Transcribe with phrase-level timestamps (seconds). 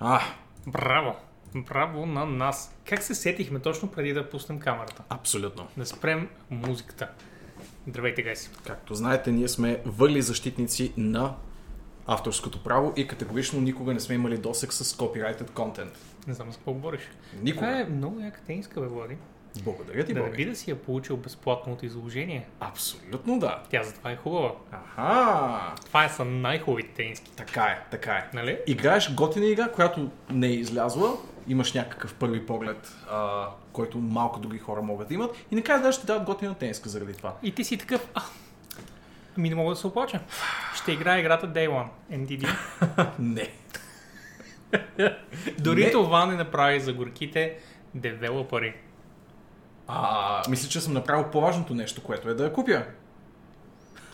[0.00, 0.20] А,
[0.66, 1.16] Браво!
[1.54, 2.74] Браво на нас!
[2.84, 5.02] Как се сетихме точно преди да пуснем камерата?
[5.08, 5.66] абсолютно.
[5.76, 7.08] Да спрем музиката.
[7.88, 8.50] Здравейте, гайси!
[8.66, 11.36] Както знаете, ние сме върли защитници на
[12.06, 15.96] авторското право и категорично никога не сме имали досек с copyrighted content.
[16.26, 17.00] Не знам за какво говориш.
[17.42, 17.66] Никога.
[17.66, 19.16] Това е много яка тениска, бе, Влади.
[19.62, 22.46] Благодаря ти, Да не би да си я получил безплатно от изложение.
[22.60, 23.62] Абсолютно да.
[23.70, 24.52] Тя затова е хубава.
[24.72, 25.74] Аха.
[25.86, 27.30] Това е са най-хубавите тениски.
[27.36, 28.28] Така е, така е.
[28.34, 28.58] Нали?
[28.66, 31.12] Играеш готина игра, която не е излязла,
[31.48, 36.00] имаш някакъв първи поглед, а, който малко други хора могат да имат и накрая даже
[36.00, 37.34] ти дават готина тениска заради това.
[37.42, 38.08] И ти си такъв...
[38.14, 38.22] А,
[39.38, 40.20] ами не мога да се оплача.
[40.74, 41.88] Ще играя играта Day One.
[42.12, 42.48] NDD.
[43.18, 43.50] Не.
[45.58, 45.90] Дори Не.
[45.90, 47.56] това не направи за горките
[47.94, 48.74] девелопери.
[49.88, 52.82] А, мисля, че съм направил по-важното нещо, което е да я купя.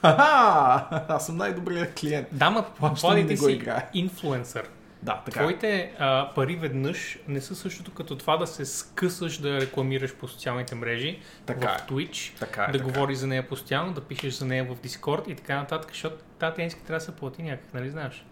[0.01, 1.05] Ха-ха!
[1.09, 2.29] Аз съм най-добрият клиент.
[2.33, 3.89] Да, ма го си играя.
[3.95, 4.69] инфлуенсър.
[5.03, 5.41] Да, така.
[5.41, 5.43] е.
[5.43, 10.29] Твоите а, пари веднъж не са същото като това да се скъсаш да рекламираш по
[10.29, 11.93] социалните мрежи, Така в е.
[11.93, 12.91] Twitch, Така е, да така е.
[12.93, 16.55] говориш за нея постоянно, да пишеш за нея в Discord и така нататък, защото тази
[16.57, 18.25] тениска трябва да се плати някак, нали знаеш?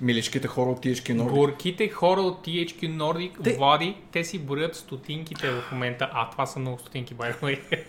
[0.00, 1.30] Миличките хора от THQ Nordic.
[1.30, 3.56] Горките хора от THQ Nordic, Те-.
[3.56, 7.82] Влади, те си борят стотинките в момента, а това са много стотинки, by the way.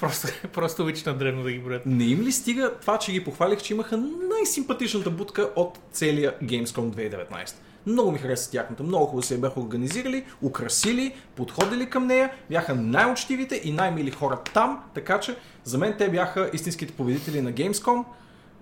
[0.00, 1.86] просто, просто обичат на древно да ги борят.
[1.86, 6.66] Не им ли стига това, че ги похвалих, че имаха най-симпатичната будка от целия Gamescom
[6.66, 7.54] 2019?
[7.86, 12.74] Много ми хареса тяхната, много хубаво се я бяха организирали, украсили, подходили към нея, бяха
[12.74, 18.04] най-учтивите и най-мили хора там, така че за мен те бяха истинските победители на Gamescom.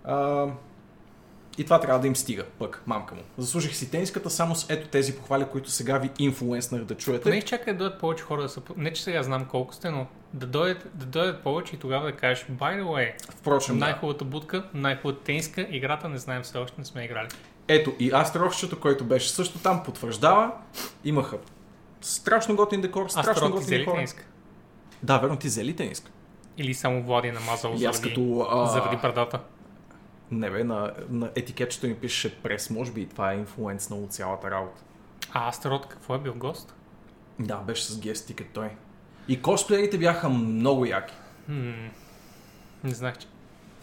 [0.05, 0.47] А,
[1.59, 3.21] и това трябва да им стига, пък, мамка му.
[3.39, 7.31] Заслужих си тениската само с ето тези похвали, които сега ви инфлуенснах да чуете.
[7.31, 8.61] Не изчакай да дойдат повече хора да са...
[8.77, 12.13] Не, че сега знам колко сте, но да дойдат, да дойдат повече и тогава да
[12.17, 13.85] кажеш by the way, Впрочем, да.
[13.85, 17.29] най-хубавата будка, най-хубавата тениска, играта не знаем все още, не сме играли.
[17.69, 20.53] Ето и Астрохчето, който беше също там, потвърждава.
[21.05, 21.39] Имаха
[22.01, 23.97] страшно готин декор, страшно Астрот ти взели хора.
[23.97, 24.25] тениска?
[25.03, 26.11] Да, верно, ти взели тениска.
[26.59, 28.47] Или само Влади е намазал И аз заради, като...
[28.51, 28.67] А...
[28.67, 29.41] заради брадата?
[30.31, 34.13] Не бе, на, на етикетчето ми пише прес, може би и това е инфлуенснало от
[34.13, 34.83] цялата работа.
[35.33, 36.75] А Астрот какво е бил гост?
[37.39, 38.71] Да, беше с гест тикет той.
[39.29, 41.15] И косплеерите бяха много яки.
[41.47, 41.71] Хм,
[42.85, 43.27] не знах, че...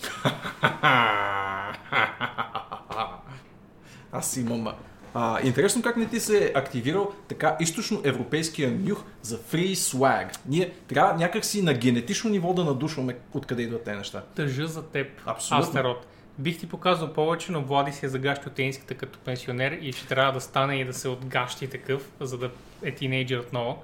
[4.11, 4.67] Аз имам...
[5.13, 10.37] А, интересно как не ти се е активирал така източно-европейския нюх за free swag.
[10.45, 14.23] Ние трябва някакси на генетично ниво да надушваме откъде идват те неща.
[14.35, 15.67] Тъжа за теб, Абсолютно.
[15.67, 16.07] Астерот.
[16.39, 20.31] Бих ти показал повече, но Влади си е загащил тениската като пенсионер и ще трябва
[20.31, 22.51] да стане и да се отгащи такъв, за да
[22.83, 23.83] е тинейджър отново.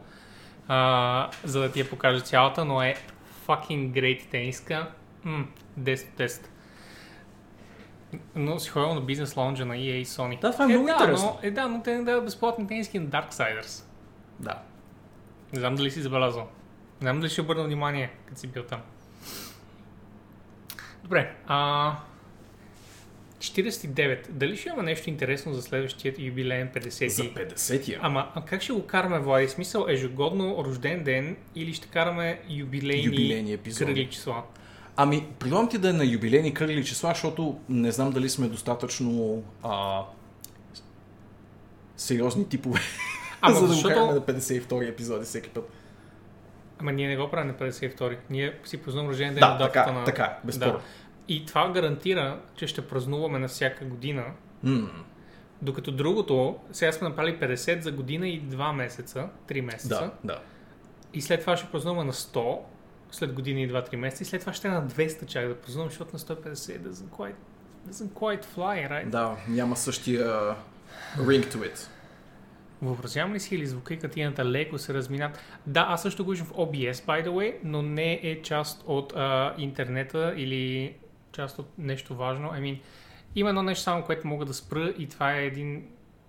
[0.67, 2.95] А, за да ти я покажа цялата, но е
[3.47, 4.91] fucking great тениска.
[5.23, 5.47] М,
[5.79, 6.47] 10 от 10.
[8.35, 10.39] Но си ходил на бизнес лаунжа на EA и Sony.
[10.41, 11.39] Да, това е много да, интересно.
[11.43, 13.83] Но, е, да, но те не дават безплатни тениски на Darksiders.
[14.39, 14.61] Да.
[15.53, 16.47] Не знам дали си забелязал.
[17.01, 18.81] Не знам дали ще обърна внимание, като си бил там.
[21.03, 21.35] Добре.
[21.47, 21.95] А...
[23.39, 24.29] 49.
[24.29, 27.99] Дали ще има нещо интересно за следващия юбилеен 50 За 50-я.
[28.01, 29.47] Ама а как ще го караме, Влади?
[29.47, 33.85] Смисъл ежегодно рожден ден или ще караме юбилейни, Юбилейни епизоди.
[33.85, 34.43] кръгли числа?
[34.95, 39.43] Ами, предлагам ти да е на юбилейни кръгли числа, защото не знам дали сме достатъчно
[39.63, 40.01] а,
[41.97, 42.79] сериозни типове,
[43.41, 45.69] Ама за да защото- го караме на 52 епизоди всеки път.
[46.79, 48.17] Ама ние не го правим на 52.
[48.29, 50.03] Ние си празнуваме рожден ден Да, на датата така, на...
[50.05, 50.71] така, безспорно.
[50.73, 50.81] Да.
[51.27, 54.25] И това гарантира, че ще празнуваме на всяка година
[54.63, 54.89] М,
[55.61, 60.11] Докато другото, сега сме направили 50 за година и 2 месеца, 3 месеца.
[60.23, 60.39] да, да.
[61.13, 62.59] И след това ще празнуваме на 100,
[63.11, 64.23] след година и 2-3 месеца.
[64.23, 67.35] И след това ще е на 200 чак да празнуваме, защото на 150 doesn't quite,
[67.89, 69.05] doesn't quite fly, right?
[69.05, 70.55] Да, няма същия
[71.17, 71.87] ring to it.
[72.81, 75.39] Въобразявам ли си или звука и картината леко се разминат?
[75.67, 79.13] Да, аз също го виждам в OBS, by the way, но не е част от
[79.15, 80.95] а, интернета или
[81.37, 82.49] част от нещо важно.
[82.49, 82.79] I mean,
[83.35, 85.87] има едно нещо само, което мога да спра и това е един,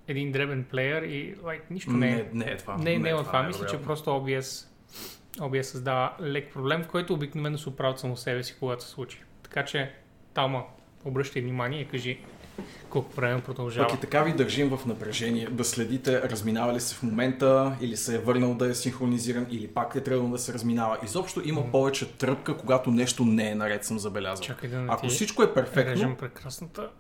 [0.09, 2.15] един дребен плеер и like, нищо не е.
[2.15, 2.77] Не, не е това.
[2.77, 3.41] Не, не, е от това.
[3.41, 3.87] е Мисля, че вероятно.
[3.87, 4.67] просто OBS,
[5.37, 9.23] OBS създава лек проблем, който обикновено се оправят само себе си, когато се случи.
[9.43, 9.93] Така че,
[10.35, 10.65] Тама,
[11.05, 12.21] обръщай внимание и кажи
[12.91, 13.89] колко време продължава.
[13.89, 17.97] Пък и така ви държим в напрежение да следите разминава ли се в момента или
[17.97, 20.99] се е върнал да е синхронизиран или пак е трябвало да се разминава.
[21.05, 24.45] Изобщо има повече тръпка, когато нещо не е наред, съм забелязал.
[24.45, 26.91] Чакай да не Ако всичко е перфектно, режем прекрасната,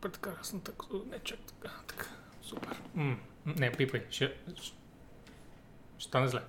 [0.00, 0.72] прекрасната,
[1.10, 2.06] не чак така, така,
[2.42, 2.80] супер.
[2.94, 3.16] М,
[3.46, 4.32] не, пипай, ще,
[5.98, 6.40] ще стане зле.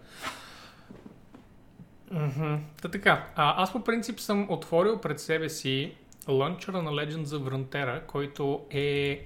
[2.12, 2.56] Мгм.
[2.82, 5.96] Та така, а, аз по принцип съм отворил пред себе си
[6.32, 9.22] лънчера на Legends of Frontera, който е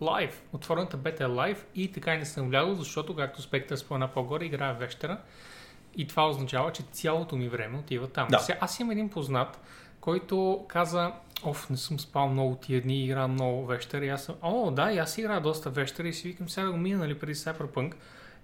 [0.00, 0.42] лайв.
[0.52, 4.44] Отворената бета е лайв и така и не съм влязъл, защото, както Спектър спомена по-горе,
[4.44, 5.20] играя вещера.
[5.96, 8.28] И това означава, че цялото ми време отива там.
[8.30, 8.38] Да.
[8.38, 9.60] Сега, аз имам един познат,
[10.00, 11.12] който каза,
[11.44, 14.02] оф, не съм спал много тия дни, играя много вещер.
[14.02, 16.72] И аз съм, о, да, и аз играя доста вещер и си викам, сега да
[16.72, 17.94] го мина, нали, преди Cyberpunk.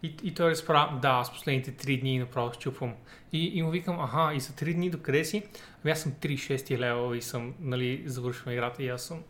[0.04, 2.94] И, и той разправя, да, аз последните три дни направо щупвам.
[3.32, 5.42] И, и му викам, аха, и за три дни до къде си?
[5.84, 9.22] Ами аз съм 36 лева и съм, нали, завършвам играта и аз съм...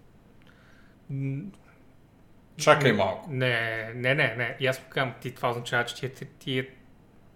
[2.56, 3.30] Чакай малко.
[3.32, 4.56] Не, не, не, не.
[4.60, 6.66] И аз му казвам, ти това означава, че тия, тия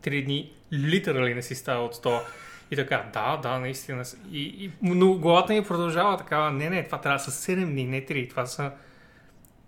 [0.02, 2.20] три дни литерали не си става от 100.
[2.70, 4.04] И така, да, да, наистина.
[4.32, 7.84] И, и, но главата ми продължава такава, не, не, това трябва да са 7 дни,
[7.84, 8.30] не 3.
[8.30, 8.72] Това са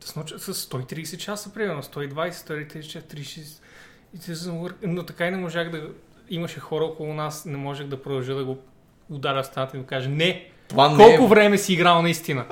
[0.01, 3.63] с, нощ- с 130 часа, примерно, 120, 130 часа, 36.
[4.15, 5.89] И те съм вър- Но така и не можах да...
[6.31, 8.59] Имаше хора около нас, не можех да продължа да го
[9.11, 11.29] ударя в стената и да кажа, не, Това не колко е...
[11.29, 12.47] време си играл наистина?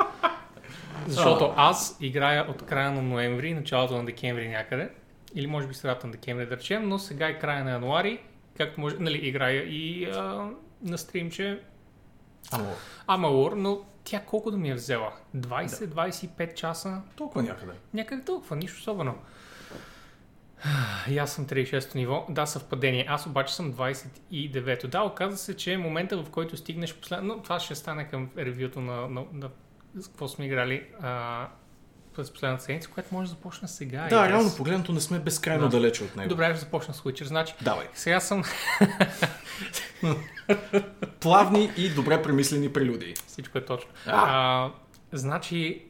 [1.07, 4.91] Защото аз играя от края на ноември, началото на декември някъде,
[5.35, 8.21] или може би средата на декември да речем, но сега е края на януари,
[8.57, 10.49] както може, нали, играя и а,
[10.83, 11.61] на стримче
[12.53, 12.67] Ама,
[13.07, 13.81] Амалур, но
[14.11, 15.13] тя колко да ми е взела?
[15.37, 17.03] 20-25 часа?
[17.17, 17.73] толкова някъде.
[17.95, 19.15] Някак толкова, нищо особено.
[21.09, 22.27] И аз съм 36-то ниво.
[22.29, 23.07] Да, съвпадение.
[23.09, 24.89] Аз обаче съм 29-то.
[24.89, 27.35] Да, оказва се, че е момента, в който стигнеш последно...
[27.35, 29.51] Но това ще стане към ревюто на, на, на
[29.95, 31.49] с какво сме играли а,
[32.19, 34.07] през последната седмица, което може да започне сега.
[34.11, 34.29] Да, guess.
[34.29, 35.69] реално погледнато не сме безкрайно Да.
[35.69, 36.29] далече от него.
[36.29, 37.25] Добре, ще започна с Witcher.
[37.25, 37.87] Значи, Давай.
[37.95, 38.43] сега съм...
[41.21, 43.15] Плавни и добре премислени прелюдии.
[43.27, 43.91] Всичко е точно.
[44.07, 44.13] А.
[44.13, 44.71] А,
[45.13, 45.85] значи,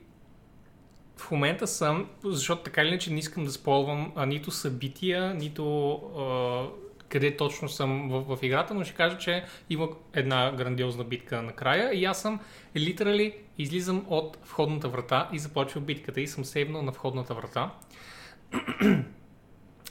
[1.16, 5.92] в момента съм, защото така или иначе не искам да сполвам а, нито събития, нито
[5.92, 6.64] а,
[7.08, 11.94] къде точно съм в, в играта, но ще кажа, че има една грандиозна битка накрая
[11.94, 12.40] и аз съм
[12.76, 17.70] литерали излизам от входната врата и започва битката и съм сейвнал на входната врата.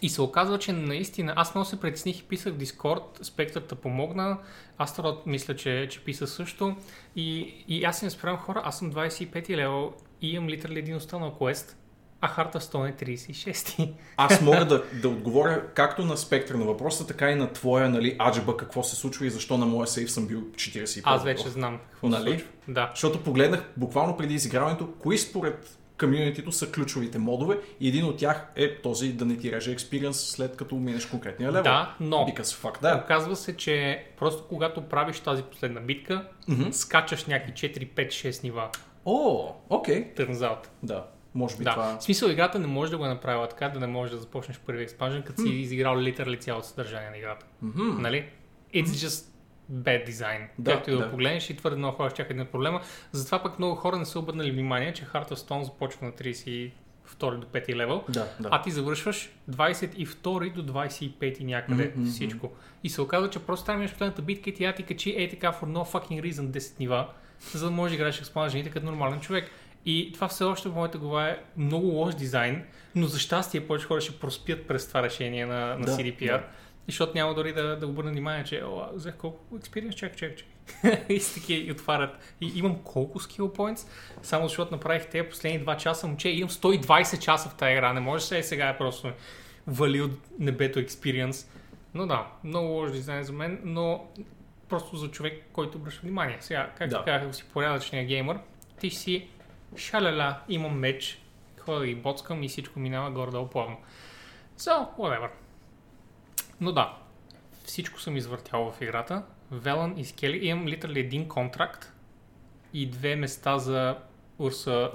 [0.01, 4.37] И се оказва, че наистина, аз много се притесних и писах в Discord, спектърта помогна,
[4.77, 6.75] Астрод мисля, че, че писа също
[7.15, 11.31] и, и аз не спрям хора, аз съм 25 лево и имам литерали един останал
[11.31, 11.76] квест,
[12.21, 13.93] а харта 100 е 36.
[14.17, 18.15] Аз мога да, да отговоря както на спектър на въпроса, така и на твоя, нали,
[18.19, 21.01] аджеба, какво се случва и защо на моя сейф съм бил 45.
[21.03, 22.23] Аз вече знам какво Нали?
[22.23, 22.47] се случва.
[22.67, 22.89] Да.
[22.93, 28.47] Защото погледнах буквално преди изиграването, кои според комьюнитито са ключовите модове и един от тях
[28.55, 31.63] е този да не ти реже експириенс след като минеш конкретния левел.
[31.63, 33.03] Да, но Because fuck that.
[33.03, 36.71] оказва се, че просто когато правиш тази последна битка, Мгм.
[36.71, 38.69] скачаш някакви 4, 5, 6 нива.
[39.05, 40.13] О, окей.
[40.15, 40.67] Turns out.
[40.83, 41.05] Да,
[41.37, 41.97] може би Да, това...
[41.99, 44.59] в смисъл играта не може да го е направила така, да не можеш да започнеш
[44.59, 47.45] първи експанжен, като си изиграл литерали цялото съдържание на играта.
[47.61, 48.01] Мгм.
[48.01, 48.25] Нали?
[48.73, 49.25] It's just
[49.71, 50.47] bad design.
[50.59, 51.09] Да, Както и да, да.
[51.11, 52.81] погледнеш и твърде много хора ще чакат на проблема.
[53.11, 56.71] Затова пък много хора не са обърнали внимание, че Heart започва на 32
[57.19, 58.49] до 5 левел, Да, да.
[58.51, 62.09] а ти завършваш 22 до 25 някъде мгм.
[62.09, 62.51] всичко.
[62.83, 65.51] И се оказва, че просто да минеш последната битка и тя ти качи ей така
[65.51, 67.07] for no fucking reason 10 нива,
[67.53, 69.51] за да можеш да играеш експанжените като нормален човек.
[69.89, 72.63] И това все още в моята глава е много лош дизайн,
[72.95, 76.25] но за щастие повече хора ще проспят през това решение на, на Да, CDPR.
[76.31, 76.43] да.
[76.85, 80.47] Защото няма дори да, да обърна внимание, че о, взех колко експириенс, чак, чак, чак.
[81.09, 82.35] и с такива и отварят.
[82.41, 83.87] И имам колко skill points,
[84.21, 87.99] само защото направих тези последни 2 часа, момче, имам 120 часа в тази игра, не
[87.99, 89.11] може се сега е просто
[89.67, 91.49] вали от небето експириенс.
[91.93, 94.07] Но да, много лош дизайн за мен, но
[94.69, 96.37] просто за човек, който обръща внимание.
[96.39, 96.99] Сега, както Да.
[96.99, 97.05] да.
[97.05, 98.37] казах, ако си порядъчния геймър,
[98.79, 99.27] ти си
[99.77, 101.21] шаляля, имам меч,
[101.59, 103.77] ходя да ги боцкам и всичко минава горе-долу плавно.
[104.57, 105.29] So, whatever.
[106.61, 106.97] Но да,
[107.65, 109.23] всичко съм извъртял в играта.
[109.51, 110.47] Велан и Скели.
[110.47, 111.93] Имам литерали един контракт
[112.73, 113.97] и две места за
[114.39, 114.91] Урса,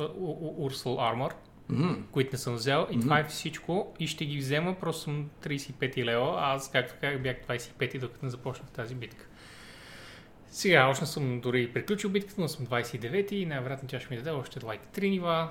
[0.58, 1.34] Урсул Армор,
[1.68, 1.92] Мгм.
[2.12, 2.86] които не съм взел.
[2.90, 3.02] И Мгм.
[3.02, 3.94] това е всичко.
[3.98, 8.30] И ще ги взема, просто съм 35 лева, аз, както казах, бях 25 докато не
[8.30, 9.26] започнах тази битка.
[10.52, 14.30] Сега, още съм дори приключил битката, но съм 29 и най-вероятно тя ще ми даде
[14.30, 15.49] още лайк 3 нива.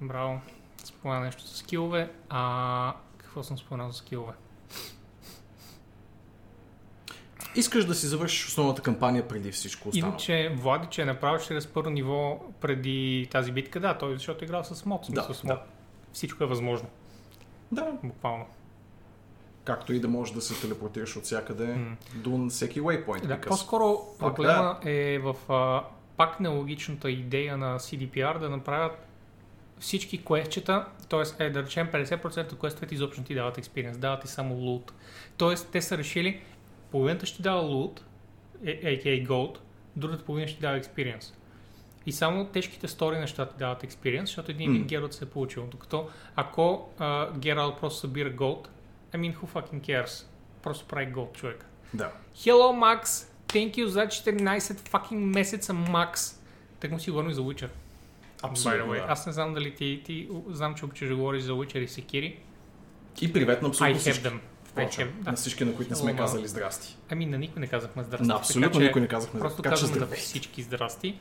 [0.00, 0.40] Браво.
[0.84, 2.10] Спомена нещо за скилове.
[2.28, 4.32] А какво съм споменал за скилове?
[7.54, 10.10] Искаш да си завършиш основната кампания преди всичко останало.
[10.12, 14.46] Иначе Влади, че е направил чрез първо ниво преди тази битка, да, той защото е
[14.46, 15.54] играл с мод, Да, с мод.
[15.54, 15.62] да.
[16.12, 16.88] Всичко е възможно,
[17.72, 18.46] Да, буквално.
[19.68, 21.96] Както и да можеш да се телепортираш от всякъде М.
[22.14, 23.26] до всеки waypoint.
[23.26, 25.84] Да, по-скоро проблема е в а,
[26.16, 28.92] пак нелогичната идея на CDPR да направят
[29.78, 31.44] всички квестчета, т.е.
[31.44, 34.92] Е, да речем 50% от квестовете изобщо не ти дават експириенс, дават ти само лут.
[35.36, 36.40] Тоест те са решили,
[36.90, 38.04] половината ще дава лут,
[38.64, 39.28] е- a.k.a.
[39.28, 39.58] gold,
[39.96, 41.34] другата половина ще дава експириенс.
[42.06, 44.78] И само тежките стори неща ти дават експириенс, защото един М.
[44.78, 45.66] Гералт се е получил.
[45.66, 48.68] Докато ако а, Гералт просто събира голд,
[49.12, 50.24] I mean, who fucking cares?
[50.62, 51.64] Просто прави голд човек.
[51.94, 52.12] Да.
[52.36, 52.72] Hello,
[53.02, 53.26] Max!
[53.48, 56.36] Thank you за 14 fucking месеца, Max!
[56.80, 57.70] Так му си говорим за Witcher.
[58.42, 59.04] Абсолютно, да.
[59.08, 62.36] Аз не знам дали ти, ти знам, че обичаш да говориш за Witcher и Sekiri.
[63.20, 64.24] И привет на I абсолютно have всички.
[64.24, 64.34] them.
[64.34, 65.30] I Впрочем, да.
[65.30, 66.96] на всички, на които не сме казали здрасти.
[67.10, 68.26] Ами на никой не казахме здрасти.
[68.26, 71.20] На абсолютно така, че никой не казахме Просто така че казваме на всички здрасти.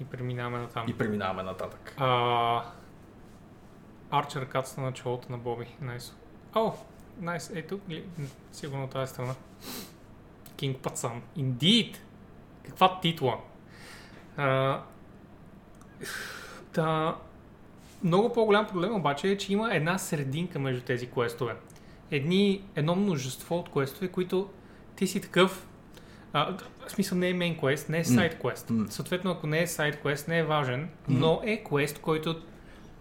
[0.00, 0.84] И преминаваме на там.
[0.88, 1.94] И преминаваме нататък.
[1.96, 2.64] А,
[4.10, 5.66] Арчер кацна на челото на Боби.
[5.80, 6.14] Найс.
[6.54, 6.72] О,
[7.20, 7.50] найс.
[7.50, 7.64] Е?
[8.18, 9.34] М, Сигурно от тази страна.
[10.56, 11.22] Кинг Пацан.
[11.38, 11.96] Indeed!
[12.66, 13.38] Каква титла?
[14.36, 14.80] А,
[16.72, 17.16] та,
[18.04, 21.56] много по-голям проблем обаче е, че има една срединка между тези квестове.
[22.10, 24.50] Едни, едно множество от квестове, които
[24.96, 25.68] ти си такъв
[26.32, 28.70] а, в смисъл не е main quest, не е side quest.
[28.70, 28.86] М.
[28.90, 32.42] Съответно, ако не е side quest, не е важен, но е квест, който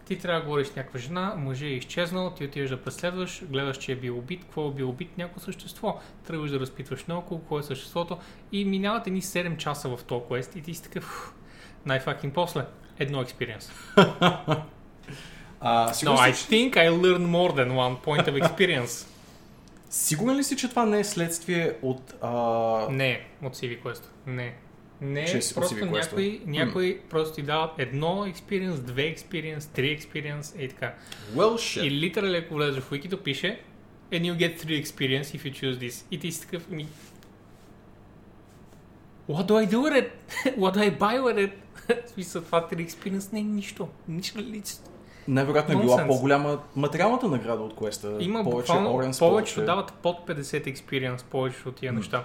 [0.07, 3.77] ти трябва да говориш с някаква жена, мъже е изчезнал, ти отиваш да преследваш, гледаш,
[3.77, 5.99] че е бил убит, какво е бил убит, някакво същество.
[6.27, 8.17] Тръгваш да разпитваш наоколо, какво е съществото
[8.51, 11.31] и минават едни 7 часа в този квест и ти си такъв "Фу,
[11.85, 12.65] най-факин после.
[12.99, 13.71] Едно експириенс.
[15.59, 19.07] А, No, I think I learned more than one point of experience.
[19.89, 22.13] сигурен ли си, че това не е следствие от...
[22.21, 22.29] А...
[22.91, 24.03] Не, от CV Quest.
[24.27, 24.55] Не.
[25.01, 25.25] Не,
[25.55, 30.93] просто някои, някои просто ти дават едно експириенс, две експириенс, три експириенс и така.
[31.35, 31.83] Well shit.
[31.83, 33.61] И литерали, ако влезеш в Wikито, пише
[34.11, 36.05] And you get three experience if you choose this.
[36.11, 36.87] И ти си такъв ми...
[39.29, 40.09] What do I do with it?
[40.57, 41.51] What do I buy with it?
[42.13, 43.87] Смисъл, това три experience не е нищо.
[44.07, 44.63] Нищо ли?
[45.27, 48.17] Най-вероятно е била по-голяма материалната награда от квеста.
[48.19, 49.61] Има повече буквално, повечето повече...
[49.61, 51.99] дават под 50 experience, повечето от тия М.
[51.99, 52.23] неща.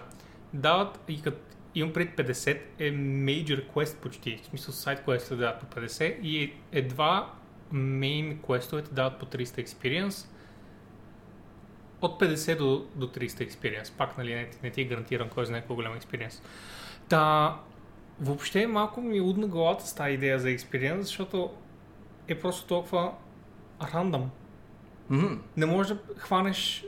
[0.54, 1.38] Дават и като
[1.74, 4.40] имам пред 50 е major quest почти.
[4.42, 7.32] В смисъл сайт quest дават по 50 и е- едва
[7.72, 10.28] main questовете дават по 300 experience.
[12.00, 13.92] От 50 до, до 300 experience.
[13.92, 16.42] Пак нали не, не ти е гарантиран кой знае колко голям experience.
[17.08, 17.56] Та,
[18.20, 21.50] въобще малко ми удна главата с тази идея за experience, защото
[22.28, 23.12] е просто толкова
[23.94, 24.30] рандъм
[25.10, 25.34] Мгм.
[25.56, 26.84] не можеш да хванеш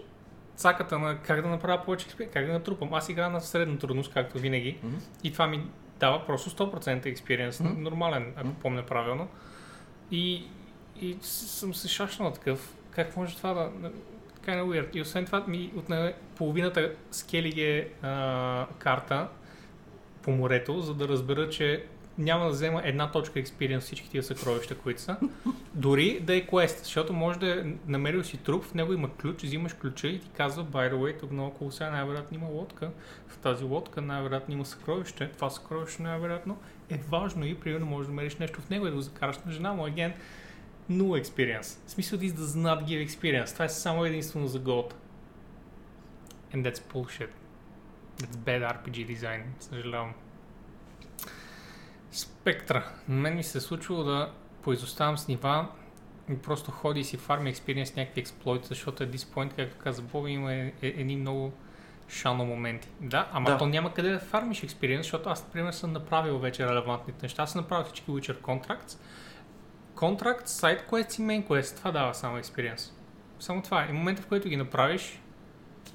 [0.56, 2.94] цаката на как да направя повече експириенс, как да натрупам.
[2.94, 4.78] Аз играя на средна трудност, както винаги.
[4.82, 4.96] Мгм.
[5.24, 5.66] И това ми
[6.00, 7.60] дава просто 100% експириенс.
[7.60, 7.82] Мгм.
[7.82, 8.56] Нормален, ако Мгм.
[8.60, 9.28] помня правилно.
[10.10, 10.44] И,
[11.00, 12.74] и съм се шашнал такъв.
[12.90, 13.70] Как може това да...
[14.46, 14.96] Kind of weird.
[14.96, 19.28] И освен това ми отне половината скелиге а, карта
[20.22, 21.84] по морето, за да разбера, че
[22.18, 25.16] няма да взема една точка експириенс всички тия съкровища, които са.
[25.74, 29.42] Дори да е квест, защото може да е намерил си труп, в него има ключ,
[29.42, 32.90] взимаш ключа и ти казва, by the way, тук наоколо сега най-вероятно има лодка.
[33.28, 35.28] В тази лодка най-вероятно има съкровище.
[35.28, 36.56] Това съкровище най-вероятно
[36.90, 39.52] е важно и примерно можеш да намериш нещо в него и да го закараш на
[39.52, 39.86] жена му.
[39.86, 40.12] Again,
[40.90, 41.86] no experience.
[41.86, 43.52] В смисъл this does not give experience.
[43.52, 44.92] Това е само единствено за gold.
[46.54, 47.30] And that's bullshit.
[48.18, 49.42] That's bad RPG design.
[49.60, 50.14] Съжалявам.
[52.14, 52.84] Спектра.
[53.08, 54.30] На мен ми се е случвало да
[54.62, 55.68] поизоставам с нива
[56.30, 60.30] и просто ходи и си фарми експириенс някакви експлойти, защото е диспоинт, както каза Боби,
[60.30, 61.52] има е, е, едни много
[62.08, 62.88] шано моменти.
[63.00, 63.58] Да, ама Да.
[63.58, 67.42] то няма къде да фармиш експириенс, защото аз, например, съм направил вече релевантните неща.
[67.42, 68.98] Аз съм направил всички Witcher Contracts.
[69.94, 71.76] Contract, Side Quest и Main Quest.
[71.76, 72.92] Това дава само експириенс.
[73.40, 73.88] Само това е.
[73.90, 75.20] И момента, в който ги направиш,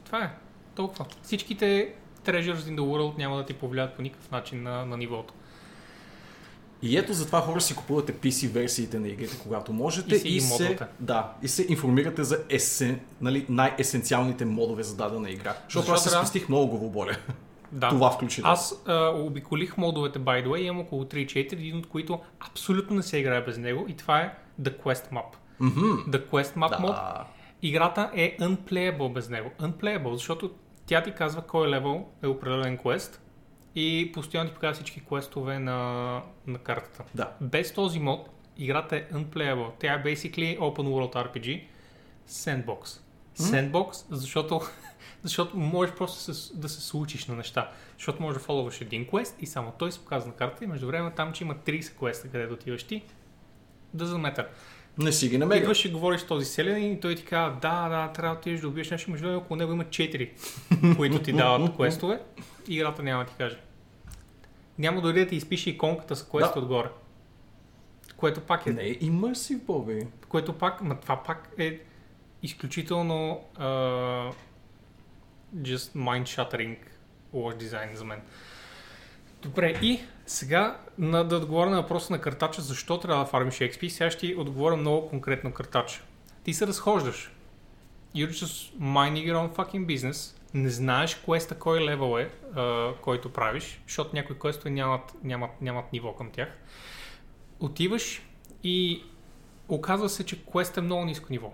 [0.06, 0.32] това е.
[0.76, 1.06] Толкова.
[1.22, 1.94] Всичките
[2.26, 5.34] Treasures in the World няма да ти повлият по никакъв начин на, на нивото.
[6.82, 10.42] И ето затова хора си купувате PC версиите на игрите, когато можете И си ги
[10.42, 15.54] се, да, и се информирате за есен, нали, най-есенциалните модове за дадена игра.
[15.64, 17.16] Защото, Защото аз се спестих много главоболя.
[17.72, 17.90] Да.
[17.90, 18.54] Това включително.
[18.54, 23.04] Аз а, обиколих модовете, by the way, имам около 3-4, един от които абсолютно не
[23.04, 25.36] се играе без него и това е The Quest Map.
[25.60, 25.82] Мгм.
[26.08, 26.80] The Quest Map Да.
[26.80, 26.96] мод,
[27.62, 29.52] играта е unplayable без него.
[29.62, 30.52] Unplayable, защото
[30.86, 33.22] тя ти казва кой левел е определен квест
[33.76, 37.04] и постоянно ти показва всички квестове на, на картата.
[37.16, 37.32] Да.
[37.42, 39.72] Без този мод, играта е unplayable.
[39.80, 41.64] Тя е basically open world RPG,
[42.30, 43.00] sandbox.
[43.38, 44.62] Sandbox, защото,
[45.24, 47.72] защото можеш просто да се, да се случиш на неща.
[47.98, 50.88] Защото можеш да фоловаш един квест и само той се показва на карта и между
[50.88, 53.04] време там, че има 30 квеста, където отиваш ти,
[53.94, 54.48] да заметър.
[55.00, 55.62] Не си ги намерил.
[55.62, 58.62] Идваш и говориш с този селянин и той ти казва, да, да, трябва да отидеш
[58.62, 60.29] да убиеш нещо, между около него има 4,
[60.98, 62.22] които ти дават квестове
[62.68, 63.60] и играта няма да ти каже.
[64.79, 66.60] Няма дори да ти изпише иконката с квест Да.
[66.60, 66.89] отгоре.
[68.18, 70.08] Което пак е Не е immersive, Боби.
[70.29, 71.79] което пак, ма това пак е
[72.44, 74.34] изключително uh,
[75.58, 76.77] just mind-shattering
[77.34, 78.22] лош дизайн за мен.
[79.41, 80.00] Добре, и
[80.30, 84.20] сега на, да отговоря на въпроса на картача, защо трябва да фармиш XP, сега ще
[84.20, 86.04] ти отговоря много конкретно картача.
[86.44, 87.32] Ти се разхождаш.
[88.16, 90.36] You're just minding your own fucking business.
[90.54, 95.94] Не знаеш квеста кой левел е, а, който правиш, защото някои квестове нямат, нямат, нямат
[95.94, 96.50] ниво към тях.
[97.60, 98.22] Отиваш
[98.64, 99.04] и
[99.70, 101.54] оказва се, че квест е много ниско ниво.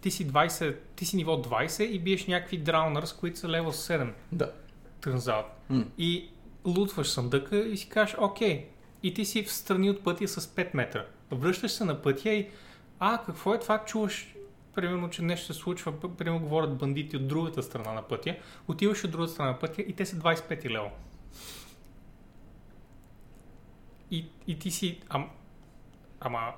[0.00, 4.12] Ти си, 20, ти си ниво 20 и биеш някакви драунърс, които са левел 7.
[4.32, 4.52] Да.
[5.70, 5.84] М.
[5.98, 6.28] И
[6.64, 8.68] лутваш съндъка и си кажеш, окей.
[9.02, 11.06] И ти си в страни от пътя с 5 метра.
[11.30, 12.48] Връщаш се на пътя и,
[12.98, 13.84] а, какво е това?
[13.84, 14.34] Чуваш,
[14.74, 18.36] примерно, че нещо се случва, примерно говорят бандити от другата страна на пътя,
[18.68, 20.90] отиваш от другата страна на пътя и те са 25 лева.
[24.10, 25.30] И, и ти си, ам,
[26.20, 26.52] ама,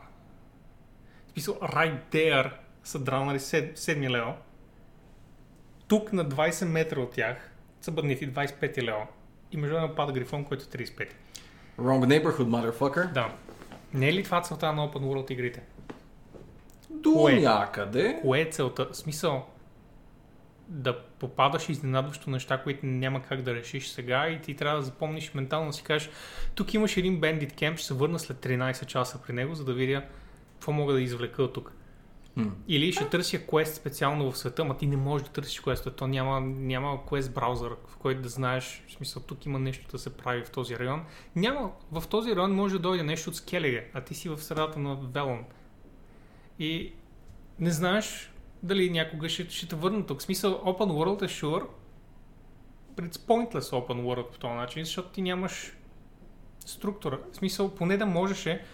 [1.28, 2.52] в смисъл, right there
[2.84, 4.36] са драунали 7 лева.
[5.88, 9.06] Тук на 20 метра от тях са бъднити 25 лева.
[9.52, 11.08] И между време пада грифон, който е 35.
[11.78, 13.12] Wrong neighborhood, motherfucker.
[13.12, 13.34] Да.
[13.94, 15.62] Не е ли това целта на Open World игрите?
[16.90, 17.40] До Кое?
[17.40, 18.18] някъде.
[18.22, 18.88] Кое е целта?
[18.92, 19.46] В смисъл
[20.68, 25.34] да попадаш изненадващо неща, които няма как да решиш сега и ти трябва да запомниш
[25.34, 26.10] ментално да си кажеш
[26.54, 29.74] тук имаш един бендит кемп, ще се върна след 13 часа при него, за да
[29.74, 30.04] видя
[30.52, 31.72] какво мога да извлека от тук.
[32.68, 36.06] Или ще търся квест специално в света, ма ти не можеш да търсиш квест, то
[36.06, 40.16] няма, няма квест браузър, в който да знаеш, в смисъл тук има нещо да се
[40.16, 41.04] прави в този район.
[41.36, 44.78] Няма, в този район може да дойде нещо от Скелеге, а ти си в средата
[44.78, 45.44] на Велон.
[46.58, 46.92] И
[47.58, 48.32] не знаеш
[48.62, 50.20] дали някога ще, ще те върна тук.
[50.20, 51.66] В смисъл, Open World е sure,
[52.96, 55.76] it's pointless Open World по този начин, защото ти нямаш
[56.66, 57.18] структура.
[57.32, 58.64] В смисъл, поне да можеше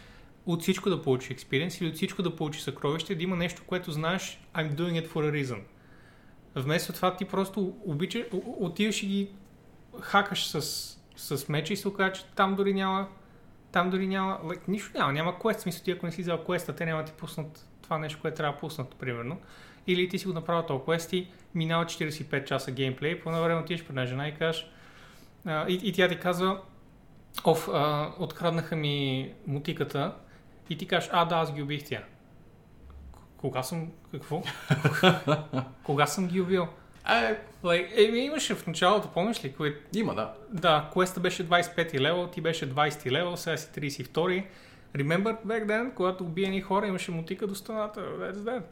[0.47, 3.93] от всичко да получиш експириенс или от всичко да получиш съкровище, да има нещо, което
[3.93, 5.61] знаеш I'm doing it for a reason.
[6.55, 9.29] Вместо това ти просто обичаш, отиваш и ги
[10.01, 10.61] хакаш с,
[11.17, 13.09] с меча и се оказа, че там дори няма
[13.73, 16.77] там дори няма, like, нищо няма, няма квест, смисъл ти ако не си взел квеста,
[16.77, 19.41] те няма ти пуснат това нещо, което трябва да пуснат, примерно.
[19.87, 23.61] Или ти си го направил този квест и минава 45 часа геймплей, по едно време
[23.61, 24.71] отидеш при една жена и кажеш,
[25.49, 26.61] и, и тя ти казва,
[27.45, 30.15] оф, а, откраднаха ми мутиката
[30.71, 32.03] и ти кажеш, а да, аз ги убих тя.
[33.37, 34.43] Кога съм, какво?
[35.85, 36.69] Кога съм ги убил?
[37.11, 40.35] Е, Like, е, имаше в началото, помниш ли, кое, има, да.
[40.53, 44.45] да, квеста беше 25 левел, ти беше 20 левел, сега си 32.
[44.97, 48.01] Remember back then, когато убиени хора, имаше мутика до стената.
[48.01, 48.63] That's that.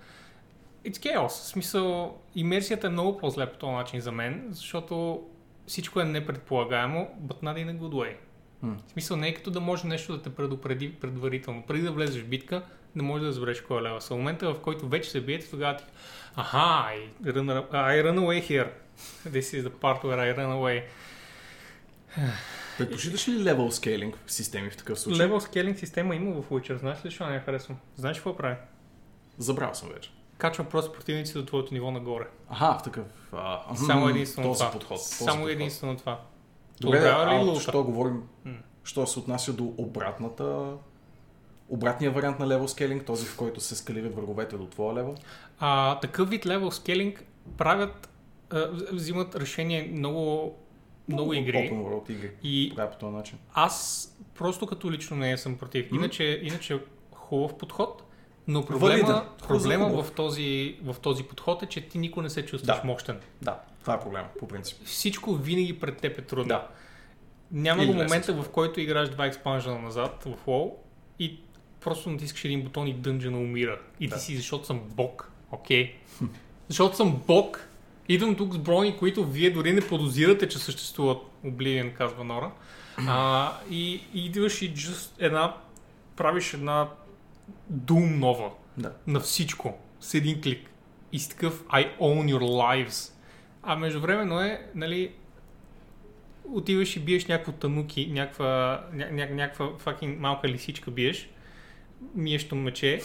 [0.86, 1.28] It's chaos.
[1.28, 5.22] В смисъл, имерсията е много по-зле по този начин за мен, защото
[5.66, 8.14] всичко е непредполагаемо, but not in a good way.
[8.62, 11.62] В смисъл, не е като да може нещо да те предупреди предварително.
[11.66, 12.62] Преди да влезеш в битка,
[12.96, 14.00] не можеш да разбереш кой е лева.
[14.00, 15.84] В момента, в който вече се биете, тогава ти
[16.36, 18.68] Аха, I run, I run away here.
[19.28, 20.82] This is the part where I run away.
[22.78, 25.26] Предпочиташ ли левел скейлинг системи в такъв случай?
[25.26, 26.76] Level scaling система има в Witcher.
[26.76, 27.78] Знаеш ли защо не я харесвам?
[27.96, 28.56] Знаеш какво прави?
[29.38, 30.10] Забрал съм вече.
[30.38, 32.24] Качва просто противници до твоето ниво нагоре.
[32.50, 33.06] Аха, в такъв...
[33.32, 34.70] А, Само единствено това.
[34.70, 35.00] подход.
[35.02, 35.50] Само подход.
[35.50, 36.20] единствено това.
[36.80, 37.60] Добре, а лута?
[37.60, 38.22] що говорим...
[38.84, 40.72] Що се отнася до обратната...
[41.68, 45.14] Обратния вариант на левел скейлинг, този в който се скалират враговете до твоя левел.
[45.58, 47.20] А, такъв вид level scaling
[47.56, 48.08] правят,
[48.50, 50.54] а, взимат решение много,
[51.08, 51.56] много игри.
[51.56, 52.30] Open игри.
[52.42, 53.38] И Правя по този начин.
[53.54, 55.88] аз просто като лично не съм против.
[55.92, 56.80] Иначе, иначе
[57.14, 58.03] хубав подход,
[58.48, 62.76] но проблема, проблема в, този, в този подход е, че ти никога не се чувстваш
[62.76, 62.86] Да.
[62.86, 63.20] мощен.
[63.42, 64.78] Да, това е проблема, по принцип.
[64.84, 66.48] Всичко винаги пред теб е трудно.
[66.48, 66.68] Да.
[67.52, 70.70] Няма го момента, в който играеш два експанжена назад в WoW
[71.18, 71.38] и
[71.80, 73.78] просто натискаш един бутон и дънжена умира.
[74.00, 74.16] И Да.
[74.16, 75.30] ти си, защото съм бог.
[75.50, 75.94] Окей.
[76.68, 77.68] защото съм бог.
[78.08, 81.18] Идвам тук с брони, които вие дори не подозирате, че съществуват.
[81.44, 82.50] Oblivion, казва Нора.
[82.98, 85.56] А, и, и идваш и just една,
[86.16, 86.88] правиш една
[87.72, 88.92] Doom нова Да.
[89.06, 90.70] на всичко с един клик.
[91.12, 93.12] И си такъв I own your lives.
[93.62, 95.12] А междувременно е, нали,
[96.48, 101.30] отиваш и биеш някакво тануки, някаква, ня, ня, някаква fucking малка лисичка биеш,
[102.14, 103.00] миещо мече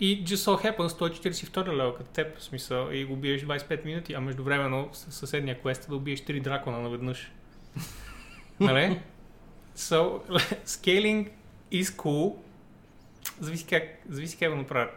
[0.00, 3.42] и just so happens, той е 42 лева като теб, в смисъл, и го биеш
[3.42, 7.32] 25 минути, а междувременно с съседния квест е да убиеш 3 дракона наведнъж.
[8.60, 9.00] нали?
[9.76, 10.20] So,
[10.66, 11.28] scaling
[11.72, 12.36] is cool,
[13.40, 14.90] зависи как, зависи как го направят.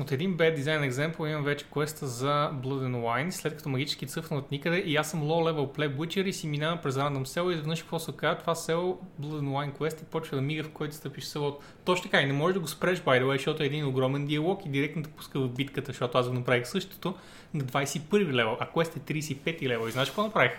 [0.00, 4.06] От един bad design example имам вече квеста за Blood and Wine, след като магически
[4.06, 7.24] цъфна от никъде и аз съм low level play butcher и си минавам през random
[7.24, 10.42] село и изведнъж какво се оказа, това село Blood and Wine quest и почва да
[10.42, 11.58] мига в който стъпиш село.
[11.84, 14.26] Точно така и не можеш да го спреш by the way, защото е един огромен
[14.26, 17.14] диалог и директно те пуска в битката, защото аз го направих същото
[17.54, 20.52] на 21 левел, а квест е 35 левел и знаеш какво направих?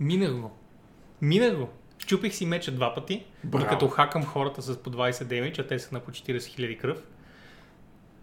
[0.00, 0.50] Минах го.
[1.22, 1.68] Минах го.
[1.98, 3.64] Чупих си меча два пъти, Браво.
[3.64, 6.98] докато хакам хората с по 20 демидж, а те са на по 40 000 кръв.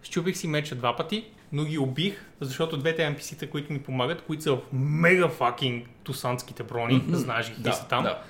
[0.02, 4.42] Щупих си меча два пъти, но ги убих, защото двете NPC-та, които ми помагат, които
[4.42, 7.14] са в мега факинг тусанските брони, Мгм.
[7.14, 8.22] знаеш ги, Да, са там, да.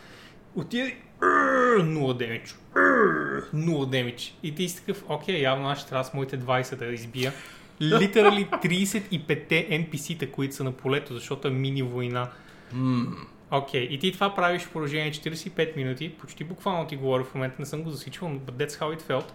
[0.54, 0.96] отиде
[1.78, 2.54] и нула демидж.
[3.52, 4.34] Нула демидж.
[4.42, 7.32] И ти си такъв, окей, явно аз ще трябва с моите 20 да избия.
[7.80, 12.28] Литерали 35-те NPC-та, които са на полето, защото е мини война.
[12.72, 13.06] М,
[13.54, 17.56] Окей, и ти това правиш в положение 45 минути, почти буквално ти говоря в момента,
[17.58, 19.32] не съм го засичал, но that's how it felt.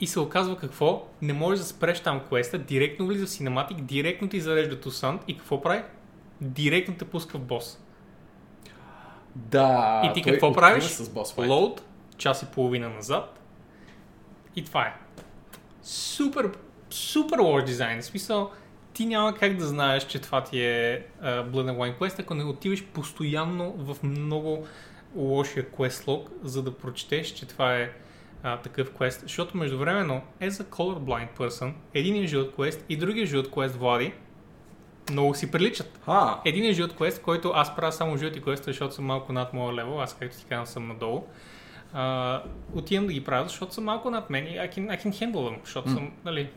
[0.00, 1.08] И се оказва какво?
[1.22, 5.38] Не можеш да спреш там квеста, директно влиза в синематик, директно ти зарежда Тусант и
[5.38, 5.82] какво прави?
[6.40, 7.80] Директно те пуска в бос.
[9.34, 10.02] Да.
[10.04, 10.84] И ти какво правиш?
[10.84, 11.34] С бос.
[11.34, 11.80] Load,
[12.16, 13.40] час и половина назад.
[14.56, 14.94] И това е.
[15.82, 16.50] Супер,
[16.90, 18.00] супер лош дизайн.
[18.00, 18.50] В смисъл,
[18.98, 22.34] ти няма как да знаеш, че това ти е uh, Blood and Wine Quest, ако
[22.34, 24.66] не отиваш постоянно в много
[25.16, 27.90] лошия quest log, за да прочетеш, че това е
[28.44, 29.20] uh, такъв квест.
[29.20, 34.12] Защото междувременно, as a colorblind person, един е жълт квест и другия жълт квест, Влади,
[35.10, 36.00] много си приличат.
[36.06, 39.52] А, Един е жълт квест, който аз правя само жълти квеста, защото съм малко над
[39.52, 41.24] моя левел, аз както ти казвам съм надолу.
[41.92, 42.42] А,
[42.74, 45.32] отивам да ги правя, защото съм малко над мен и I can, I can handle
[45.32, 45.94] them, защото М.
[45.94, 46.50] съм, нали,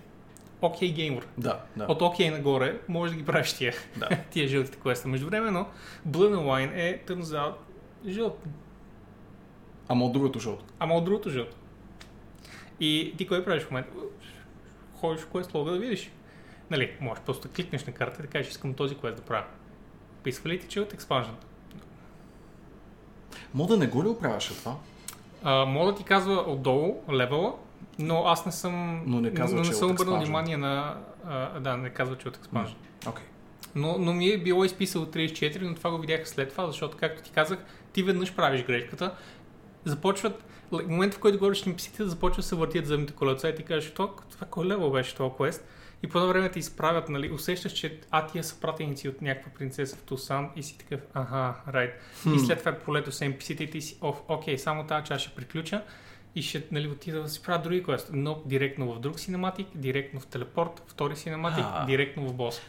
[0.61, 1.27] окей okay геймър.
[1.37, 1.85] да, да.
[1.85, 4.09] От okay нагоре може да ги правиш тия, Да.
[4.31, 5.07] тия жълтите квеста.
[5.07, 5.65] Междувременно,
[6.07, 7.53] Blood and Wine е turns
[8.07, 8.45] жълт,
[9.87, 10.65] Ама от другото жълто.
[10.79, 11.55] ама от другото жълто.
[12.79, 13.91] И ти кой правиш в момента?
[14.95, 16.11] Ходиш в квест лога да видиш.
[16.69, 19.45] Нали, можеш просто да кликнеш на карта и да кажеш, искам този квест да правя.
[20.23, 21.35] Писва ли ти, че е от експанжен?
[23.53, 24.75] Мода не го ли оправяше това?
[25.43, 27.53] А, мога да ти казва отдолу левела,
[27.99, 30.97] но аз не съм, Но не казва, но не е съм обърнал внимание на...
[31.25, 32.75] А, да, не казва, че е от експанжен.
[33.07, 33.25] Окей.
[33.75, 37.23] Но, но ми е било изписало 34, но това го видях след това, защото, както
[37.23, 37.59] ти казах,
[37.93, 39.15] ти веднъж правиш грешката,
[39.85, 43.55] започват, в момента в който говориш на псите, започват да се въртят зъбните колеца и
[43.55, 45.65] ти кажеш, това, това кой лево беше това квест?
[46.03, 49.51] И по едно време те изправят, нали, усещаш, че а тия са пратеници от някаква
[49.51, 51.91] принцеса в Тусан и си такъв, аха, райт.
[52.35, 55.35] И след това полето с NPC-те и ти си, оф, окей, само тази част ще
[55.35, 55.81] приключа
[56.35, 58.09] и ще нали, отида да си правя други квест.
[58.13, 61.85] Но директно в друг синематик, директно в телепорт, втори синематик, А.
[61.85, 62.61] директно в бос.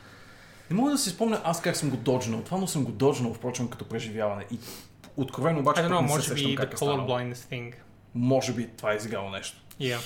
[0.70, 2.42] Не мога да си спомня аз как съм го доджнал.
[2.42, 4.44] Това но съм го доджнал, впрочем, като преживяване.
[4.50, 4.58] И
[5.16, 7.74] откровено обаче I don't know, не се може сещам би the е colorblindness thing.
[8.14, 9.58] Може би това е изиграло нещо.
[9.80, 9.98] Yeah.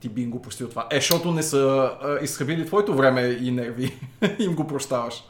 [0.00, 0.88] Ти би им го простил това.
[0.90, 4.00] Е, защото не са а, изхабили твоето време и нерви.
[4.38, 5.24] им го прощаваш.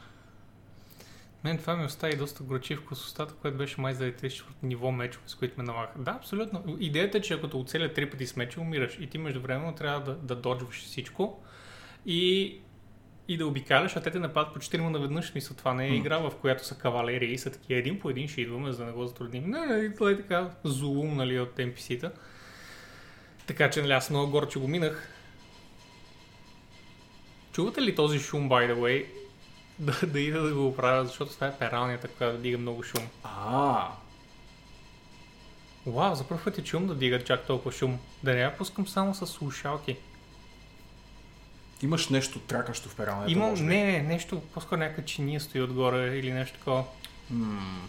[1.45, 5.23] Мен това ми остави доста горчив вкус устата, което беше май за 34 ниво мечове,
[5.27, 5.99] с които ме налагаха.
[5.99, 6.77] Да, абсолютно.
[6.79, 8.97] Идеята е, че ако те оцелят три пъти с меча, умираш.
[8.99, 11.43] И ти междувременно трябва да, да доджваш всичко
[12.05, 12.55] и,
[13.27, 15.25] и да обикаляш, а те те нападат по 4 наведнъж.
[15.25, 18.27] Смисъл, това не е игра, в която са кавалерии и са такива един по един
[18.27, 19.49] ще идваме, за да не го затрудним.
[19.49, 22.11] Не, не, това е така зулум, нали, от NPC-та.
[23.47, 25.09] Така че, нали, аз много горе, че го минах.
[27.51, 29.05] Чувате ли този шум, by the way?
[29.79, 33.03] Да, да ида да го оправя, защото това е пералнята, която дига много шум.
[33.23, 33.87] А,
[35.85, 37.99] Вау, за първ път е чум да дига чак толкова шум.
[38.23, 39.97] Да не я пускам само с слушалки.
[41.81, 46.17] имаш нещо тракащо в пералнето, Имам, може не, не, нещо, по-скоро някаква чиния стои отгоре
[46.17, 46.83] или нещо такова.
[47.29, 47.87] М,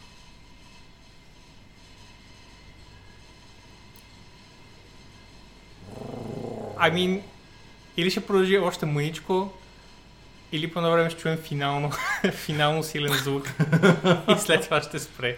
[6.78, 7.22] I mean,
[7.96, 9.52] или ще продължи още мъничко,
[10.52, 11.92] или по едно време ще чуем финално,
[12.32, 13.46] финално силен звук
[14.36, 15.36] и след това ще спре.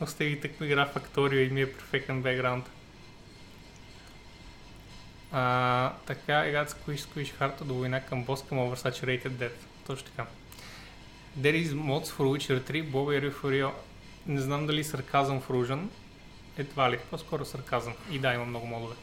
[0.00, 2.70] Остави тъкмо игра Factorio и ми е перфектен бекграунд.
[6.06, 9.60] Така, играта Squish Squish Heart до война към бос към Oversaturated Death.
[9.86, 10.26] Точно така.
[11.38, 13.72] There is mods for Witcher 3, Bobby for real?
[14.26, 15.90] Не знам дали сарказъм в Ружен.
[16.58, 17.94] Едва ли, по-скоро сарказъм.
[18.10, 18.94] И да, има много модове.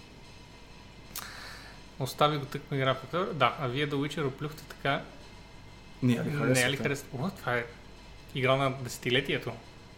[2.03, 3.33] Остави го тъкмо игра Factorio.
[3.33, 5.01] Да, а вие да Witcher оплюхте така.
[6.03, 6.77] Не, ли Не е ли харесвате?
[6.77, 7.07] харесва?
[7.19, 7.65] О, това е
[8.35, 9.51] игра на десетилетието.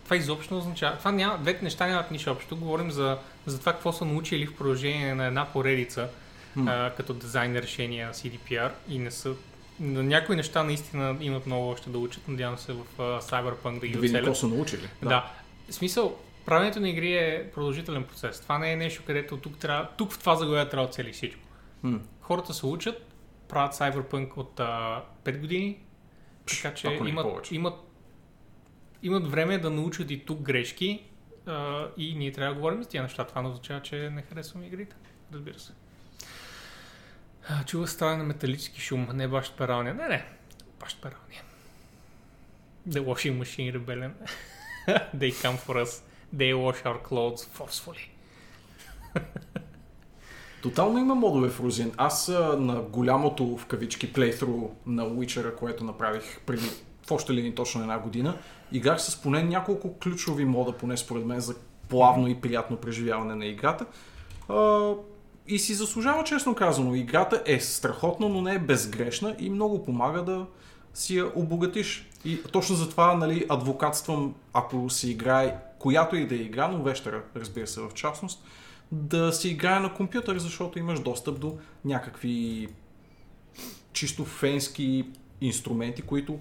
[0.03, 0.97] Това изобщо означава.
[0.97, 2.57] Това няма, двете неща нямат нищо общо.
[2.57, 6.09] Говорим за, за това какво са научили в продължение на една поредица,
[6.55, 6.71] М.
[6.71, 9.33] а, като дизайн решения CDPR и не са
[9.79, 12.27] на някои неща наистина имат много още да учат.
[12.27, 14.37] Надявам се в а, Cyberpunk да ги Да оцелят.
[14.37, 14.89] са научили.
[15.01, 15.31] Да.
[15.69, 18.41] В смисъл, правенето на игри е продължителен процес.
[18.41, 21.41] Това не е нещо, където тук, трябва, тук в това заглавие трябва да цели всичко.
[21.83, 22.01] М.
[22.21, 23.13] Хората се учат,
[23.47, 25.79] правят Cyberpunk от а, 5 години,
[26.45, 27.55] така че имат, повече.
[27.55, 27.73] имат,
[29.03, 31.03] имат време да научат и тук грешки
[31.45, 33.23] а, и ние трябва да говорим за тия неща.
[33.23, 34.95] Това не означава, че не харесваме игрите.
[35.33, 35.73] Разбира се.
[37.49, 39.93] А, Чува стане на металически шум, не баш пералня.
[39.93, 40.25] Не, не.
[40.79, 41.41] Баш паралния.
[42.89, 44.13] The washing machine rebellion.
[45.15, 45.91] They come for us.
[46.39, 48.05] They wash our clothes forcefully.
[50.65, 51.91] Тотално има модове в Рузин.
[51.97, 56.69] Аз на голямото в кавички плейтру на Witcher, което направих преди
[57.07, 58.37] в още ли точно една година,
[58.71, 61.55] играх с поне няколко ключови мода, поне според мен, за
[61.89, 63.85] плавно и приятно преживяване на играта.
[65.47, 66.95] И си заслужава, честно казано.
[66.95, 70.45] Играта е страхотна, но не е безгрешна и много помага да
[70.93, 72.09] си я обогатиш.
[72.25, 77.23] И точно затова нали, адвокатствам, ако се играе, която и да е игра, но вещера,
[77.35, 78.43] разбира се, в частност,
[78.91, 82.67] да се играе на компютър, защото имаш достъп до някакви
[83.93, 85.09] чисто фенски
[85.41, 86.39] инструменти, които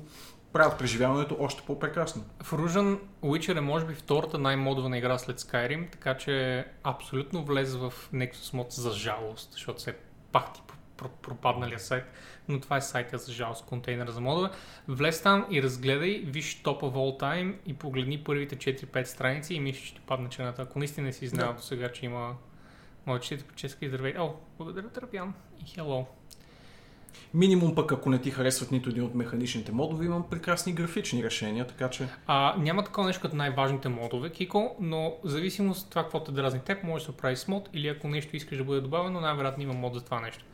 [0.53, 2.25] правят преживяването още по-прекрасно.
[2.53, 7.93] Ружен Witcher е може би втората най-модована игра след Skyrim, така че абсолютно влезе в
[8.15, 9.97] Nexus мод за жалост, защото се
[10.33, 10.63] пах ти
[10.97, 12.05] пропадналия сайт,
[12.49, 14.49] но това е сайта за жалост, контейнера за модове.
[14.89, 19.61] Влез там и разгледай, виж Top of All Time и погледни първите 4-5 страници и
[19.61, 20.63] мисля, че ще падне черната.
[20.63, 21.55] Ако наистина не си знал да.
[21.55, 22.37] до сега, че има
[23.07, 24.15] моите ческа и здравей.
[24.19, 26.07] О, благодаря, Трапян и hello.
[27.35, 31.67] Минимум пък, ако не ти харесват нито един от механичните модове, имам прекрасни графични решения,
[31.67, 32.09] така че...
[32.27, 36.33] А, няма такова нещо като най-важните модове, Кико, но в зависимост от това, какво те
[36.33, 39.21] дразни теб, може да се прави с мод или ако нещо искаш да бъде добавено,
[39.21, 40.45] най-вероятно има мод за това нещо.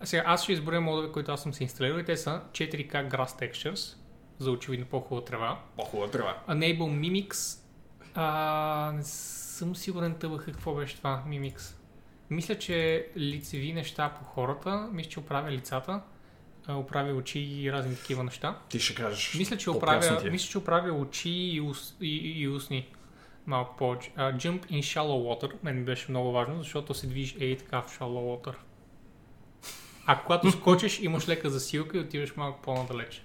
[0.00, 3.10] А сега аз ще изборя модове, които аз съм си инсталирал и те са 4K
[3.10, 3.96] Grass Textures,
[4.38, 5.60] за очевидно по-хубава трева.
[5.76, 6.38] По-хубава трева.
[6.48, 7.58] Enable Mimics.
[8.14, 11.74] А, не съм сигурен тъбах какво беше това Mimics.
[12.30, 16.00] Мисля, че лицеви неща по хората, мисля, че оправя лицата,
[16.68, 18.58] оправя очи и разни такива неща.
[18.68, 19.34] Ти ще кажеш.
[19.38, 22.88] Мисля, че оправя, мисля, че оправя очи и, ус, и, и, устни
[23.46, 24.10] малко повече.
[24.18, 27.98] Uh, jump in shallow water, мен беше много важно, защото се движиш ей така в
[27.98, 28.54] shallow water.
[30.10, 33.24] А когато скочиш, имаш лека засилка и отиваш малко по-надалеч.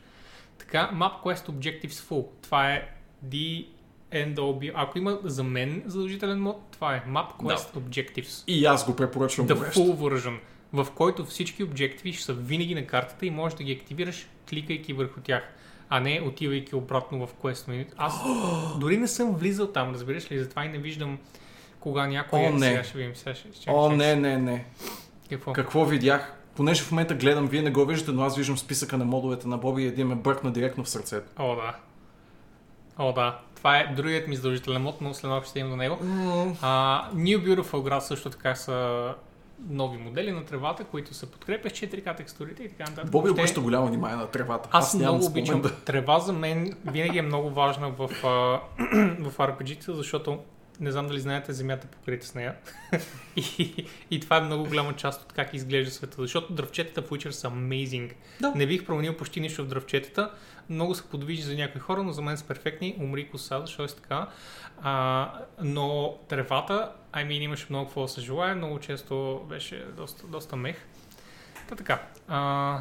[0.58, 2.26] Така, Map Quest Objectives Full.
[2.42, 2.90] Това е
[3.26, 3.66] D
[4.14, 4.72] NDOB.
[4.76, 7.80] Ако има за мен задължителен мод, това е Map Quest да.
[7.80, 8.44] Objectives.
[8.48, 9.48] И аз го препоръчвам.
[9.48, 10.40] The full version,
[10.74, 14.94] в който всички обективи ще са винаги на картата и можеш да ги активираш, кликайки
[14.94, 15.44] върху тях
[15.90, 17.88] а не отивайки обратно в Quest Menu.
[17.98, 18.14] Аз
[18.80, 21.18] дори не съм влизал там, разбираш ли, затова и не виждам
[21.80, 22.68] кога някой О, не.
[22.68, 23.16] сега ще видим.
[23.16, 24.66] Сега ще, ще, О, не, не, не.
[25.30, 25.54] Какво?
[25.54, 26.35] Какво видях?
[26.56, 29.58] Понеже в момента гледам, вие не го виждате, но аз виждам списъка на модовете на
[29.58, 31.32] Боби и един ме бъркна директно в сърцето.
[31.40, 31.76] О, да.
[32.98, 33.40] О, да.
[33.56, 35.96] Това е другият ми задължителен мод, но след малко ще имам до него.
[35.96, 36.56] Mm.
[36.56, 39.14] Uh, New Beautiful Grass също така са
[39.70, 43.12] нови модели на тревата, които се подкрепят с 4K текстурите и така нататък.
[43.12, 44.70] Боби обръща голямо внимание на тревата.
[44.72, 45.62] Аз, аз много обичам.
[45.62, 45.76] Да...
[45.76, 48.08] Трева за мен винаги е много важна в,
[49.20, 50.40] в RPG-та, защото
[50.80, 52.56] не знам дали знаете, земята покрита с нея.
[53.36, 57.30] и, и това е много голяма част от как изглежда света, защото дръвчетата в Witcher
[57.30, 58.14] са amazing.
[58.42, 58.52] Да.
[58.56, 60.32] Не бих променил почти нищо в дръвчетата.
[60.70, 62.96] Много са подвижни за някои хора, но за мен са перфектни.
[63.00, 64.28] Умри коса, защото е така.
[64.82, 68.56] А, но тревата, I mean, имаше много какво да се желая.
[68.56, 70.86] Много често беше доста, доста мех.
[71.70, 72.08] Та така.
[72.28, 72.80] А,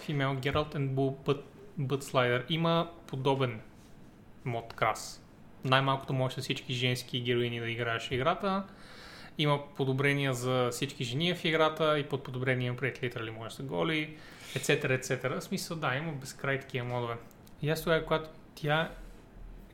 [0.00, 1.42] Female Geralt and Bull Butt,
[1.80, 2.44] Butt Slider.
[2.48, 3.60] Има подобен
[4.44, 5.21] мод крас
[5.64, 8.64] най-малкото може всички женски героини да играеш играта.
[9.38, 14.16] Има подобрения за всички жени в играта и под подобрения пред литерали може да голи,
[14.54, 15.00] etc.
[15.00, 15.40] etc.
[15.40, 17.14] В смисъл, да, има безкрай такива модове.
[17.62, 18.90] И аз тогава, когато тя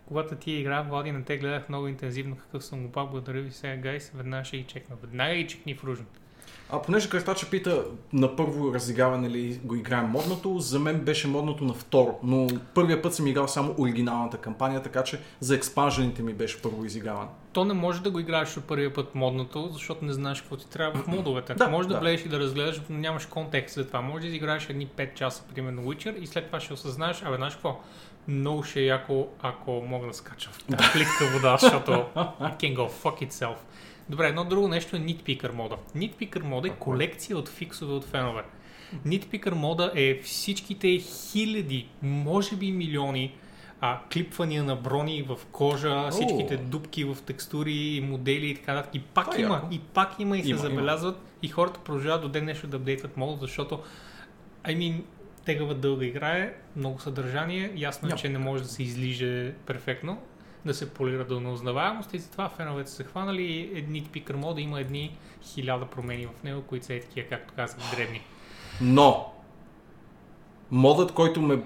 [0.09, 3.11] когато ти игра, Влади, на те гледах много интензивно какъв съм го пак.
[3.11, 4.11] Благодаря ви сега, гайс.
[4.15, 4.97] Веднага ще ги чекна.
[4.97, 6.07] Веднага ги чекни в Ружен.
[6.71, 11.65] А понеже Кръстача пита на първо разиграване ли го играем модното, за мен беше модното
[11.65, 16.35] на второ, но първия път съм играл само оригиналната кампания, така че за експанжените ми
[16.35, 17.29] беше първо изиграване.
[17.53, 20.71] То не може да го играеш от първия път модното, защото не знаеш какво ти
[20.71, 21.55] трябва в модовете.
[21.55, 22.01] Да, може да, да.
[22.01, 24.01] влезеш и да разгледаш, но нямаш контекст за това.
[24.01, 27.55] Може да изиграеш едни 5 часа, примерно Witcher, и след това ще осъзнаеш, абе, знаеш
[27.55, 27.81] какво?
[28.29, 31.91] Много ще е яко, ако мога да скача в плитка вода, защото
[32.41, 33.57] it can go fuck itself.
[34.11, 35.77] Добре, едно друго нещо е Nitpicker мода.
[35.97, 38.43] Nitpicker мода е колекция от фиксове от фенове.
[39.07, 43.35] Nitpicker мода е всичките хиляди, може би милиони
[43.81, 48.95] а, клипвания на брони в кожа, всичките дупки в текстури, модели и така нататък.
[48.95, 49.67] И пак Това е има, яко.
[49.71, 50.69] и пак има и се Има, има.
[50.69, 53.81] забелязват и хората продължават до ден нещо да апдейтват мода, защото
[54.65, 55.01] I mean,
[55.45, 60.19] тегава дълга игра е, много съдържание, ясно е, че не може да се излиже перфектно,
[60.67, 65.19] да се полира до неузнаваемост и затова феновете са хванали едни пикър мода има едни
[65.43, 68.21] хиляда промени в него, които са е такива, както казах, древни.
[68.81, 69.33] Но,
[70.71, 71.63] модът, който ме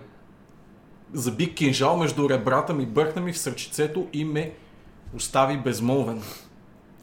[1.12, 4.52] заби кинжал между ребрата ми, бъркна ми в сърчицето и ме
[5.16, 6.22] остави безмолвен.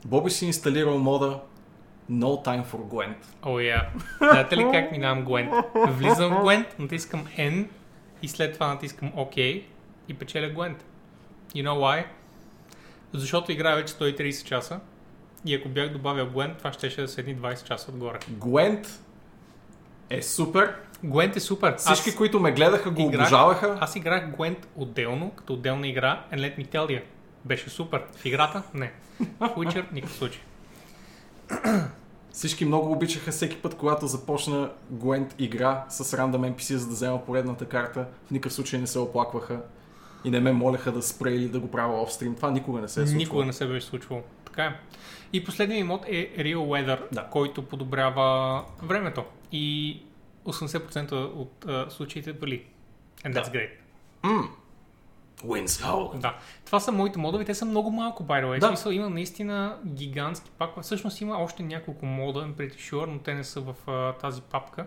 [0.05, 1.39] Боби си инсталирал мода
[2.11, 3.21] No time for Gwent.
[3.43, 3.85] О, oh, yeah.
[4.17, 5.91] Знаете ли как минавам Gwent?
[5.91, 7.67] Влизам в Gwent, натискам N
[8.21, 9.63] и след това натискам OK
[10.07, 10.75] и печеля Gwent.
[11.55, 12.05] You know why?
[13.13, 14.79] Защото играя вече 130 часа
[15.45, 18.19] и ако бях добавил Gwent, това ще да седни 20 часа отгоре.
[18.31, 18.87] Gwent
[20.09, 20.75] е супер.
[21.05, 21.75] Gwent е супер.
[21.77, 23.77] Всички, Аз които ме гледаха, го играх- обожаваха.
[23.81, 27.01] Аз играх Gwent отделно, като отделна игра, and let me tell you,
[27.45, 28.03] беше супер.
[28.15, 28.63] В играта?
[28.73, 28.91] Не.
[29.19, 29.85] В Witcher?
[29.91, 30.41] Никакъв случай.
[32.31, 37.25] Всички много обичаха всеки път, когато започна Gwent игра с рандъм NPC, за да взема
[37.25, 38.05] поредната карта.
[38.27, 39.61] В никакъв случай не се оплакваха
[40.23, 42.35] и не ме молеха да спре или да го правя офстрим.
[42.35, 43.17] Това никога не се е случвало.
[43.17, 44.21] Никога не се беше случвало.
[44.45, 44.79] Така е.
[45.33, 47.23] И последният мод е Real Weather, Да.
[47.31, 49.23] който подобрява времето.
[49.51, 49.97] И
[50.45, 52.65] 80% от а, случаите вали.
[53.25, 53.69] And that's great.
[54.23, 54.43] М.
[55.45, 56.17] Winds Howl.
[56.17, 56.37] Да.
[56.65, 57.45] Това са моите модове.
[57.45, 58.59] Те са много малко, by the way.
[58.59, 58.67] Да.
[58.67, 60.81] Смисъл, има наистина гигантски пак.
[60.81, 64.41] Всъщност има още няколко мода, I'm pretty sure, но те не са в а, тази
[64.41, 64.85] папка.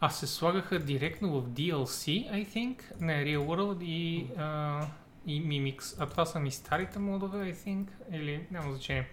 [0.00, 2.76] А се слагаха директно в DLC, I think.
[3.00, 4.80] Не, Real World и, а,
[5.26, 5.94] и Mimix.
[5.98, 7.86] А това са ми старите модове, I think.
[8.12, 9.08] Или няма значение.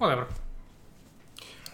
[0.00, 0.24] Whatever.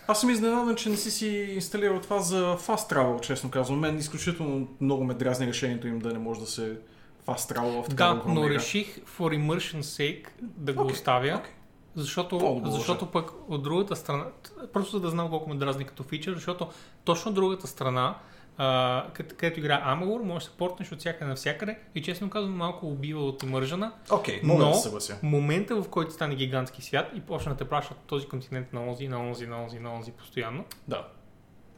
[0.08, 3.78] Аз съм изненадан, че не си си инсталирал това за Fast Travel, честно казвам.
[3.80, 6.78] Мен изключително много ме дразни решението им да не може да се
[7.26, 11.36] Fast Travel в такава Да, но реших for immersion sake да го Окей, оставя.
[11.38, 11.52] окей.
[11.94, 12.70] Защото, По-добре.
[12.70, 14.24] защото пък от другата страна,
[14.72, 16.68] просто за да знам колко ме дразни като фичър, защото
[17.04, 18.18] точно от другата страна,
[18.56, 18.64] а,
[19.08, 22.86] къд- където игра Amalur, може да се портнеш от всякъде навсякъде и честно казвам малко
[22.86, 23.92] убива от имържана.
[24.10, 25.18] Окей, мога Но- да съглася.
[25.22, 29.08] Момента в който стане гигантски свят и почна да те пращат този континент на онзи,
[29.08, 31.08] на онзи, на онзи, на онзи постоянно, Да.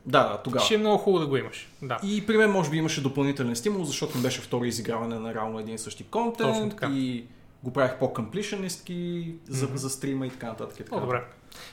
[0.07, 0.65] Да, да, тогава.
[0.65, 1.69] ще е много хубаво да го имаш.
[1.83, 1.99] Да.
[2.03, 5.75] И при мен може би имаше допълнителен стимул, защото беше второ изиграване на реално един
[5.75, 7.25] и същи контент и
[7.63, 9.77] го правих по-комплишенистки за, Мгм.
[9.77, 10.75] за стрима и така нататък.
[10.75, 11.25] и така По-добре.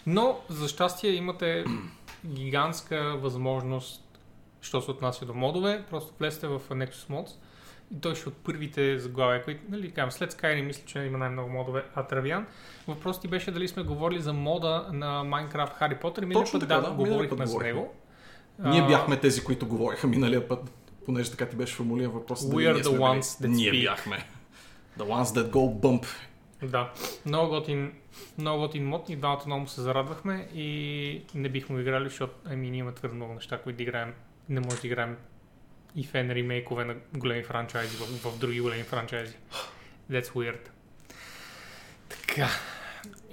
[0.06, 1.66] Но, за щастие, имате
[2.26, 4.11] гигантска възможност,
[4.62, 5.84] що се отнася до модове.
[5.90, 7.32] Просто влезте в Nexus Mods
[7.98, 11.50] и той ще от първите заглавия, които, нали, казвам, след Skyrim мисля, че има най-много
[11.50, 12.46] модове, а Травян.
[12.88, 16.20] Въпросът ти беше дали сме говорили за мода на Minecraft Harry Potter.
[16.22, 17.74] Миналия Точно път, така, да, да, говорихме път говорихме.
[17.74, 17.94] него.
[18.60, 20.72] Ние бяхме тези, които говориха миналия път,
[21.06, 22.40] понеже така ти беше формулиран въпрос.
[22.42, 23.84] We are the ones that Ние speak.
[23.84, 24.26] бяхме.
[25.00, 26.06] The ones that go bump.
[26.64, 26.92] Да,
[27.26, 27.94] много готин,
[28.38, 32.80] много готин мод и двамата много се зарадвахме и не бихме играли, защото ами ние
[32.80, 34.14] имаме твърде много неща, които да играем.
[34.50, 35.18] Не може да играем
[35.96, 39.36] и фен ремейкове на големи франчайзи в, в други големи франчайзи.
[40.12, 40.70] That's weird.
[42.10, 42.50] Така.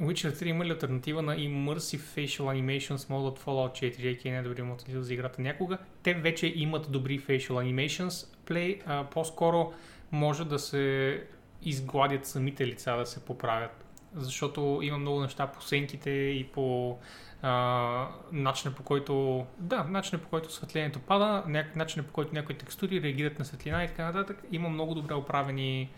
[0.00, 3.98] Witcher 3 има ли альтернатива на Immersive Facial Animations мод от Fallout 4?
[3.98, 5.78] JK не е добри мод за играта някога.
[6.02, 8.26] Те вече имат добри Facial Animations.
[8.46, 9.72] Play а, по-скоро
[10.12, 11.22] може да се
[11.62, 13.84] изгладят самите лица, да се поправят.
[14.14, 16.98] Защото има много неща по сенките и по
[17.42, 21.44] а, начина по който да, начина по който светлението пада,
[21.76, 24.42] начина по който някои текстури реагират на светлина и така нататък.
[24.52, 25.90] Има много добре оправени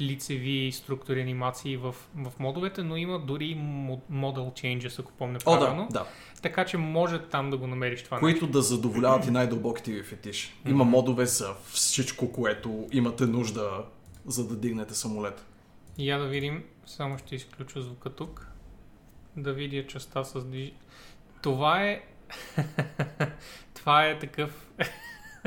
[0.00, 3.56] лицеви структури, анимации в, в модовете, но има дори
[4.12, 5.88] model changes, ако помня О, правилно.
[5.90, 6.06] да, да.
[6.42, 8.40] Така че може там да го намериш това нещо.
[8.40, 10.56] Които да задоволяват и най-дълбоките ви фетиш.
[10.68, 13.84] Има модове за всичко, което имате нужда,
[14.26, 15.46] за да дигнете самолет.
[15.98, 18.48] Я да видим, само ще изключа звука тук,
[19.36, 20.44] да видя частта с.
[21.42, 22.02] Това е...
[23.74, 24.66] Това е такъв...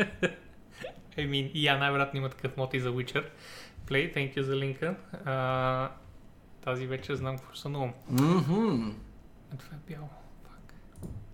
[1.17, 3.25] I mean, и я най-вероятно има такъв мод и за Witcher.
[3.85, 4.95] Play, thank you за линка.
[5.25, 5.91] А,
[6.61, 7.93] тази вече знам какво сънувам.
[9.53, 10.09] А, това е бяло.
[10.45, 10.73] Fuck.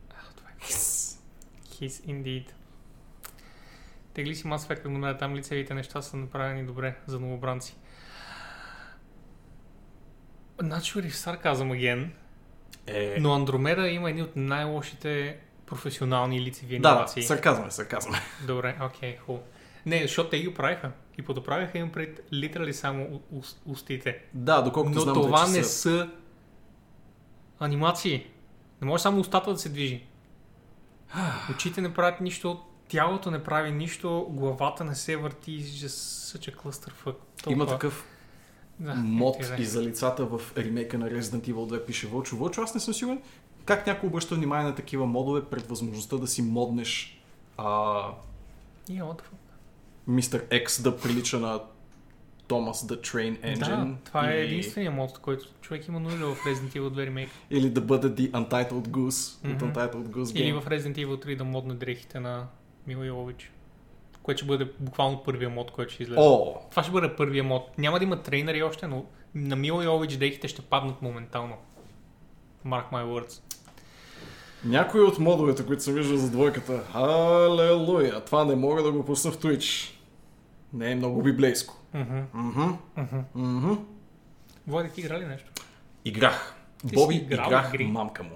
[0.10, 2.52] А, това е His indeed.
[4.14, 7.76] Тегли си Mass Effect номера, там лицевите неща са направени добре за новобранци.
[10.58, 12.10] Naturally sarcasm again,
[12.88, 17.24] Е, но Андромеда има едни от най-лошите професионални лицеви да, да, анимации.
[17.24, 18.18] сарказваме, сарказваме.
[18.48, 19.44] Добре, окей, okay, хубаво.
[19.86, 20.92] Не, защото те ги правиха.
[21.18, 23.22] И подоправиха им пред литерали само
[23.66, 24.20] устите.
[24.34, 25.70] Да, доколкото Но знам, това вече не са...
[25.72, 26.10] са
[27.60, 28.28] анимации.
[28.82, 30.04] Не може само устата да се движи.
[31.52, 36.56] Очите не правят нищо, тялото не прави нищо, главата не се върти, just such a
[36.56, 37.16] clusterfuck.
[37.48, 38.06] Има Толкова- такъв
[38.80, 42.36] да, мод е, и за лицата в ремейка на Resident Evil 2 пише Вълчо.
[42.38, 43.22] Вълчо, аз не съм сигурен
[43.68, 47.22] как някой обръща внимание на такива модове пред възможността да си моднеш
[47.58, 47.66] а,
[48.90, 49.22] fuck?
[50.08, 51.60] Мистер X да прилича на
[52.48, 53.86] Thomas the Train Engine.
[53.86, 57.30] Да, това е или, единствения мод, който човек има нужда в Resident Evil 2 Remake.
[57.52, 59.56] Или да бъде The Untitled Goose Мгм.
[59.56, 60.40] от Untitled Goose Game.
[60.40, 62.48] Или в Resident Evil 3 да модне дрехите на
[62.88, 63.52] Мила Йович.
[64.28, 66.20] Което ще бъде буквално първия мод, който ще излезе.
[66.22, 67.78] О, Това ще бъде първия мод.
[67.78, 69.06] Няма да има трейнери още, но
[69.36, 71.56] на Мила Йович дрехите ще паднат моментално.
[72.66, 73.42] Mark my words.
[74.66, 79.32] Някои от модовете, които съм виждал за двойката, алелуя, това не мога да го пусна
[79.32, 79.94] в Twitch.
[80.74, 81.76] Не е много библейско.
[84.68, 85.52] Влади, ти игра ли нещо?
[86.06, 86.56] Играх.
[86.88, 87.86] Ти Боби, играл играх игри?
[87.86, 88.36] мамка му.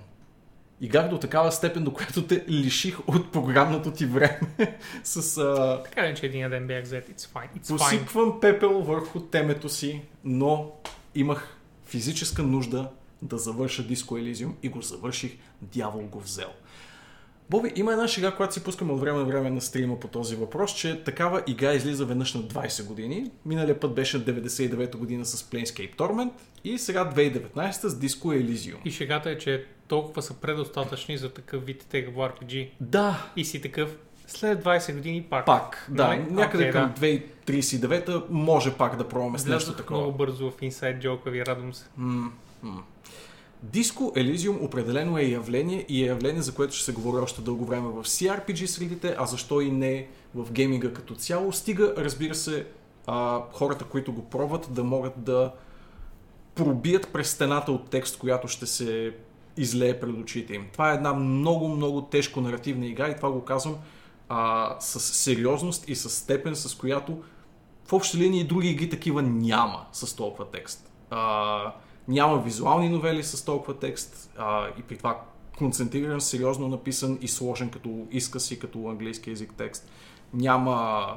[0.82, 4.40] Играх до такава степен, до която те лиших от програмното ти време
[5.04, 7.10] с а, Така ли, че един ден бях взет?
[7.10, 7.60] It's fine.
[7.60, 7.78] It's fine.
[7.78, 10.72] посипвам пепел върху темето си, но
[11.16, 12.90] имах физическа нужда
[13.22, 16.50] да завърша Disco Elysium и го завърших, дявол го взел.
[17.52, 20.36] Боби, има една шега, която си пускаме от време на време на стрима по този
[20.36, 23.32] въпрос, че такава игра излиза веднъж на 20 години.
[23.46, 26.32] Миналия път беше 99-та година с Planescape Torment
[26.64, 28.76] и сега 2019 с Disco Elysium.
[28.86, 32.70] И шегата е, че толкова са предостатъчни за такъв вид RPG.
[32.82, 33.96] Да, И си такъв
[34.28, 35.46] след 20 години пак.
[35.46, 36.26] пак, да, Нали?
[36.30, 37.02] някъде Окей, към да.
[37.52, 40.00] 2039 може пак да пробваме с нещо такова.
[40.02, 41.86] много бързо в Inside Joke, ви радвам се.
[41.98, 42.32] М,
[42.64, 42.84] м.
[43.64, 47.66] Диско Elysium определено е явление и е явление, за което ще се говори още дълго
[47.66, 51.54] време в CRPG средите, а защо и не в гейминга като цяло.
[51.54, 52.68] Стига, разбира се,
[53.08, 55.52] а, хората, които го пробват, да могат да
[56.56, 59.14] пробият през стената от текст, която ще се
[59.58, 60.68] излее пред очите им.
[60.74, 63.78] Това е една много, много тежко наративна игра и това го казвам
[64.30, 67.24] а, с сериозност и с степен, с която
[67.86, 70.92] в общи линии други игри такива няма с толкова текст.
[71.10, 71.74] А,
[72.12, 75.22] няма визуални новели с толкова текст а, и при това
[75.58, 79.90] концентриран, сериозно написан и сложен като изказ и като английски язик текст.
[80.34, 81.08] Няма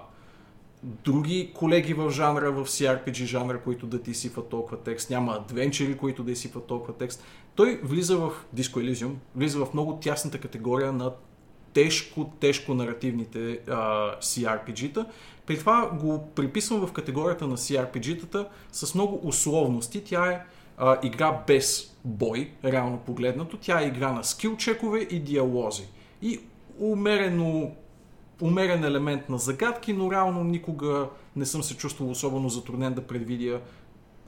[0.83, 5.11] други колеги в жанра, в CRPG жанра, които да ти изсипват толкова текст.
[5.11, 7.25] Няма адвенчери, които да изсипват толкова текст.
[7.55, 11.13] Той влиза в Disco Elysium, влиза в много тясната категория на
[11.73, 13.75] тежко, тежко наративните а,
[14.21, 15.07] CRPG-та.
[15.47, 20.05] При това го приписвам в категорията на CRPG-тата с много условности.
[20.05, 20.41] Тя е
[20.79, 23.57] а, игра без бой, реално погледнато.
[23.57, 25.85] Тя е игра на скил чекове и диалози.
[26.23, 26.41] И
[26.79, 27.71] умерено
[28.43, 33.61] умерен елемент на загадки, но реално никога не съм се чувствал особено затруднен да предвидя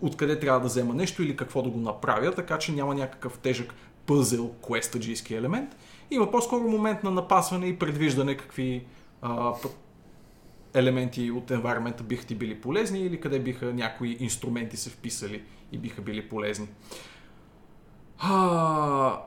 [0.00, 3.74] откъде трябва да взема нещо или какво да го направя, така че няма някакъв тежък
[4.06, 5.76] пъзел, квестаджийски елемент.
[6.10, 8.84] Има по-скоро момент на напасване и предвиждане какви
[9.22, 9.52] а,
[10.74, 15.42] елементи от environment биха ти били полезни или къде биха някои инструменти се вписали
[15.72, 16.68] и биха били полезни.
[18.18, 19.20] А...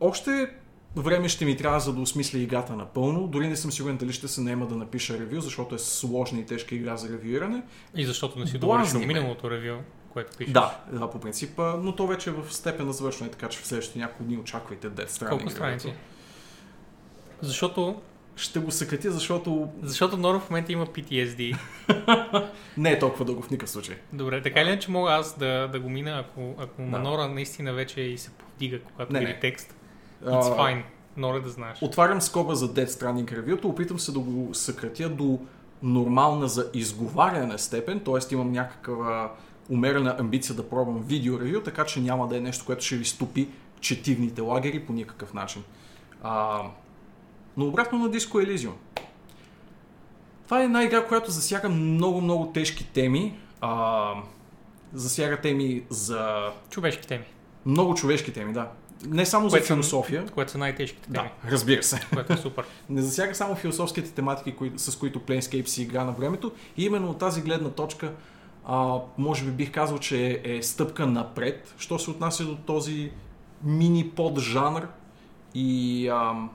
[0.00, 0.50] Още
[0.96, 3.26] време ще ми трябва за да осмисля играта напълно.
[3.26, 6.46] Дори не съм сигурен дали ще се наема да напиша ревю, защото е сложна и
[6.46, 7.62] тежка игра за ревюиране.
[7.94, 9.06] И защото не си довършил ме.
[9.06, 10.52] миналото ревю, което пишеш.
[10.52, 13.66] Да, да, по принцип, но то вече е в степен на завършване, така че в
[13.66, 15.28] следващите няколко дни очаквайте Death Stranding.
[15.28, 15.94] Колко страници?
[17.40, 18.00] Защото,
[18.38, 21.58] Ще го съкратя, защото защото Норо в момента има PTSD.
[22.76, 23.96] не е толкова дълго в никакъв случай.
[24.12, 26.88] Добре, така или иначе мога аз да, да го мина, ако, ако Да.
[26.88, 29.40] Манора наистина вече и се повдига, когато Не, види не.
[29.40, 29.74] текст.
[30.24, 30.82] It's fine.
[31.16, 31.78] Норе да знаеш.
[31.82, 35.38] Отварям скоба за Death Stranding ревюто, опитам се да го съкратя до
[35.82, 38.34] нормална за изговаряне степен, т.е.
[38.34, 39.32] имам някаква
[39.70, 43.04] умерена амбиция да пробвам видео ревю, така че няма да е нещо, което ще ви
[43.04, 43.48] стопи
[43.80, 45.64] четивните лагери по никакъв начин.
[46.22, 46.62] А,
[47.58, 48.72] но обратно на Disco Elysium.
[50.44, 53.38] Това е една игра, която засяга много-много тежки теми.
[53.60, 54.12] А,
[54.92, 57.24] засяга теми за Човешки теми,
[57.66, 58.68] много човешки теми, да.
[59.06, 60.26] Не само за Което съм- философия.
[60.26, 62.00] което са най-тежките теми, Да, разбира се.
[62.14, 62.64] което е супер.
[62.88, 66.52] Не засяга само философските тематики, кои, с които Planescape си игра на времето.
[66.76, 68.12] И именно от тази гледна точка,
[68.66, 73.10] а, може би бих казал, че е стъпка напред, що се отнася до този
[73.64, 74.82] мини под жанр
[75.54, 76.50] и ам,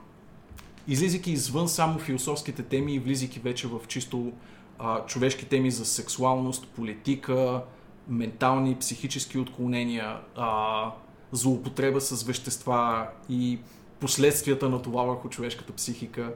[0.88, 4.32] излизайки извън само философските теми и влизайки вече в чисто
[4.78, 7.62] а, човешки теми за сексуалност, политика,
[8.08, 10.90] ментални психически отклонения, а,
[11.32, 13.58] злоупотреба с вещества и
[14.00, 16.32] последствията на това върху човешката психика,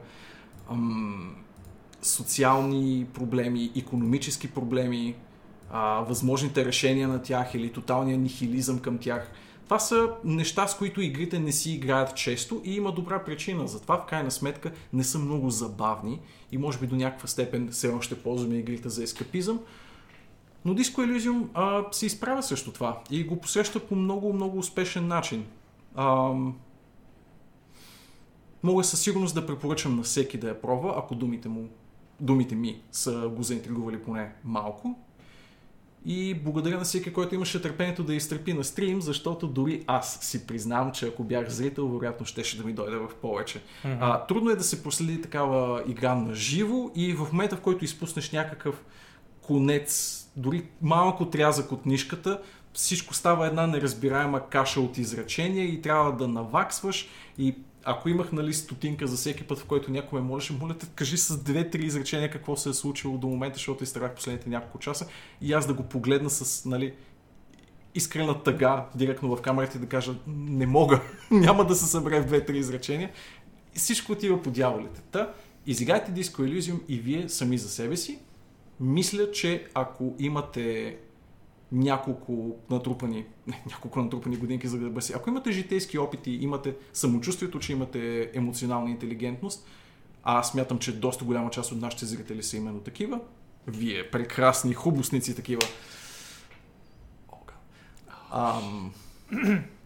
[0.71, 1.35] ам,
[2.01, 5.15] социални проблеми, економически проблеми,
[5.71, 9.31] а, възможните решения на тях или тоталния нихилизъм към тях.
[9.69, 13.67] Това са неща, с които игрите не си играят често и има добра причина.
[13.67, 16.19] Затова в крайна сметка не са много забавни
[16.51, 19.59] и може би до някаква степен все още ползваме игрите за ескапизъм.
[20.65, 25.07] Но Disco Elysium а, се изправя също това и го посреща по много, много успешен
[25.07, 25.45] начин.
[25.95, 26.55] Ам,
[28.63, 31.69] мога със сигурност да препоръчам на всеки да я пробва, ако думите, му,
[32.19, 34.99] думите ми са го заинтригували поне малко.
[36.05, 40.47] И благодаря на всеки, който имаше търпението да изтърпи на стрим, защото дори аз си
[40.47, 43.61] признавам, че ако бях зрител, вероятно щеше да ми дойде в повече.
[43.85, 43.97] Мгм.
[43.99, 47.85] А, трудно е да се проследи такава игра на живо и в момента, в който
[47.85, 48.83] изпуснеш някакъв
[49.41, 52.41] конец, дори малко отрязък от нишката,
[52.73, 58.53] всичко става една неразбираема каша от изречения и трябва да наваксваш и ако имах нали,
[58.53, 62.31] стотинка за всеки път, в който някой ме молеше, моля те, кажи с две-три изречения
[62.31, 65.07] какво се е случило до момента, защото изтървах последните няколко часа
[65.41, 66.93] и аз да го погледна с нали,
[67.95, 71.01] искрена тъга директно в камерата и да кажа не мога,
[71.31, 73.11] няма да се събере в две-три изречения.
[73.73, 75.01] Всичко отива по дяволите.
[75.11, 75.33] Та,
[75.65, 78.19] изиграйте Disco Elysium и вие сами за себе си.
[78.79, 80.97] Мисля, че ако имате
[81.71, 85.13] няколко натрупани, не, няколко натрупани годинки за гърба си.
[85.15, 89.67] Ако имате житейски опити, имате самочувствието, че имате емоционална интелигентност,
[90.23, 93.19] а аз смятам, че доста голяма част от нашите зрители са именно такива,
[93.67, 95.61] вие прекрасни хубосници такива,
[98.31, 98.93] ам,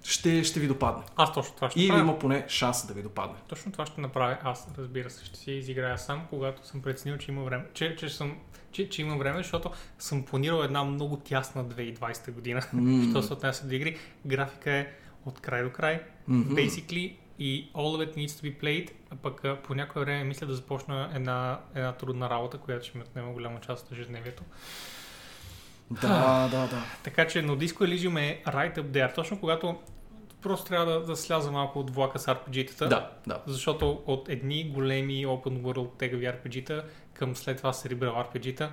[0.03, 1.03] ще, ще ви допадне.
[1.15, 2.01] Аз точно това ще Или правя.
[2.01, 3.35] има поне шанс да ви допадне.
[3.47, 5.25] Точно това ще направя аз, разбира се.
[5.25, 7.65] Ще си изиграя сам, когато съм преценил, че има време.
[7.73, 8.37] Че, че, съм,
[8.73, 12.61] че, че има време, защото съм планирал една много тясна 2020 година.
[12.73, 13.09] М.
[13.11, 13.97] Що се отнася до игри.
[14.25, 14.87] Графика е
[15.25, 16.01] от край до край.
[16.27, 16.55] Мгм.
[16.55, 20.47] Basically и all of it needs to be played, а пък по някое време мисля
[20.47, 24.43] да започна една, една трудна работа, която ще ми отнема голяма част от ежедневието.
[25.91, 26.83] Да, да, да.
[27.03, 29.15] Така че, но Disco Elysium е right up there.
[29.15, 29.79] Точно когато
[30.41, 32.87] просто трябва да, да сляза малко от влака с RPG-тата.
[32.87, 33.41] Да, да.
[33.47, 36.83] Защото от едни големи open world тегави RPG-та
[37.13, 38.71] към след това Cerebral RPG-та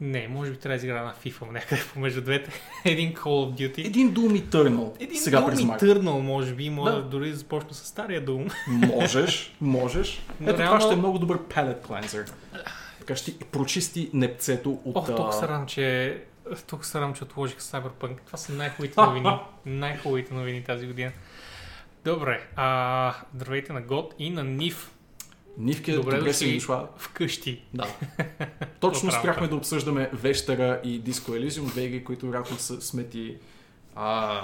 [0.00, 2.50] не, може би трябва да изиграя на FIFA някъде помежду двете.
[2.84, 3.86] Един Call of Duty.
[3.86, 5.02] Един Doom Eternal.
[5.02, 5.58] Един сега Doom през.
[5.60, 7.02] Eternal, може би, може Да.
[7.02, 8.52] дори да започна с стария Doom.
[8.68, 10.22] Можеш, можеш.
[10.40, 12.32] Но Ето това реално- ще е много добър palette cleanser.
[12.98, 14.96] Така ще ти прочисти непцето от...
[14.96, 16.18] Ох, тук а, се радвам, че
[16.66, 18.16] тук се че отложих Cyberpunk.
[18.26, 19.30] Това са най-хубавите новини.
[19.66, 21.12] най-хубавите новини тази година.
[22.04, 24.90] Добре, а, здравейте на God и на Нив
[25.58, 26.88] Нивке, Добре добре, си дошла.
[26.96, 27.62] вкъщи.
[27.74, 27.86] Да.
[28.80, 33.36] Точно спряхме да обсъждаме Вещера и Disco Elysium, две игри, които вероятно са сме ти
[33.94, 34.40] а,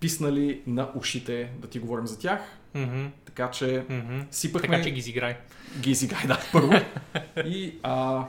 [0.00, 2.40] писнали на ушите да ти говорим за тях.
[2.74, 4.20] Мгм, Така че мгм.
[4.30, 5.36] сипахме Така че ги изиграй.
[5.78, 6.72] ги изиграй, да, първо.
[7.44, 8.24] и а,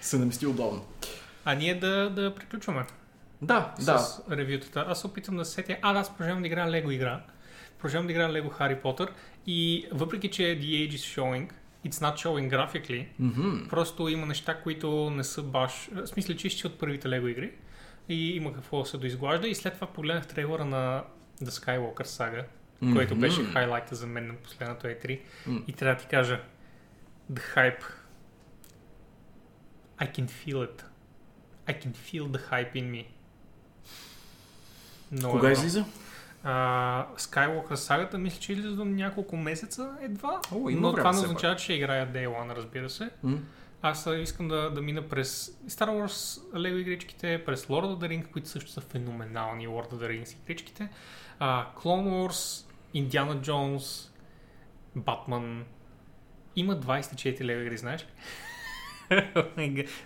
[0.00, 0.84] се намести удобно.
[1.44, 2.84] А ние да, да приключваме
[3.42, 3.98] Да, да.
[3.98, 4.84] с ревютата.
[4.88, 5.76] Аз се опитам да се сетя.
[5.82, 7.20] А, да, аз продължавам да играя Лего игра.
[7.78, 9.12] Продължавам да играя Лего Хари Потър.
[9.46, 11.50] И въпреки, че The Age is showing,
[11.86, 13.68] it's not showing graphically, Мгм.
[13.68, 15.88] Просто има неща, които не са баш...
[15.92, 17.52] В смисъл, чисти от първите Лего игри.
[18.08, 19.48] И има какво да се доизглажда.
[19.48, 21.04] И след това погледнах трейлера на
[21.42, 22.44] The Skywalker Saga,
[22.92, 23.20] който Мгм.
[23.20, 25.20] беше хайлайта за мен на последното E3.
[25.46, 25.62] М.
[25.68, 26.40] И трябва да ти кажа,
[27.32, 27.82] the hype,
[29.98, 30.82] I can feel it.
[31.66, 33.06] I can feel the hype in me.
[35.12, 35.84] Много Кога е излиза?
[36.50, 41.56] А, Skywalker сагата мисля, че излиза до няколко месеца едва, О, но това не означава,
[41.56, 43.10] че ще играя Day One, разбира се.
[43.22, 43.38] М.
[43.82, 48.30] Аз искам да, да мина през Star Wars Lego игричките, през Lord of the Rings,
[48.30, 50.88] които също са феноменални Lord of the Rings игричките,
[51.38, 54.10] а, Clone Wars, Indiana Jones,
[54.98, 55.62] Batman.
[56.56, 58.06] Има 24 Lego игри, знаеш ли?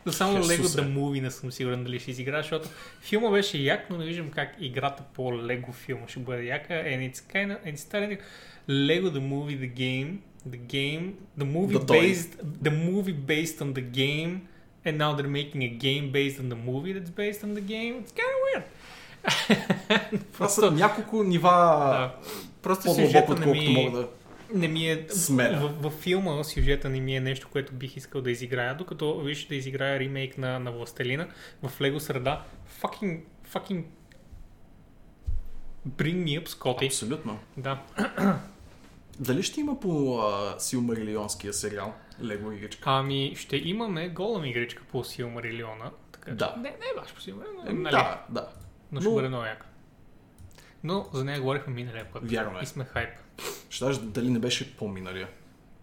[0.06, 0.78] Но само Хесусе.
[0.78, 2.68] The Movie не съм сигурен дали ще изигра, защото
[3.00, 6.74] филма беше як, но не виждам как играта по Lego филма ще бъде яка.
[6.74, 8.18] And it's kind of, it's starting
[8.68, 10.16] Lego The Movie The Game
[10.48, 11.04] The game,
[11.38, 12.00] the movie The toy.
[12.00, 12.32] based,
[12.62, 14.48] the movie based on the game,
[14.84, 17.92] and now they're making a game based on the movie that's based on the game.
[18.00, 18.64] It's kind of weird.
[20.32, 22.14] Това са няколко нива Да.
[22.62, 24.08] Просто по-дълбоко, отколкото ми, мога да...
[24.54, 25.06] не ми е...
[25.08, 25.56] Смеля.
[25.58, 29.46] В, във филма сюжета не ми е нещо, което бих искал да изиграя, докато виж
[29.46, 31.28] да изиграя ремейк на, на Властелина
[31.62, 32.44] в Лего среда.
[32.80, 33.84] Fucking, fucking
[35.88, 36.86] bring me up, Scotty.
[36.86, 37.38] Абсолютно.
[37.56, 37.82] Да.
[39.20, 42.82] Дали ще има по а, Силмарилионския сериал Лего игричка?
[42.86, 45.90] Ами, ще имаме голема игричка по Силмарилиона.
[46.12, 46.54] Така, че- Да.
[46.56, 47.92] Не, не е баш по Силмарилиона, Еми, нали?
[47.92, 48.48] Да, да.
[48.92, 49.66] Но ще Но- бъде много яка.
[50.84, 52.30] Но за нея говорихме миналия път.
[52.30, 52.62] Вярно е.
[52.62, 53.10] И сме хайп.
[53.70, 55.28] Ще кажа дали не беше по-миналия.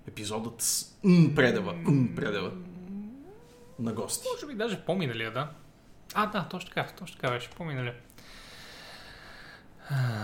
[0.08, 2.52] Епизодът с м, предава, м, предава
[3.80, 4.28] на гости.
[4.34, 5.52] Може би даже по-миналия, да.
[6.14, 7.96] А, да, точно така, точно така беше, по-миналия.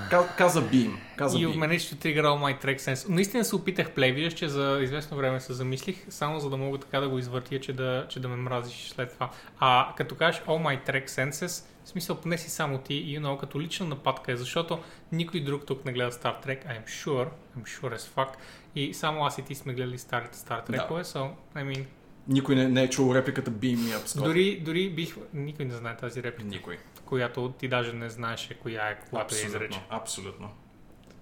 [0.09, 0.97] Ка- Каза Бим.
[1.15, 1.59] Каза И в Бим.
[1.59, 3.09] мене ще тригърал My Track Sense.
[3.09, 6.77] Наистина се опитах плей, виждаш, че за известно време се замислих, само за да мога
[6.77, 9.29] така да го извъртя, че да, че да ме мразиш след това.
[9.59, 10.47] А като кажеш All
[10.79, 14.37] My Track Senses, в смисъл поне си само ти, you know, като лична нападка е,
[14.37, 14.79] защото
[15.11, 18.29] никой друг тук не гледа Star Trek, I'm sure, I'm sure as fuck.
[18.75, 20.77] И само аз и ти сме гледали старите Star Да.
[20.77, 21.83] Trek-ове, so, I mean,
[22.27, 24.23] Никой не, не е чул репликата Бим и Апскот.
[24.23, 25.15] дори, дори бих...
[25.33, 26.77] Никой не знае тази реплика, Никой.
[27.05, 29.79] Която ти даже не знаеше коя е, когато я изрече.
[29.89, 30.49] Абсолютно.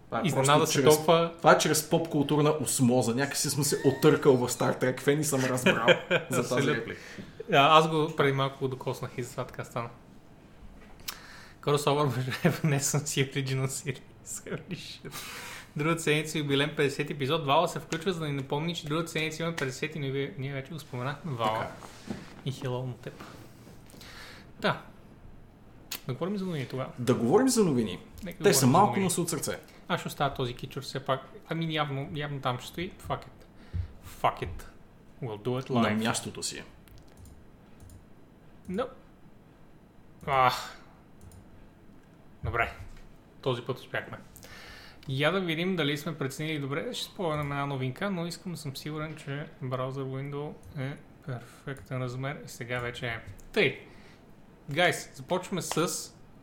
[0.06, 3.16] Това е Изненада се чрез- толкова Това е чрез поп-културна осмоза.
[3.16, 5.88] Някакси съм се отъркал в Star Trek фен и съм разбрал
[6.30, 7.02] за тази реплика.
[7.52, 9.90] А, аз го преди малко докоснах и затова така стана.
[11.62, 13.94] Crossover между Renaissance и Original
[14.26, 15.10] Series.
[15.76, 17.46] Другата седмица юбилен 50 епизод.
[17.46, 20.54] Вала се включва, за да ни напомни, че другата седмица има 50 и ние, ние
[20.54, 21.32] вече го споменахме.
[21.32, 21.60] Вала.
[21.60, 21.72] Така.
[22.46, 23.24] И хело на теб.
[24.60, 24.82] Да.
[26.08, 26.92] Да говорим за новини тогава.
[27.00, 28.00] Да говорим за новини.
[28.24, 29.60] Нека Те да са малко, но са от сърце.
[29.88, 31.22] Аз ще оставя този кичур все пак.
[31.50, 32.92] Ами явно, явно там ще стои.
[33.08, 33.46] Fuck it.
[34.22, 34.64] Fuck it.
[35.24, 36.04] We'll do it На live.
[36.08, 36.64] мястото си.
[38.72, 38.88] No.
[40.28, 40.78] Ах.
[42.44, 42.72] Добре.
[43.42, 44.18] Този път успяхме.
[45.10, 46.94] Я да видим дали сме преценили добре.
[46.94, 52.42] Ще спомням една новинка, но искам да съм сигурен, че браузър Window е перфектен размер
[52.46, 53.20] и сега вече е.
[53.54, 53.80] Тъй.
[54.70, 55.88] Гайс, започваме с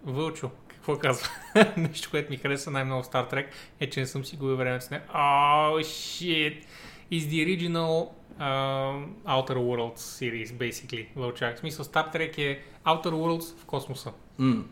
[0.04, 0.50] Вълчо.
[0.68, 1.28] Какво казва?
[1.76, 3.46] Нещо, което ми хареса най-много в Star Trek
[3.80, 5.02] е, че не съм си губил времето с нея.
[5.14, 6.64] Oh, shit!
[7.12, 8.08] Is the original
[8.40, 11.56] uh, Outer Worlds series, basically, Вълчак.
[11.56, 14.12] В смисъл, Star Trek е Outer Worlds в космоса.
[14.38, 14.64] М.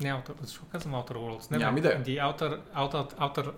[0.00, 1.50] Не Outer, защо казвам Outer Worlds?
[1.50, 2.02] Не, Нямам идея.
[2.02, 3.52] The Outer, Outer, Outer,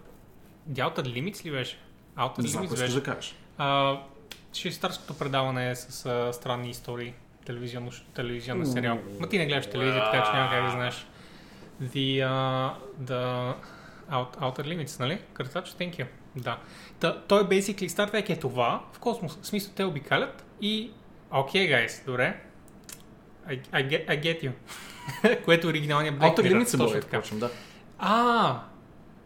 [0.72, 1.78] The Outer Limits ли беше?
[2.16, 2.94] Outer Не Limits беше.
[2.94, 3.36] да кажеш.
[3.58, 4.00] А,
[4.54, 7.14] швейцарското предаване е с а, странни истории.
[7.44, 8.98] Телевизионно, телевизионен сериал.
[9.20, 11.06] Ма ти не гледаш телевизия, така че няма как да знаеш.
[11.82, 12.72] The, uh,
[13.02, 13.54] the
[14.10, 15.18] Out, Outer Limits, нали?
[15.32, 16.06] Картач, thank you.
[16.36, 16.58] Да.
[17.00, 19.38] Та, той basically Star Trek е това в космоса.
[19.42, 20.90] В смисъл те обикалят и
[21.30, 22.40] окей, okay, guys, добре.
[23.48, 24.52] I, I, get, I get you.
[25.44, 26.52] Което е оригиналният Black Outer.
[26.52, 27.18] Limits се точно така.
[27.18, 27.50] впрочем, да.
[27.98, 28.60] А,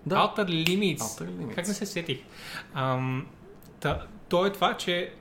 [0.07, 0.17] Да.
[0.17, 0.99] Outer Limits.
[0.99, 1.55] Outer Limits.
[1.55, 2.19] Как не се сетих?
[2.75, 3.27] Ам,
[3.81, 5.12] та, то е това, че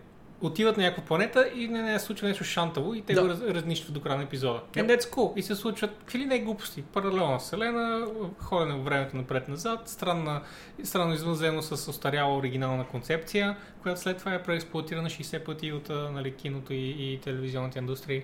[0.47, 3.21] отиват на някаква планета и не, не случва нещо шантаво и те Да.
[3.21, 4.61] го раз, разнищват до края на епизода.
[4.73, 4.85] Yep.
[4.85, 5.35] And that's cool.
[5.35, 6.81] И се случват какви ли не глупости.
[6.81, 8.07] Паралелна вселена,
[8.39, 10.41] ходене във времето напред-назад, странна,
[10.83, 16.35] странно извънземно с остаряла оригинална концепция, която след това е преексплуатирана 60 пъти от нали,
[16.35, 18.23] киното и, и телевизионната индустрия.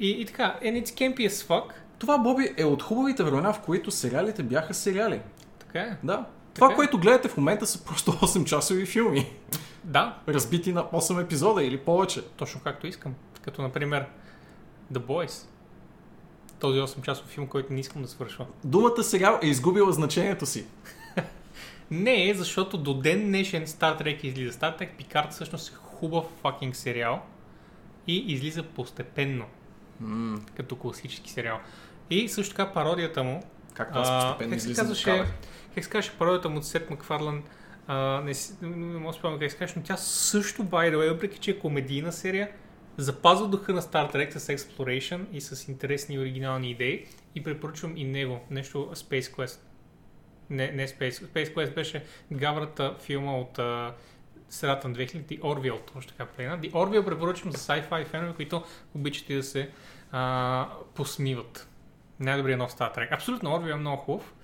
[0.00, 1.64] И, и така, and it's campy as fuck.
[1.98, 5.20] Това, Боби, е от хубавите времена, в които сериалите бяха сериали.
[5.58, 5.96] Така е.
[6.02, 6.24] Да.
[6.54, 6.74] Това, е.
[6.74, 9.32] което гледате в момента са просто 8-часови филми.
[9.84, 12.22] Да, Разбити на 8 епизода или повече.
[12.36, 13.14] Точно както искам.
[13.42, 14.06] Като, например,
[14.92, 15.46] The Boys.
[16.58, 18.46] Този 8-часов филм, който не искам да свършва.
[18.64, 20.66] Думата сериал е изгубила значението си.
[21.90, 24.58] Не защото до ден днешен Star Trek излиза.
[24.58, 27.22] Star Trek Picard всъщност е хубав факинг сериал
[28.06, 29.44] и излиза постепенно,
[30.00, 31.58] М, като класически сериал.
[32.10, 33.42] И също така пародията му,
[33.74, 35.24] Как това а, постепенно как се казваше,
[35.74, 37.42] как се казваше пародията му от Сет Макфарлан,
[37.86, 40.96] а, не, не, не мога да спомня как се казваше, но тя също, by the
[40.96, 42.50] way, въпреки че е комедийна серия,
[42.96, 47.96] запазва духа на Star Trek с Exploration и с интересни и оригинални идеи и препоръчвам
[47.96, 49.60] и него, нещо Space Quest.
[50.50, 53.94] Не, не Space, Space Quest беше гаврата филма от а,
[54.48, 56.58] средата на 2000 The Orville, точно така плена.
[56.58, 58.62] The Orville препоръчвам за sci-fi фенове, които
[59.28, 59.70] и да се
[60.12, 61.68] а, посмиват.
[62.20, 63.14] Най-добрият нов Star Trek.
[63.14, 64.34] Абсолютно, Orville е много хубав.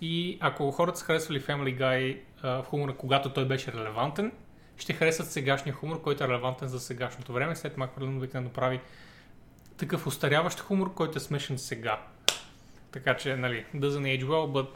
[0.00, 4.32] И ако хората са харесвали Family Guy а, в хумора, когато той беше релевантен,
[4.76, 7.56] ще харесат сегашния хумор, който е релевантен за сегашното време.
[7.56, 8.80] След Макфарлин обикновено прави
[9.76, 12.02] такъв устаряващ хумор, който е смешен сега.
[12.92, 14.68] Така че, нали, doesn't age well, but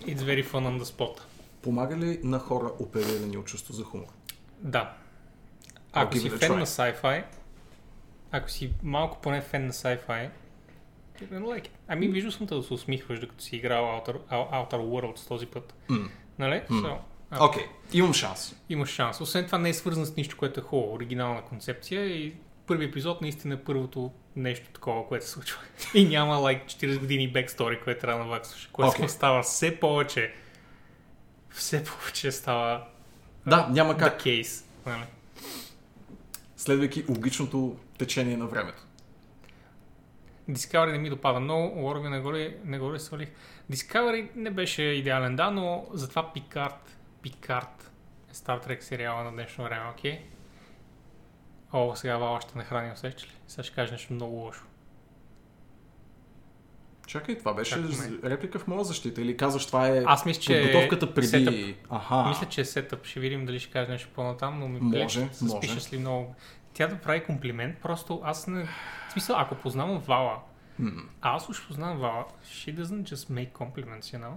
[0.00, 1.20] it's very fun on the spot.
[1.62, 4.06] Помага ли на хора оперирани от чувство за хумор?
[4.58, 4.94] Да.
[5.92, 6.58] Ако си фен try.
[6.58, 7.24] на sci-fi,
[8.30, 10.28] ако си малко поне фен на sci-fi,
[11.30, 11.68] like it.
[11.88, 15.74] Ами виждал съм те да се усмихваш, докато си играл Outer, Outer Worlds този път.
[15.88, 16.08] М.
[16.38, 16.62] Нали?
[16.70, 16.82] М.
[16.82, 16.98] So,
[17.40, 18.54] Окей, имам шанс.
[18.68, 19.20] Имаш шанс.
[19.20, 20.94] Освен това не е свързан с нищо, което е хубаво.
[20.94, 22.34] Оригинална концепция и
[22.66, 25.60] първи епизод наистина е първото нещо такова, което се случва.
[25.94, 28.68] И няма лайк 40 години бекстори, което трябва да наваксваш.
[28.72, 29.08] Което Окей.
[29.08, 30.34] става все повече.
[31.50, 32.84] Все повече става
[33.46, 34.22] Да, няма как.
[34.22, 34.64] case.
[34.86, 35.04] Нали?
[36.56, 38.82] Следвайки логичното течение на времето.
[40.50, 43.28] Discovery не ми допада много, Warhammer не го ли, не го ли свалих.
[43.72, 46.74] Discovery не беше идеален, да, но затова Picard,
[47.24, 47.82] Picard
[48.30, 50.20] е Star Trek сериала на днешно време, окей?
[51.72, 53.32] О, сега Вала ще нахрани, усещаш ли?
[53.48, 54.64] Сега ще кажа нещо много лошо.
[57.06, 58.18] Чакай, това беше Чакаме.
[58.24, 61.26] реплика в моя защита или казваш това е Аз мисля, че подготовката преди...
[61.26, 61.54] сетъп.
[61.90, 62.28] Аха.
[62.28, 63.06] Мисля, че е сетъп.
[63.06, 65.56] Ще видим дали ще кажа нещо по-натам, но ми Може, може.
[65.56, 66.34] спишеш ли много.
[66.74, 68.64] Тя да прави комплимент, просто аз не...
[69.08, 70.38] В смисъл, ако познавам Вала,
[71.20, 74.34] а аз уж познавам Вала, she doesn't just make compliments, you know?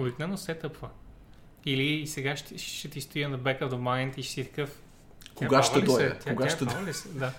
[0.00, 0.88] Обикновено сетъпва.
[1.66, 4.82] Или сега ще, ще ти стоя на back of the mind и ще си такъв...
[5.34, 5.84] Кога ще се?
[5.84, 6.18] дойде?
[6.28, 7.08] Кога тя ще се?
[7.08, 7.32] Да.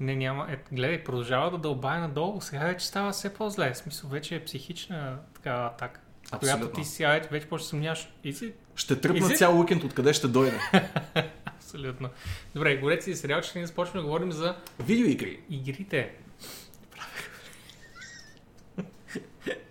[0.00, 0.46] Не, няма.
[0.50, 2.40] Е, гледай, продължава да дълбае надолу.
[2.40, 3.72] Сега вече става все по-зле.
[3.72, 6.00] В смисъл, вече е психична такава атака.
[6.30, 6.82] Която Абсолютно.
[6.82, 8.08] ти сега вече, вече почва да съмняваш.
[8.24, 8.52] Изи?
[8.74, 10.60] Ще тръпна цял уикенд откъде ще дойде.
[11.74, 12.08] Абсолютно.
[12.54, 15.40] Добре, гореци и сериал, че ние започваме да говорим за Видеоигри.
[15.50, 16.14] игрите.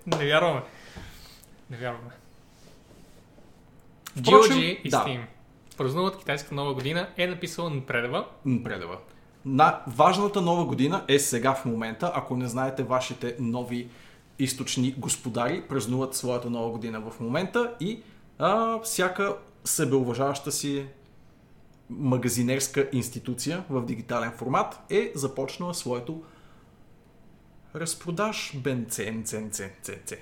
[0.06, 0.62] Не вярваме.
[1.70, 2.10] Не вярваме.
[4.12, 4.97] Впрочем, GOG и да.
[4.97, 5.22] Steam
[5.78, 8.28] празнуват китайска нова година е написала напредва.
[8.64, 8.97] Предава.
[9.45, 12.12] На важната нова година е сега в момента.
[12.16, 13.88] Ако не знаете, вашите нови
[14.39, 18.04] източни господари празнуват своята нова година в момента и
[18.39, 20.86] а, всяка себеуважаваща си
[21.90, 26.24] магазинерска институция в дигитален формат е започнала своето
[27.76, 30.18] разпродаж бен цен, цен, цен, цен.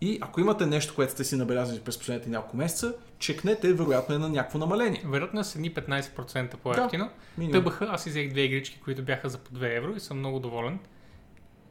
[0.00, 4.18] И ако имате нещо, което сте си набелязали през последните няколко месеца, чекнете, вероятно е
[4.18, 5.02] на някакво намаление.
[5.06, 7.10] Вероятно са едни 15% по-ефтино.
[7.38, 7.60] минимум.
[7.60, 10.40] Тъбаха, аз си взех две игрички, които бяха за по 2 евро и съм много
[10.40, 10.78] доволен.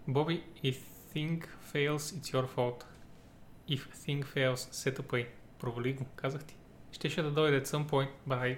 [0.08, 0.78] Боби, if
[1.16, 1.44] thing
[1.74, 2.84] fails, it's your fault.
[3.70, 5.28] If thing fails, set a pay.
[5.60, 6.56] Провали го, казах ти.
[6.92, 8.58] Щеше да дойде at some point, but I,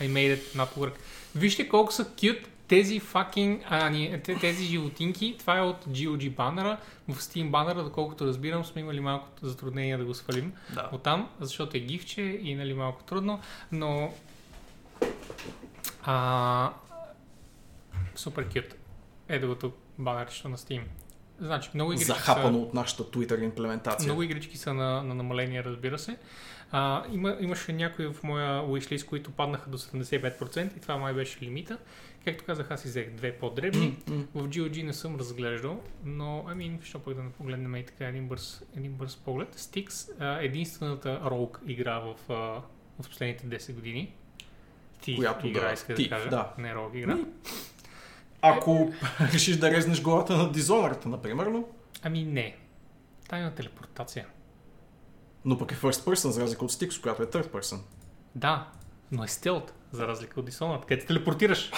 [0.00, 0.92] I made it not work.
[1.34, 5.36] Вижте колко са cute тези fucking, а, не, те- тези животинки.
[5.38, 6.76] Това е от GOG банера.
[7.08, 10.88] В Steam банера, доколкото разбирам, сме имали малко затруднение да го свалим Да.
[10.92, 13.40] оттам, защото е гифче и нали малко трудно,
[13.72, 14.12] но
[16.02, 16.72] а,
[18.14, 18.74] супер кют.
[19.28, 20.82] Ето го тук банерчето на Steam.
[21.40, 24.06] Значи, много игрички, Захапано са, от нашата Twitter имплементация.
[24.06, 26.16] много игрички са на, на намаление, разбира се.
[26.72, 31.44] А, има, имаше някои в моя wishlist, които паднаха до 75% и това май беше
[31.44, 31.78] лимита.
[32.24, 33.96] Както казах, аз си взех две по-дребни.
[34.34, 38.28] В GOG не съм разглеждал, но ами, защо пък да не погледнем и така един
[38.28, 39.56] бърз, един бърз поглед.
[39.56, 42.34] Stix, а, единствената ролк игра в, а,
[43.02, 44.14] в последните 10 години.
[45.00, 46.28] Ти Която игра, да, иска да кажа.
[46.28, 46.52] да.
[46.58, 47.14] Не ролк игра.
[47.14, 47.24] Ми,
[48.42, 48.92] Ако
[49.32, 51.64] решиш да резнеш главата на Dishonored, например, но,
[52.02, 52.56] Ами не.
[53.28, 54.26] Тайна телепортация.
[55.44, 57.78] Но пък е first person, за разлика от Styx, която е third person.
[58.34, 58.66] Да,
[59.12, 61.72] но е стелт, за разлика от Dishonored, където телепортираш.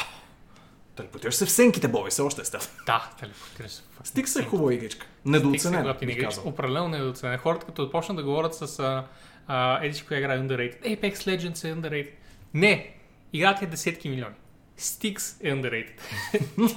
[0.97, 2.71] Телепортираш се в сенките, Боби, все още е стелт.
[2.87, 3.83] Да, телепортираш се.
[4.05, 5.07] Styx е хубава игричка.
[5.39, 6.41] Стикс е.
[6.45, 7.39] Определено недооценен.
[7.39, 9.07] Хората като почнат да говорят с а,
[9.47, 10.83] а, еди си коя игра е underrated.
[10.83, 12.11] Apex Legends е underrated.
[12.55, 12.97] Не!
[13.33, 14.35] Играта е десетки милиони.
[14.79, 16.01] Stix е underrated.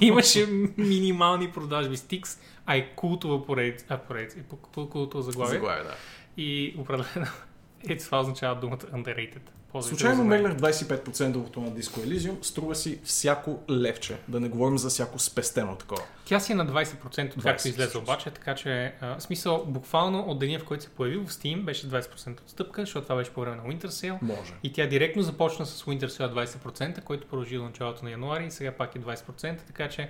[0.00, 1.96] Имаше минимални продажби.
[1.96, 3.86] Stix, а е култова поредица.
[3.88, 4.38] А, поредица.
[4.38, 5.54] е култово заглавие.
[5.54, 5.94] Заглавие, да.
[6.36, 7.26] И определено
[7.88, 9.40] е това означава думата underrated.
[9.72, 14.16] Ползвайте Случайно меглях 25% на Disco Elysium, струва си всяко левче.
[14.28, 16.02] Да не говорим за всяко спестено такова.
[16.24, 20.20] Тя си е на 20% от 20 както излезе обаче, така че а, смисъл буквално
[20.20, 23.40] от деня в който се появи в Steam беше 20% отстъпка, защото това беше по
[23.40, 24.18] време на Winter Sale.
[24.22, 24.52] Може.
[24.62, 28.50] И тя директно започна с Winter Sale 20%, който продължи до началото на януари и
[28.50, 30.08] сега пак е 20%, така че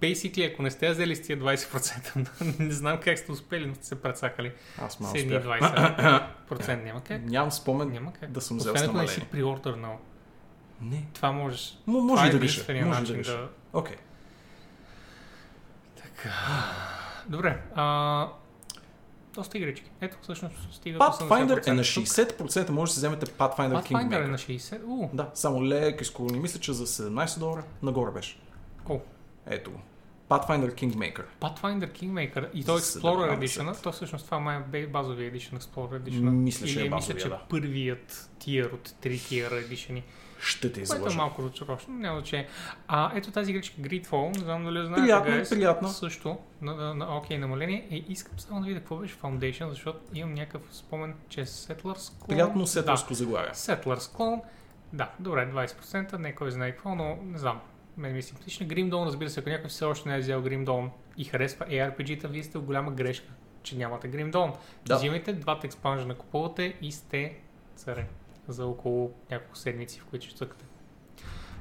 [0.00, 3.86] basically, ако не сте взели с тия 20%, не знам как сте успели, но сте
[3.86, 5.60] се прецакали Аз с малко едни успях.
[6.50, 6.84] 20%.
[6.84, 7.22] Няма как.
[7.22, 8.30] Нямам спомен Няма как.
[8.30, 9.30] да съм взел Освен с ако не си намаление.
[9.32, 9.98] приордърнал.
[10.80, 11.04] Не.
[11.14, 11.78] Това можеш.
[11.86, 12.52] М- може това е да греша.
[12.52, 13.48] единствения Може да греша.
[13.72, 13.96] Окей.
[17.28, 17.62] Добре.
[17.74, 18.28] А,
[19.34, 19.90] доста игрички.
[20.00, 22.36] Ето, всъщност стига Pathfinder е на 80%.
[22.36, 23.82] 60%, може да си вземете Pathfinder, Pathfinder е
[24.18, 24.26] Kingmaker.
[24.26, 24.84] на 60.
[24.84, 26.38] У, Да, само леко изколни.
[26.40, 28.38] Мисля, че за 17 долара нагоре беше.
[28.88, 29.00] О.
[29.50, 29.80] Ето го.
[30.28, 31.24] Pathfinder Kingmaker.
[31.40, 33.40] Pathfinder Kingmaker и то е Explorer 17.
[33.40, 33.82] Edition.
[33.82, 36.30] То всъщност това май е базовия Edition, Explorer Edition.
[36.30, 37.42] Мисля, че Или е мисля, базовия, че да.
[37.48, 40.02] първият тир от 3 тир Edition.
[40.40, 41.16] Ще те Което е излъжа.
[41.16, 42.48] малко разочароващо, няма значение.
[42.88, 45.88] А ето тази игричка Gridfall, не знам дали знаете, Приятно, guys, приятно.
[45.88, 47.86] Също на, на, на окей намаление.
[47.90, 51.94] И искам само да видя какво беше Foundation, защото имам някакъв спомен, че е Settlers
[51.94, 52.28] Clone.
[52.28, 53.50] Приятно Да, сетърско заглавие.
[53.50, 54.40] Settlers Clone.
[54.92, 57.60] Да, добре, 20%, не кой знае какво, но не знам.
[57.98, 58.66] Мен ми е симпатична.
[58.66, 61.66] Grim Dawn, разбира се, ако някой все още не е взел Grim Dawn и харесва
[61.66, 63.28] ARPG-та, вие сте в голяма грешка,
[63.62, 64.54] че нямате Grim Dawn.
[64.86, 64.96] Да.
[64.96, 67.36] Взимайте двата експанжена, купувате и сте
[67.76, 68.06] царе
[68.48, 70.64] за около няколко седмици, в които ще цъкате.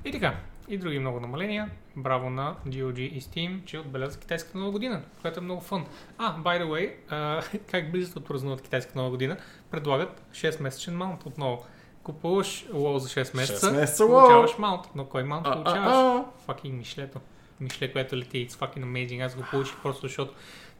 [0.05, 1.69] И така, и други много намаления.
[1.95, 5.85] Браво на GOG и Steam, че отбеляза китайската нова година, което е много фън.
[6.17, 9.37] А, by the way, а, как близо отпразнуват китайската нова година,
[9.71, 11.65] предлагат 6-месечен маунт отново.
[12.07, 14.81] Купуваш лоу за 6 месеца, 6 месеца получаваш маунт.
[14.95, 15.93] Но кой маунт А, получаваш?
[15.93, 16.25] а.
[16.47, 17.19] Fucking Мишлето.
[17.59, 18.47] Мишле, което лети.
[18.47, 19.25] It's fucking amazing.
[19.25, 20.33] Аз го получих просто защото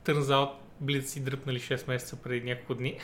[0.06, 0.50] turns out
[0.80, 2.98] Блиц си дръпнали 6 месеца преди няколко дни.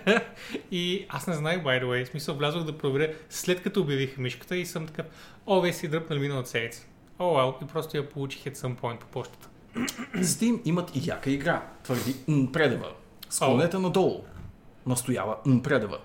[0.70, 2.04] и аз не знаех, by the way.
[2.04, 5.06] В смисъл, влязох да проверя след като обявиха мишката и съм такъв,
[5.46, 6.86] о, вие си дръпнали миналата седмица.
[7.18, 9.48] О, oh, well, и просто я получих at some point по почтата.
[10.16, 11.62] Steam имат и яка игра.
[11.82, 12.92] Твърди Нпредева.
[13.30, 14.24] Склонете надолу.
[14.86, 15.98] Настоява Нпредева.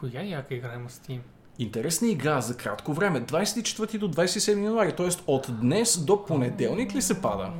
[0.00, 1.20] Коя яка игра има Steam?
[1.58, 3.20] Интересна игра за кратко време.
[3.20, 5.08] 24 до 27 януари, т.е.
[5.26, 7.52] от днес до понеделник ли се пада?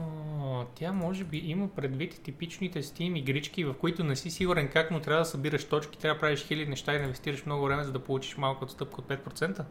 [0.74, 5.00] Тя може би има предвид типичните Steam игрички, в които не си сигурен как, но
[5.00, 7.92] трябва да събираш точки, трябва да правиш хиляди неща и да инвестираш много време, за
[7.92, 9.64] да получиш малко отстъпка от 5%.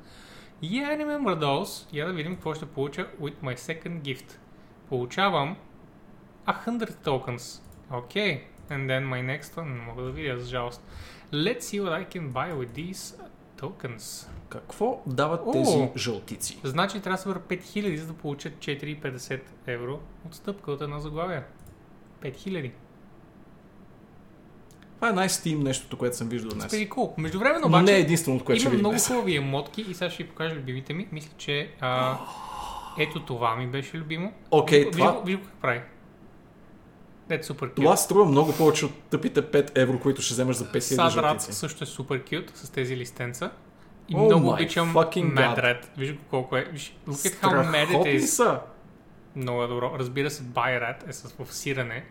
[0.64, 1.88] Yeah, I remember those.
[1.94, 4.32] Я да видим какво ще получа with my second gift.
[4.90, 5.56] Получавам
[6.48, 7.62] 100 tokens.
[7.92, 10.84] Okay, and then my next one, не мога да видя, за жалост.
[11.34, 13.22] Let's see what I can buy with these
[13.62, 14.28] tokens.
[14.50, 15.52] Какво дават О!
[15.52, 16.60] тези жълтици?
[16.64, 21.44] Значи трябва да събера 5000, за да получат 4,50 евро отстъпка от едно заглавие.
[22.22, 22.72] 5000.
[24.96, 26.72] Това е най-стим нещото, което съм виждал днес.
[26.72, 27.18] Pretty cool.
[27.18, 30.30] Междувременно Но обаче не е единственото, което има много хубави емотки и сега ще ви
[30.30, 31.08] покажа любимите ми.
[31.12, 32.18] Мисля, че а,
[33.00, 34.34] ето това ми беше любимо.
[34.52, 35.82] Окей, Виж- това, Виж, виж как прави.
[37.30, 37.76] Ето супер кют.
[37.76, 41.84] това струва много повече от тъпите 5 евро, които ще вземеш за 5000 Садрат също
[41.84, 43.52] е супер кют с тези листенца.
[44.10, 44.94] И Oh много обичам.
[44.94, 45.86] Red.
[45.98, 46.66] Виж го колко е.
[46.72, 48.20] Виж, look at how mad it is.
[48.20, 48.60] са.
[49.36, 49.92] Много е добро.
[50.00, 52.06] Разбира се, Rat е с в сирене.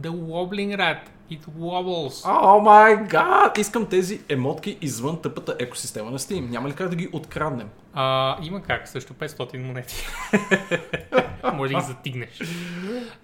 [0.00, 1.00] The Wobbling Rat.
[1.30, 2.24] It wobbles.
[2.24, 3.58] О май гад!
[3.58, 6.50] Искам тези емотки извън тъпата екосистема на Steam.
[6.50, 7.68] Няма ли как да ги откраднем?
[7.94, 10.06] А, има как, също 500 монети.
[11.54, 12.40] Може да ги затигнеш.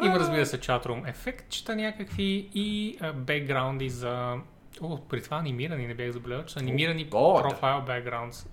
[0.05, 4.36] Има, разбира се, chatroom ефектчета някакви и а, бекграунди за...
[4.80, 7.42] О, при това анимирани, не бях забелязал, че са анимирани God.
[7.42, 8.46] профайл backgrounds.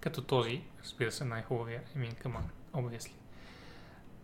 [0.00, 1.80] Като този, разбира се, най-хубавия.
[1.96, 3.12] I mean, come on, obviously.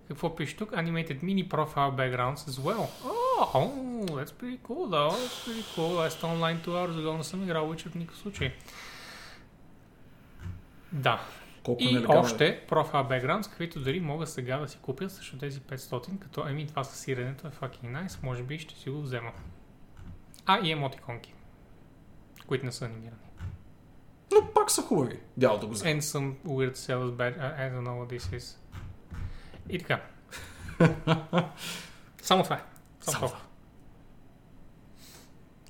[0.09, 0.71] Какво пише тук?
[0.71, 2.89] Animated mini profile backgrounds as well.
[3.05, 5.11] Oh, oh, that's pretty cool, though.
[5.11, 6.07] That's pretty cool.
[6.07, 8.53] Аз онлайн 2 hours ago не съм играл Witcher в никакъв случай.
[10.93, 11.21] Да,
[11.65, 12.23] Колко и нелегално е.
[12.23, 16.67] още Profile Backgrounds, каквито дори могат сега да си купят също тези 500, като еми
[16.67, 19.33] това със сиренето е fucking nice, може би ще си го взема.
[20.47, 21.35] А, и емотиконки,
[22.47, 23.17] които не са анимирани.
[24.33, 25.21] Но пак са хубави.
[25.37, 25.91] Дяло да го взема.
[25.91, 28.59] And some weird sales badge, I don't know what this is.
[29.69, 30.03] И така.
[32.23, 32.63] Само това е.
[33.01, 33.41] Само Само толкова.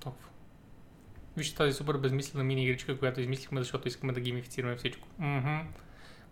[0.00, 0.28] Толкова.
[1.36, 5.08] Вижте тази супер безмислена мини игричка, която измислихме, защото искаме да геймифицираме всичко.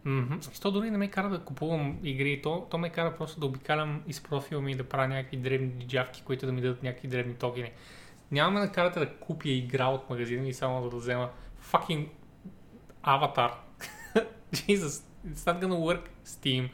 [0.04, 3.40] В смисъл, То дори не ме кара да купувам игри, то, то ме кара просто
[3.40, 6.82] да обикалям из профила ми и да правя някакви дребни джавки, които да ми дадат
[6.82, 7.72] някакви дребни токени.
[8.30, 11.30] Няма да карате да купя игра от магазина и само да взема
[11.72, 12.08] fucking
[13.02, 13.52] аватар.
[14.52, 16.70] Jesus, it's not gonna work, Steam.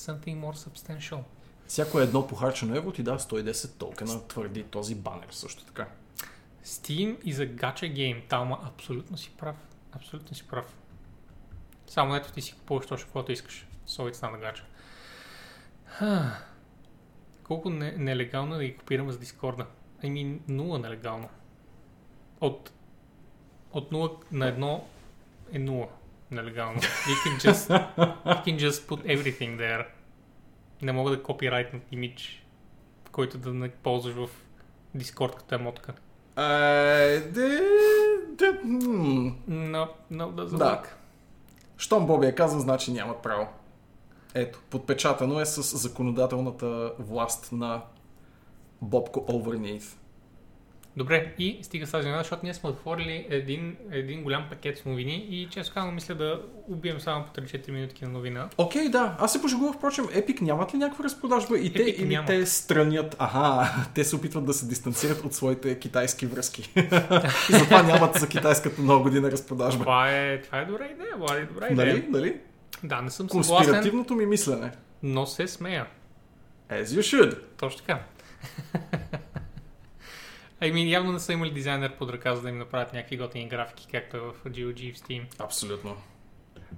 [0.00, 1.22] Something more substantial.
[1.66, 5.88] Всяко едно похарчено евро ти дава 110 токена, твърди този банер също така.
[6.64, 8.28] Steam is a gacha game.
[8.28, 9.56] Талма, абсолютно си прав.
[9.92, 10.76] Абсолютно си прав.
[11.86, 13.66] Само ето ти си купуваш точно каквото искаш.
[13.88, 14.62] So it's not a gacha.
[15.84, 16.38] Ха.
[17.44, 19.66] Колко не, нелегално е да ги копираме с Дискорда?
[20.04, 21.28] Ами, нула нелегално.
[22.40, 22.72] От,
[23.72, 24.82] от 0 на 1
[25.52, 25.88] е 0
[26.30, 26.80] нелегално.
[26.80, 27.70] You can just,
[28.24, 29.86] you can just put everything there.
[30.82, 32.44] Не мога да копирайтнат имидж,
[33.12, 34.28] който да не ползваш в
[34.94, 35.92] Дискорд като емотка.
[36.38, 37.60] Е, де,
[38.28, 39.32] де, м.
[39.48, 40.64] No, no, doesn't Да.
[40.64, 40.86] work.
[41.78, 43.46] Щом Боби е казан, значи нямат право.
[44.34, 47.82] Ето, подпечатано е с законодателната власт на
[48.82, 49.96] Бобко Overneath.
[50.96, 54.84] Добре, и стига с тази новина, защото ние сме отворили един, един голям пакет с
[54.84, 58.48] новини и често казвам, мисля да убием само по 3-4 минутки на новина.
[58.58, 59.16] Окей, да.
[59.18, 62.26] Аз се пошегувах, впрочем, Epic нямат ли някаква разпродажба и те, или нямат.
[62.26, 66.72] те странят, аха, те се опитват да се дистанцират от своите китайски връзки.
[67.50, 69.84] и затова нямат за китайската нова година разпродажба.
[69.84, 71.86] Това е, това е добра идея, Влади, добра идея.
[71.86, 72.06] Нали?
[72.08, 72.36] Нали?
[72.84, 74.72] Да, не съм съгласен, Конспиративното ми мислене.
[75.02, 75.86] но се смея.
[76.70, 77.38] As you should.
[77.56, 78.02] Точно така.
[80.60, 83.88] Ами, явно не са имали дизайнер под ръка, за да им направят някакви готини графики,
[83.90, 85.22] както е в GOG и в Steam.
[85.38, 85.96] Абсолютно.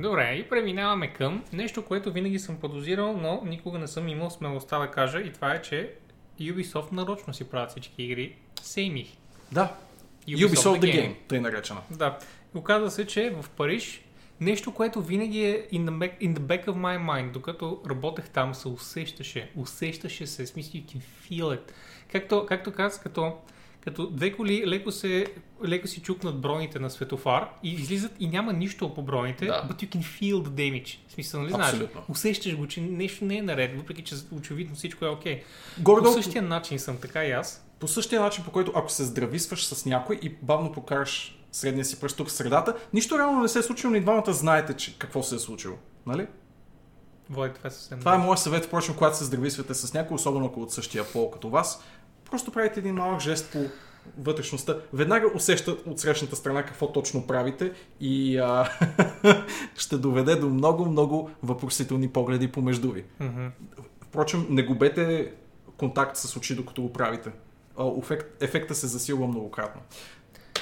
[0.00, 4.78] Добре, и преминаваме към нещо, което винаги съм подозирал, но никога не съм имал смелостта
[4.78, 5.94] да кажа и това е, че
[6.40, 9.16] Ubisoft нарочно си правят всички игри сейми.
[9.52, 9.74] Да.
[10.28, 11.80] Ubisoft, the game, тъй наречена.
[11.90, 12.18] Да.
[12.54, 14.04] Оказва се, че в Париж
[14.40, 18.28] нещо, което винаги е in the, back, in the back of my mind, докато работех
[18.28, 19.50] там, се усещаше.
[19.56, 21.72] Усещаше се, смисъл, you can feel it.
[22.12, 23.38] Както, както казах, като,
[23.84, 25.26] като две коли леко, се,
[25.66, 29.68] леко си чукнат броните на светофар и излизат и няма нищо по броните, Да.
[29.70, 30.98] but you can feel the damage.
[31.08, 31.74] В смисъл, нали знаеш?
[32.08, 35.42] Усещаш го, че нещо не е наред, въпреки че очевидно всичко е окей.
[35.80, 36.02] Okay.
[36.02, 37.66] По същия начин съм така и аз.
[37.78, 42.00] по същия начин, по който ако се здрависваш с някой и бавно покараш средния си
[42.00, 44.98] пръст тук в средата, нищо реално не се е случило, но и двамата знаете, че
[44.98, 45.74] какво се е случило.
[46.06, 46.26] Нали?
[47.30, 50.46] Води, това е съвсем Това е моят съвет, впрочем, когато се здрависвате с някой, особено
[50.46, 51.82] ако е от същия пол като вас.
[52.32, 53.58] Просто правите един малък жест по
[54.18, 54.76] вътрешността.
[54.92, 58.68] Веднага усещат от срещната страна какво точно правите и а,
[59.76, 63.04] ще доведе до много-много въпросителни погледи помежду ви.
[63.20, 63.46] Мгм.
[64.02, 65.32] Впрочем, не губете
[65.76, 67.30] контакт с очи, докато го правите.
[67.98, 69.80] Ефект, ефекта се засилва многократно.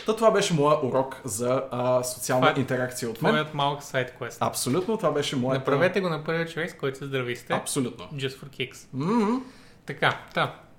[0.06, 3.32] Та това беше моя урок за а, социална Това е интеракция от мен.
[3.32, 4.38] Твоят малък сайт квест.
[4.40, 5.70] Абсолютно, това беше моята...
[5.70, 7.52] Направете го на първия човек, с който се здрависте.
[7.52, 8.04] Абсолютно.
[8.04, 8.88] Just for kicks.
[8.92, 9.40] М-м.
[9.86, 10.69] Така, та.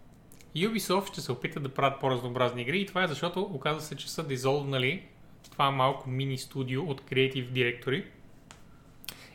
[0.55, 4.11] Ubisoft ще се опитат да правят по-разнообразни игри и това е защото оказва се, че
[4.11, 5.03] са дизолвнали
[5.51, 8.05] това малко мини студио от Creative Directory.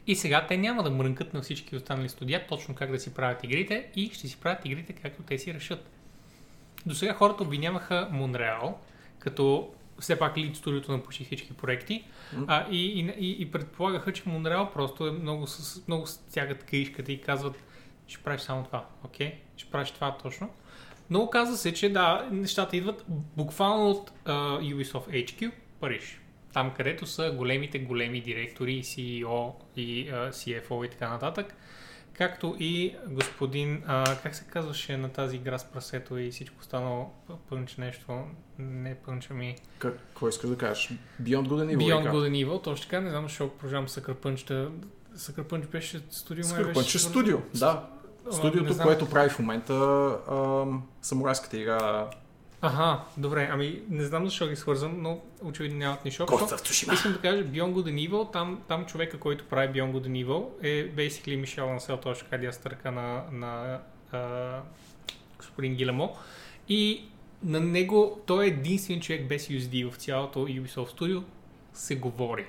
[0.07, 3.45] И сега те няма да мрънкат на всички останали студия точно как да си правят
[3.45, 5.91] игрите и ще си правят игрите както те си решат.
[6.87, 8.75] До сега хората обвиняваха Monreal,
[9.19, 12.05] като все пак лид студиото на почти всички проекти
[12.47, 17.21] а, и, и, и, предполагаха, че Monreal просто е много, с, много стягат каишката и
[17.21, 17.63] казват
[18.07, 19.35] ще правиш само това, окей?
[19.57, 20.51] Ще правиш това точно.
[21.11, 23.05] Но оказва се, че да, нещата идват
[23.37, 26.21] буквално от uh, Ubisoft HQ, Париж.
[26.53, 31.55] Там, където са големите, големи директори, CEO и uh, CFO и така нататък.
[32.19, 37.11] Както и господин, а, как се казваше на тази игра с прасето и всичко останало,
[37.49, 38.25] пънч нещо,
[38.59, 39.57] не пънча ми.
[39.79, 40.93] Какво искаш да кажеш?
[41.23, 41.79] Beyond Good and Evil?
[41.79, 44.47] Beyond Good and Evil, точно така, не знам защо продължавам Съкър Пънч.
[45.15, 46.45] Съкър Пънч беше студио.
[46.45, 47.89] Съкър Пънч е студио, да.
[48.31, 50.65] Студиото, което прави в момента а,
[51.03, 52.07] самурайската игра
[52.61, 56.73] Ага, добре, ами не знам защо ги свързвам, но очевидно нямат нищо общо.
[56.93, 60.27] Искам да кажа, Beyond Good and Evil, там, там човека, който прави Beyond Good and
[60.27, 63.81] Evil е basically Мишел Насел, точно така дястърка на, на
[64.13, 64.61] а,
[65.37, 66.17] господин Гилемо.
[66.69, 67.05] И
[67.43, 71.23] на него, той е единствен човек без USD в цялото Ubisoft Studio,
[71.73, 72.47] се говори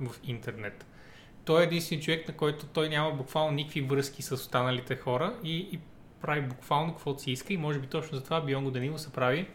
[0.00, 0.86] в интернет.
[1.46, 5.56] Той е единствен човек, на който той няма буквално никакви връзки с останалите хора и,
[5.56, 5.78] и
[6.22, 9.46] прави буквално каквото си иска и може би точно затова Бионго Данило се прави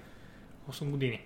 [0.72, 1.22] 8 години.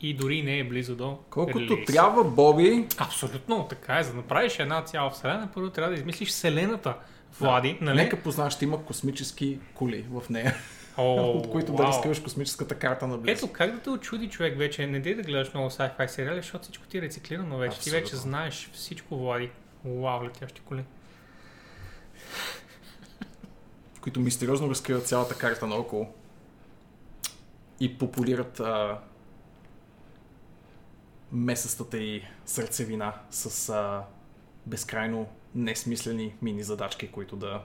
[0.00, 1.86] И дори не е близо до Колкото релиз.
[1.86, 2.86] трябва, Боби.
[2.98, 4.02] Абсолютно, така е.
[4.02, 6.96] За да направиш една цяла вселена, първо трябва да измислиш вселената.
[7.40, 7.84] Влади, да.
[7.84, 7.96] нали?
[7.96, 10.54] Нека познаш, ще има космически коли в нея.
[10.96, 11.76] О, от които вау.
[11.76, 13.46] да разкриваш космическата карта на близо.
[13.46, 14.86] Ето, как да те очуди човек вече?
[14.86, 17.76] Не дей да гледаш много sci-fi сериали, защото всичко ти е рециклирано вече.
[17.76, 17.98] Абсолютно.
[17.98, 19.50] Ти вече знаеш всичко, Влади.
[19.84, 20.84] Вау, летящи коли.
[24.00, 26.06] които мистериозно разкриват цялата карта наоколо
[27.80, 28.98] и популират а,
[31.32, 34.04] месестата и сърцевина с а,
[34.66, 37.62] безкрайно несмислени мини задачки, които да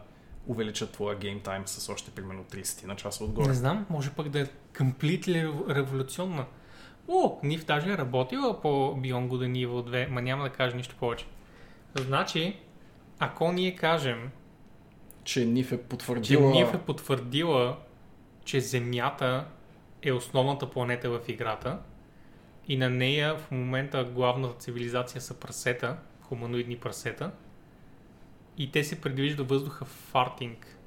[0.50, 3.48] увеличат твоя геймтайм с още примерно 30 на часа отгоре.
[3.48, 6.46] Не знам, може пък да е completely революционна.
[7.08, 10.76] О, Нив даже е работила по Beyond Good and Evil 2, ма няма да кажа
[10.76, 11.26] нищо повече.
[11.96, 12.60] Значи,
[13.20, 14.32] ако ние кажем,
[15.24, 16.54] че Ниф е потвърдила...
[16.54, 17.78] Че Ниф е потвърдила,
[18.46, 19.46] че Земята
[20.02, 21.80] е основната планета в играта
[22.68, 27.32] и на нея в момента главната цивилизация са прасета, хуманоидни прасета
[28.60, 30.78] и те се предвижда въздуха в фартинг.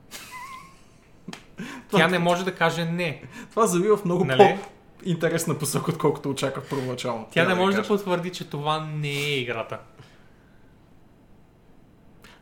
[1.91, 3.23] Тя не може да каже не.
[3.51, 4.39] Това завива в много нали?
[4.39, 7.29] по-интересна посока, отколкото очаквах първоначално.
[7.31, 9.79] Тя не може да, да потвърди, че това не е играта.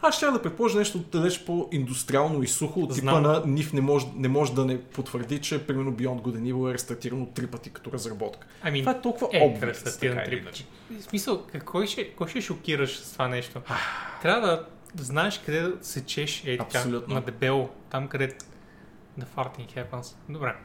[0.03, 4.07] Аз ще да предположа нещо далеч по-индустриално и сухо, от типа на NIF не може,
[4.17, 7.71] не може да не потвърди, че примерно Beyond Good and Evil е рестартирано три пъти
[7.71, 8.47] като разработка.
[8.65, 10.67] I mean, това е толкова е, обвис, рестартирано три пъти.
[11.01, 13.61] В смисъл, кой ще, кой ще шокираш с това нещо?
[14.23, 14.67] Трябва да
[14.99, 18.29] знаеш къде да сечеш е така, на дебело, там къде
[19.21, 20.15] the farting happens.
[20.29, 20.57] Добре.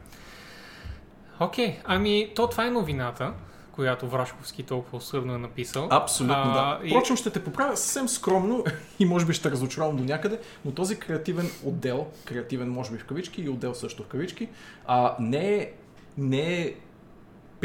[1.39, 3.33] Окей, okay, ами то това е новината
[3.75, 5.87] която Врашковски толкова усърдно е написал.
[5.91, 6.87] Абсолютно, а, да.
[6.87, 7.17] Впрочем, и...
[7.17, 8.63] ще те поправя съвсем скромно
[8.99, 13.05] и може би ще разочаровам до някъде, но този креативен отдел, креативен може би в
[13.05, 14.49] кавички и отдел също в кавички,
[14.85, 15.71] а, не е,
[16.17, 16.73] не е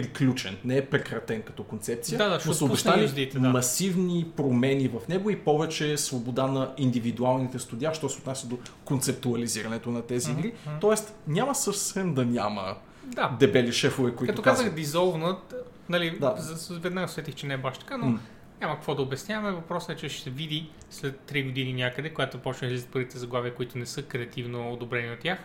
[0.02, 3.40] приключен, не е прекратен като концепция, да, да, но са обещали да.
[3.40, 9.90] масивни промени в него и повече свобода на индивидуалните студия, що се отнася до концептуализирането
[9.90, 10.38] на тези mm-hmm.
[10.38, 10.52] игри.
[10.80, 12.74] Тоест няма съвсем да няма
[13.04, 13.36] да.
[13.40, 15.54] дебели шефове, които Като казах дизолвнат,
[15.90, 16.36] Нали, да.
[16.70, 18.18] веднага сетих, че не е баш така, но mm.
[18.60, 19.52] няма какво да обясняваме.
[19.52, 23.18] Въпросът е, че ще се види след 3 години някъде, когато почне да излизат първите
[23.18, 25.38] заглавия, които не са креативно одобрени от тях.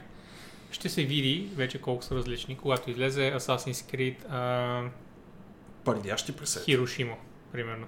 [0.76, 4.90] Ще се види вече колко са различни, когато излезе Assassin's Creed а...
[5.84, 6.66] Пардящи пресети.
[6.66, 7.18] Хирошимо,
[7.52, 7.88] примерно.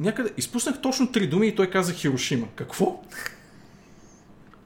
[0.00, 2.48] Някъде изпуснах точно три думи и той каза Хирошима.
[2.54, 3.02] Какво?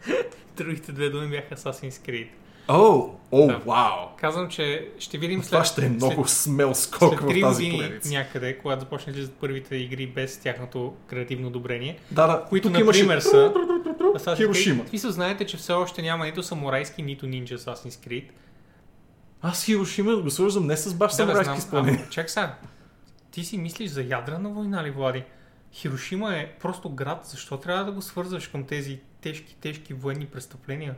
[0.56, 2.28] Другите две думи бяха Assassin's Creed.
[2.68, 4.16] О, о, вау!
[4.16, 5.50] Казвам, че ще видим след...
[5.50, 8.12] Това ще е много след, смел скок в тази поредица.
[8.12, 11.98] някъде, когато започне да първите игри без тяхното креативно одобрение.
[12.10, 12.44] Да, да.
[12.48, 13.20] Които, Тук например, имаше...
[13.20, 14.36] са...
[14.36, 14.84] Хирошима.
[14.84, 18.28] В смисъл, знаете, че все още няма нито самурайски, нито нинджа Assassin's Creed.
[19.42, 22.06] Аз Хирошима го свързвам не с баш да, самурайски изпълнение.
[22.10, 22.54] Чак сега.
[23.30, 25.24] Ти си мислиш за ядрена война ли, Влади?
[25.72, 27.20] Хирошима е просто град.
[27.24, 30.94] Защо трябва да го свързваш към тези тежки, тежки военни престъпления?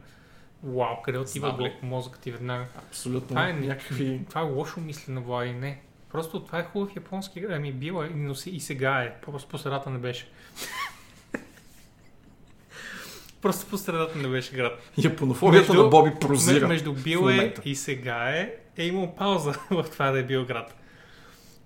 [0.62, 2.66] Вау, къде отива го мозъкът ти веднага?
[2.88, 3.28] Абсолютно.
[3.28, 4.20] Това е някакви...
[4.28, 5.80] Това е лошо мислене, Влади, не.
[6.12, 9.20] Просто това е хубав японски Ами била, но и сега е.
[9.20, 10.28] Просто по средата не беше.
[13.42, 14.90] Просто по средата не беше град.
[15.04, 16.68] Японофобията Между- на Боби прозира.
[16.68, 20.74] Между бил е и сега е, е имал пауза в това да е бил град.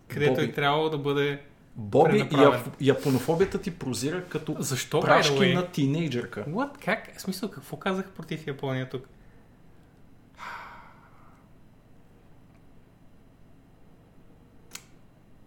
[0.08, 0.44] Където Боби.
[0.44, 1.40] е трябвало да бъде...
[1.76, 5.54] Боби, яп, японофобията ти прозира като Защо, прашки way?
[5.54, 6.44] на тинейджърка.
[6.48, 6.84] What?
[6.84, 7.18] Как?
[7.18, 9.08] В смисъл, какво казах против Япония тук?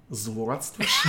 [0.09, 0.91] Злорадстваш.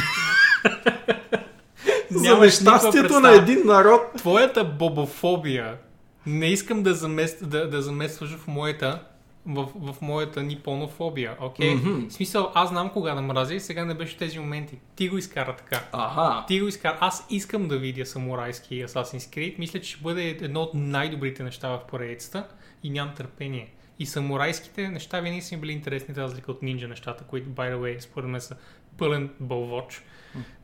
[2.11, 4.01] За нещастието на един народ.
[4.17, 5.79] Твоята бобофобия
[6.27, 9.03] не искам да, замест, да, да заместваш в моята
[9.47, 11.75] в, в моята нипонофобия, окей?
[11.75, 12.09] Мгм.
[12.09, 14.79] В смисъл, аз знам кога да мразя и сега не беше тези моменти.
[14.97, 15.85] Ти го изкара така.
[15.93, 16.45] Аха.
[16.47, 16.99] Ти го изкара.
[17.01, 19.59] Аз искам да видя самурайски Assassin's Creed.
[19.59, 22.49] Мисля, че ще бъде едно от най-добрите неща в поредицата
[22.83, 23.73] и нямам търпение.
[23.99, 27.77] И самурайските неща винаги са ми били интересни, разлика от нинджа нещата, които, by the
[27.77, 28.57] way, според мен са
[28.99, 30.03] пълен бълвоч.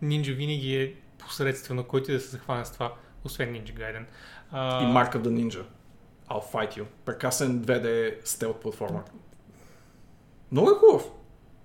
[0.02, 2.92] Нинджа винаги е посредствено, който да се захване с това,
[3.24, 4.04] освен Ninja Gaiden.
[4.52, 5.62] А, И Mark of the Ninja.
[6.32, 6.84] I'll fight you.
[7.04, 9.04] Прекрасен 2D стелт платформа.
[10.52, 11.04] Много е хубав.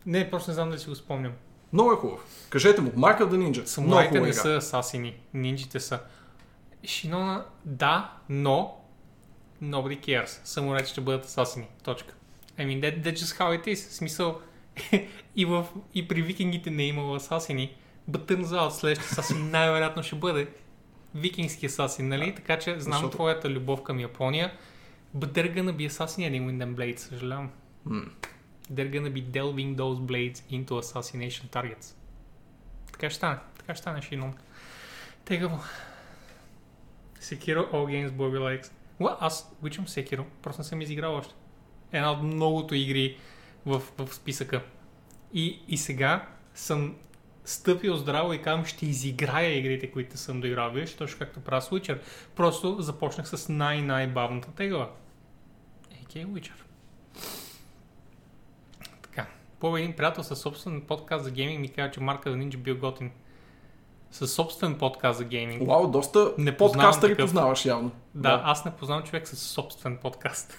[0.05, 1.34] Не, просто не знам дали си го спомням.
[1.74, 2.26] Много е хубав.
[2.49, 3.65] Кажете му, Mark of the Ninja.
[3.65, 4.38] Самураите не игра.
[4.38, 5.99] са асасини, нинджите са.
[6.84, 8.78] Шинона, да, но
[9.63, 10.39] nobody cares.
[10.43, 11.68] Самураите ще бъдат асасини.
[11.84, 12.13] Точка.
[12.59, 13.89] I mean, that, that's just how it is.
[13.89, 14.41] В смисъл,
[15.36, 17.76] и, в, и при викингите не е имало асасини.
[18.11, 20.47] But turns out, следващия асасин най-вероятно ще бъде
[21.18, 22.36] викингски асасин, нали?
[22.36, 24.53] Така че знам Защото- твоята любов към Япония.
[25.18, 27.49] But they're gonna be assassinating with them blades, съжалявам.
[27.86, 28.05] М.
[28.72, 31.95] They're gonna be delving those blades into assassination targets.
[32.91, 33.38] Така ще стане.
[33.57, 34.34] Така ще стане, Шинон.
[35.26, 35.59] Тегаво.
[37.22, 38.72] Sekiro, All Games, Bobby Likes.
[39.01, 40.24] Well, аз обичам Sekiro.
[40.41, 41.34] Просто не съм изиграл още.
[41.91, 43.18] Една от многото игри
[43.65, 44.63] в, в списъка.
[45.34, 46.95] И, и сега съм
[47.48, 50.72] стъпил здраво и казвам, ще изиграя игрите, които съм доиграл.
[50.72, 52.00] Виж, точно както правя с Witcher.
[52.36, 54.89] Просто започнах с най-най-бавната тегла.
[55.91, 56.26] A.K.
[56.26, 56.52] Witcher.
[59.02, 59.26] Така.
[59.60, 63.12] По един приятел със собствен подкаст за гейминг ми каза, че Марка Ninja бил готин.
[64.12, 65.68] Със собствен подкаст за гейминг.
[65.68, 67.26] Вау, доста Не подкастъри такъв.
[67.26, 67.91] познаваш явно.
[68.16, 70.58] Да, аз не познавам човек с собствен подкаст.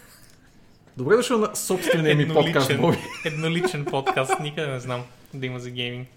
[0.96, 2.98] Добре дошъл на собствения ми подкаст, Боби.
[3.24, 4.40] Едноличен подкаст.
[4.40, 6.08] Никъде не знам да има за гейминг.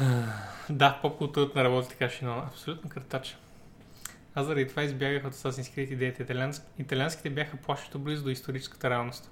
[0.70, 2.42] Да, поп-културата не работи така шинона.
[2.46, 3.36] Абсолютно картач.
[4.34, 6.22] Аз заради това избягах от Assassin's Creed идеята.
[6.22, 6.62] Италианск...
[6.78, 9.30] Италианските бяха плашещо близо до историческата реалност.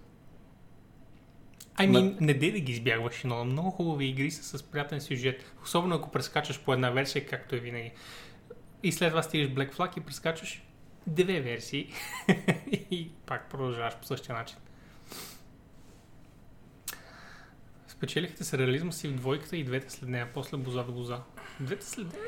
[1.76, 3.44] I mean, не дей да ги избягваш, Шинона.
[3.44, 5.52] Много хубави игри са с приятен сюжет.
[5.62, 7.92] Особено ако прескачаш по една версия, както е винаги.
[8.82, 10.62] И след това стигаш Black Flag и прескачаш
[11.06, 11.92] две версии.
[12.90, 14.56] и пак продължаваш по същия начин.
[17.98, 21.20] Спечелихте се реализма си в двойката и двете след нея, после боза до боза.
[21.60, 22.24] Двете след нея...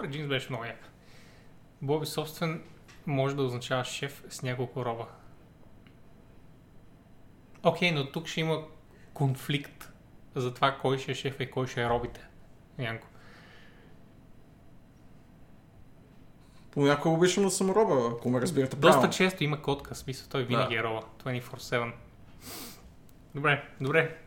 [0.00, 0.88] Origins беше много яка.
[1.82, 2.62] Боби собствен
[3.06, 5.06] може да означава шеф с няколко роба.
[7.62, 8.64] Окей, но тук ще има
[9.14, 9.92] конфликт
[10.34, 12.20] за това кой ще е шеф и кой ще е робите.
[12.78, 13.06] Янко.
[16.70, 19.12] Понякога обичам да съм роба, ако ме разбирате Доста правилно.
[19.12, 20.80] често има котка, смисъл той винаги Да.
[20.80, 21.02] е роба.
[21.24, 21.92] 24-7.
[23.34, 24.18] Добре, добре.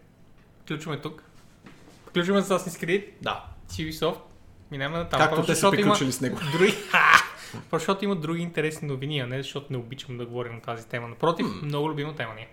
[0.61, 1.23] Включваме тук.
[2.07, 3.45] Включваме Assassin's Creed, Да.
[3.69, 4.19] Ubisoft.
[4.71, 5.19] Минаваме на там.
[5.19, 6.37] Както те са защото има приключили с него.
[6.51, 6.73] Други...
[7.73, 11.07] Защото има други интересни новини, а не защото не обичам да говорим на тази тема.
[11.07, 12.49] Напротив, много любима тема ни е.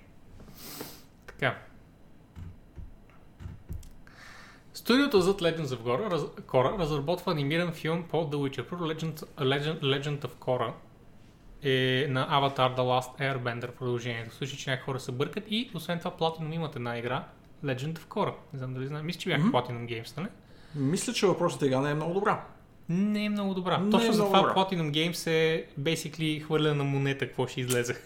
[1.27, 1.59] Така.
[4.74, 6.23] Студиото зад Legends of Korra, раз...
[6.23, 8.69] Korra разработва анимиран филм по The Witcher.
[8.69, 10.73] Първо Legend, Legend, Legend of Korra
[11.62, 14.30] е на Avatar The Last Airbender продължението.
[14.30, 17.24] В случай, че някои хора се бъркат и освен това Platinum имат една игра
[17.64, 18.34] Legend of Korra.
[18.52, 19.06] Не знам дали знам.
[19.06, 20.28] Мисля, че бяха Platinum Games, нали?
[20.74, 22.44] Мисля, че въпросът игра не е много добра.
[22.89, 23.78] Не е много добра.
[23.78, 24.55] Не е Точно за много това добра.
[24.55, 27.97] Platinum Games е basically хвърля на монета какво ще излезе.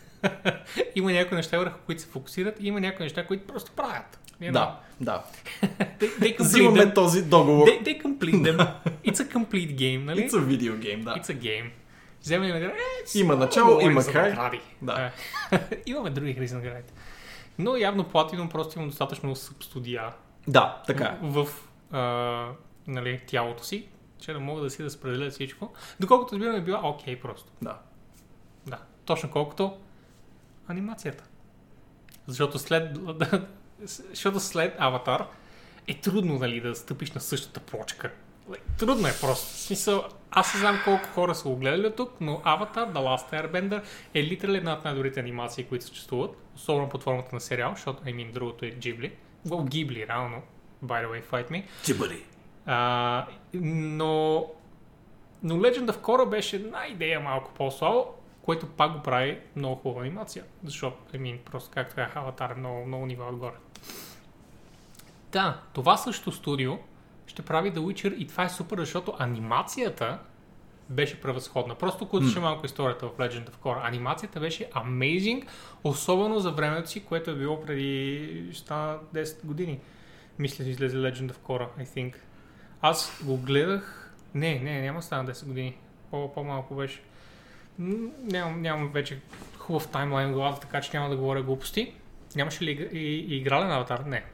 [0.94, 4.20] има някои неща, върху които се фокусират и има някои неща, които просто правят.
[4.42, 4.52] You know?
[4.52, 5.24] Да, да.
[6.00, 6.94] They, they Взимаме them.
[6.94, 7.68] този договор.
[7.68, 8.68] They, they complete them.
[9.04, 10.20] It's a complete game, нали?
[10.20, 11.14] It's a video game, да.
[11.14, 11.70] It's a game.
[12.26, 12.74] Вземане на награди.
[13.14, 14.60] Е, Има начало, има край.
[14.82, 15.12] Да.
[15.52, 16.92] Е, Имаме други игри за наградите.
[17.58, 20.12] Но явно Platinum просто има достатъчно субстудия
[20.48, 21.18] Да, така е.
[21.22, 21.48] в
[21.90, 22.00] а,
[22.86, 23.88] нали, тялото си,
[24.18, 25.72] че да могат да си да спределят всичко.
[26.00, 27.52] Доколкото разбирам е била окей просто.
[27.62, 27.78] Да.
[28.66, 28.78] Да.
[29.04, 29.78] Точно колкото
[30.68, 31.24] анимацията.
[32.26, 32.98] Защото след,
[34.10, 35.26] защото след Аватар
[35.86, 38.10] е трудно нали, да стъпиш на същата плочка.
[38.78, 39.46] Трудно е просто.
[39.46, 43.32] В смисъл, аз не знам колко хора са го гледали тук, но Avatar, The Last
[43.32, 43.82] Airbender
[44.14, 46.36] е литерално една от най-добрите анимации, които съществуват.
[46.56, 49.12] Особено под формата на сериал, защото, I mean, другото е Ghibli.
[49.48, 50.42] Well, Ghibli, реално.
[50.84, 51.98] By the way, fight me.
[51.98, 52.24] Бъди.
[52.66, 54.46] А, но
[55.42, 58.04] Но Legend of Korra беше една идея малко по-слабо,
[58.42, 60.44] което пак го прави много хубава анимация.
[60.64, 63.54] Защото, I mean, просто както казах, Аватар е много, много нива отгоре.
[65.32, 66.78] Да, това също студио
[67.36, 70.18] ще прави The Witcher и това е супер, защото анимацията
[70.88, 71.74] беше превъзходна.
[71.74, 72.42] Просто куташе mm.
[72.42, 73.88] малко историята в Legend of Korra.
[73.88, 75.46] Анимацията беше amazing,
[75.84, 79.80] особено за времето си, което е било преди стана 10 години.
[80.38, 82.14] Мисля, че излезе Legend of Korra, I think.
[82.80, 84.12] Аз го гледах...
[84.34, 85.76] Не, не, няма стана 10 години.
[86.10, 87.02] По- по-малко беше.
[87.78, 89.20] Нямам, нямам вече
[89.58, 91.94] хубав таймлайн в главата, така че няма да говоря глупости.
[92.36, 94.00] Нямаше ли и, и, игрален аватар?
[94.00, 94.24] Не.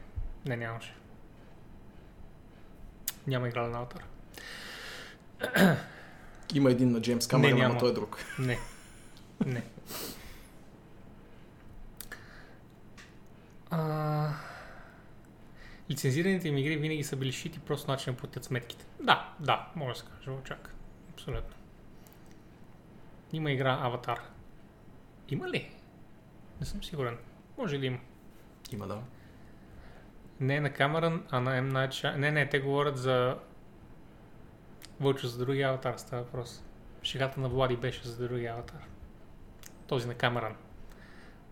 [0.45, 0.93] Не, нямаше.
[3.27, 4.03] Няма игрален аватар.
[6.53, 8.17] Има един на Джеймс Камерън, но той е друг.
[8.39, 8.59] Не.
[9.45, 9.63] Не.
[13.71, 14.29] А...
[15.89, 18.85] Лицензираните им игри винаги са били шити, просто начин да платят сметките.
[18.99, 20.75] Да, да, може да се каже, чак.
[21.13, 21.55] Абсолютно.
[23.33, 24.19] Има игра Аватар.
[25.29, 25.71] Има ли?
[26.59, 27.17] Не съм сигурен.
[27.57, 27.99] Може ли има?
[28.71, 29.01] Има, да.
[30.43, 31.51] Не на Камерън, а на.
[31.51, 33.35] Night Shy- Не, не, те говорят за...
[34.99, 36.63] Вълчо за другия аватар става въпрос.
[37.03, 38.79] Шегата на Влади беше за другия аватар.
[39.87, 40.55] Този на Камерън.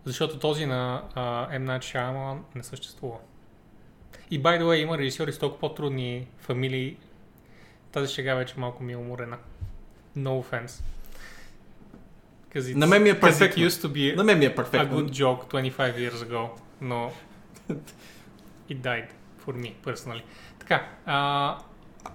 [0.04, 1.64] Защото този на а, M.
[1.68, 3.18] Night Shyamalan не съществува.
[4.30, 6.96] И by the way, има режисьори с толкова по-трудни фамилии.
[7.92, 9.38] Тази шега вече малко ми е уморена.
[10.18, 10.82] No offense.
[12.50, 13.62] it's- На мен ми е it перфектно.
[13.62, 15.00] used to be На мен ми е a перфектно.
[15.00, 15.74] good joke 25
[16.10, 16.48] years ago,
[16.80, 17.12] но
[18.72, 19.06] it died
[19.46, 20.22] for me, personally.
[20.58, 21.58] Така, а,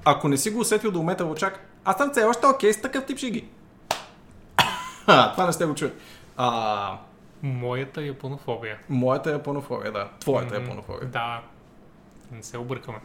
[0.05, 3.05] Ако не си го усетил до момента, Лучак, аз съм все още окей с такъв
[3.05, 3.47] тип шиги.
[5.05, 5.91] Това не сте го чули.
[6.37, 6.97] А,
[7.43, 8.77] моята японофобия.
[8.89, 10.09] моята японофобия, да.
[10.19, 10.63] Твоята Мгм.
[10.63, 11.09] японофобия.
[11.09, 11.41] Да,
[12.31, 12.99] не се объркваме.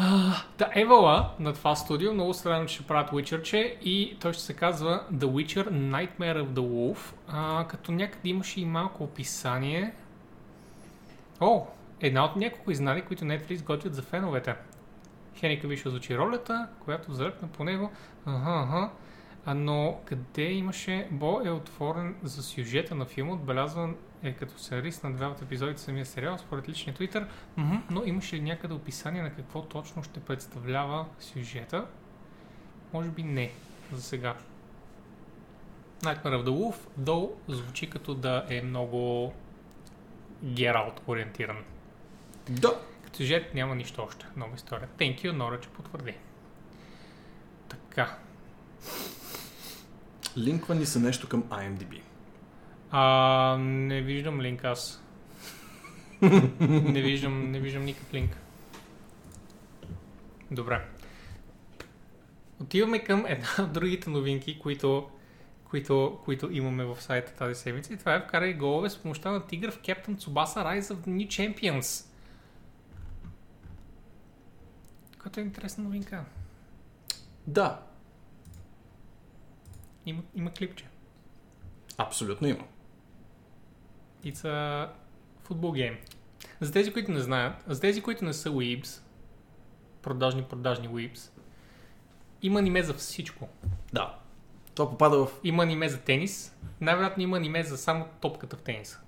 [0.00, 4.42] А, Да, Евала на това студио, много странно, че ще правят Witcherче и той ще
[4.42, 6.98] се казва The Witcher Nightmare of the Wolf,
[7.28, 9.92] а, като някъде имаше и малко описание.
[11.40, 11.66] О,
[12.00, 14.54] една от няколко изнали, които Netflix готвят за феновете.
[15.36, 17.92] Хеника виж озвучи ролята, която залепна по него.
[18.26, 18.90] Ага, ага.
[19.46, 21.08] А, но къде имаше...
[21.10, 25.80] Бо е отворен за сюжета на филма, отбелязван е като сценарист на два от епизодите
[25.80, 27.26] самия сериал, според личния твитър.
[27.56, 31.86] Мгм, но имаше ли някъде описание на какво точно ще представлява сюжета?
[32.92, 33.50] Може би не,
[33.92, 34.34] за сега.
[36.02, 39.32] Nightmare of the Wolf, долу звучи като да е много
[40.44, 41.64] Geralt ориентиран.
[42.48, 42.80] Да.
[43.04, 44.26] Като сюжет няма нищо още.
[44.36, 44.88] Нова история.
[44.98, 46.14] Thank you, Нора, че потвърди.
[47.68, 48.18] Така.
[50.36, 52.00] Линква ни се нещо към IMDb.
[52.90, 55.02] А, не виждам линк аз.
[56.60, 58.36] не, виждам, не виждам никакъв линк.
[60.50, 60.84] Добре.
[62.60, 65.08] Отиваме към една от другите новинки, които,
[65.64, 67.92] които, които имаме в сайта тази седмица.
[67.92, 71.08] И това е вкарай голове с помощта на тигър в Captain Tsubasa Rise of the
[71.08, 72.07] New Champions.
[75.28, 76.24] Което е интересна новинка.
[77.46, 77.82] Да,
[80.06, 80.84] Има, има клипче.
[81.98, 82.64] абсолютно има.
[84.24, 84.88] It's a
[85.48, 85.96] football game.
[86.60, 89.02] За тези, които не знаят, за тези, които не са weebs,
[90.02, 91.30] продажни, продажни weebs,
[92.42, 93.48] има аниме за всичко.
[93.92, 94.18] Да.
[94.74, 95.32] Това попада в...
[95.44, 99.00] Има аниме за тенис, най-вероятно има аниме за само топката в тениса.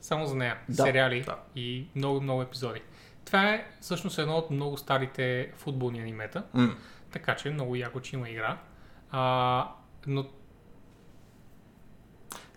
[0.00, 0.58] Само за нея.
[0.68, 1.38] Да, Сериали да.
[1.56, 2.82] и много, много епизоди.
[3.26, 6.74] Това е всъщност едно от много старите футболни анимета, М.
[7.10, 8.58] така че много яко, че има игра.
[9.10, 9.68] А,
[10.06, 10.24] но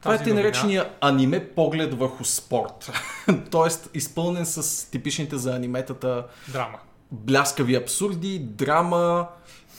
[0.02, 2.92] Това е ти наречения аниме поглед върху спорт.
[3.52, 6.80] Тоест, изпълнен с типичните за аниметата драма.
[7.12, 9.28] бляскави абсурди, драма,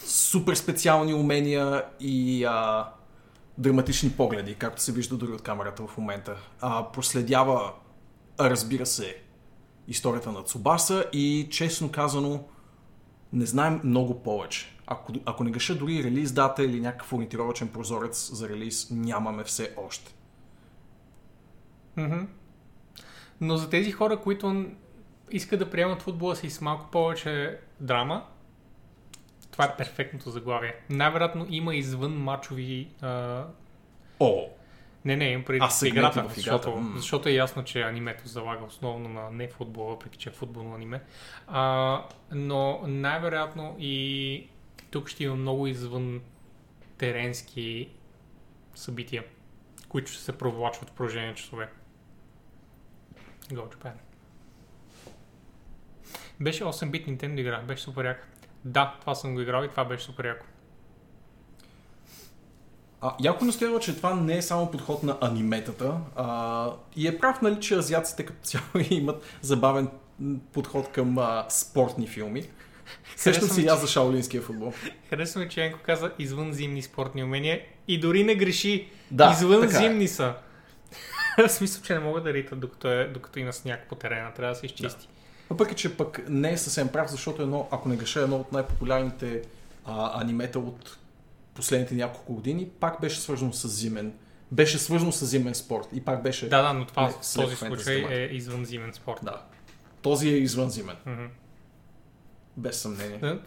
[0.05, 2.89] супер специални умения и а,
[3.59, 6.37] драматични погледи, както се вижда дори от камерата в момента.
[6.61, 7.73] А, проследява,
[8.41, 9.23] разбира се,
[9.91, 12.45] историята на Цубаса и честно казано
[13.33, 14.77] не знаем много повече.
[14.87, 19.75] Ако, ако не греша дори релиз дата или някакъв ориентировачен прозорец за релиз, нямаме все
[19.77, 20.15] още.
[21.97, 22.21] Мгм.
[23.41, 24.67] Но за тези хора, които
[25.31, 28.27] искат да приемат футбола си с малко повече драма,
[29.51, 30.75] това е перфектното заглавие.
[30.91, 32.89] Най-вероятно има извън мачови...
[33.01, 33.45] А...
[34.21, 34.49] О,
[35.05, 38.29] Не, не, имам преди А, в играта, в играта, защото, защото е ясно, че анимето
[38.29, 41.03] залага основно на не футбол, въпреки че е футболно аниме.
[41.47, 44.49] А, но най-вероятно и
[44.91, 46.21] тук ще има много извън
[46.99, 47.89] теренски
[48.75, 49.25] събития,
[49.89, 51.69] които ще се провлачват в продължение на часове.
[53.49, 53.93] Go Japan.
[56.41, 58.27] Беше 8-бит Nintendo игра, беше супер яка.
[58.65, 60.47] Да, това съм го играл и това беше супер яко.
[63.01, 67.43] А, яко настоява, че това не е само подход на аниметата а, и е прав,
[67.43, 69.89] нали, че азиаците като цяло имат забавен
[70.53, 72.45] подход към а, спортни филми.
[73.17, 74.73] Сещам Харесва си аз за шаолинския футбол.
[75.11, 78.89] Харесва ми, че Енко каза извън зимни спортни умения и дори не греши.
[79.11, 80.09] Да, извън така е.
[80.09, 80.35] са.
[81.39, 84.33] В смисъл, че не могат да ритат докато, е, докато има сняг по терена.
[84.35, 85.09] Трябва да се изчисти.
[85.51, 89.43] Въпреки, че пък не е съвсем прав, защото едно, ако не греша, едно от най-популярните
[89.87, 90.99] а, анимета от
[91.61, 94.12] последните няколко години, пак беше свързано с зимен.
[94.53, 96.49] Беше свързано с зимен спорт и пак беше...
[96.49, 99.20] Да, да, но това Не, в този случай е извън зимен спорт.
[99.23, 99.43] да.
[100.03, 101.24] Този е извънзимен, Мгм.
[102.57, 103.20] без съмнение.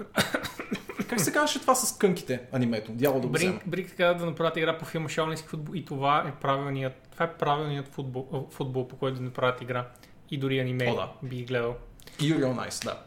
[1.09, 2.91] Как се казваше това с кънките анимето?
[2.91, 3.33] Дявол да го
[3.65, 7.33] Брик така да направят игра по филма Шаолински футбол и това е правилният, това е
[7.33, 9.87] правилният футбол, футбол, по който да направят игра.
[10.31, 11.11] И дори аниме О, да.
[11.23, 11.75] би гледал.
[12.21, 13.01] И Real Nice, да.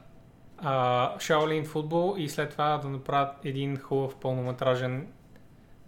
[0.62, 5.12] Shaolin футбол и след това да направят един хубав пълнометражен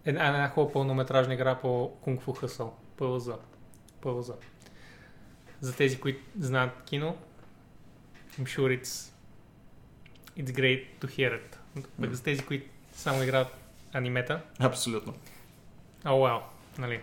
[0.05, 2.71] една, една хубава пълнометражна игра по Kung Fu Hustle.
[2.97, 3.29] ПЛЗ.
[4.01, 4.31] ПЛЗ.
[5.61, 7.17] За тези, които знаят кино,
[8.39, 9.13] I'm sure it's,
[10.39, 11.57] it's great to hear it.
[12.01, 13.49] Пък за тези, които само играят
[13.93, 15.15] анимета, Абсолютно.
[16.05, 16.43] oh well,
[16.79, 17.01] нали?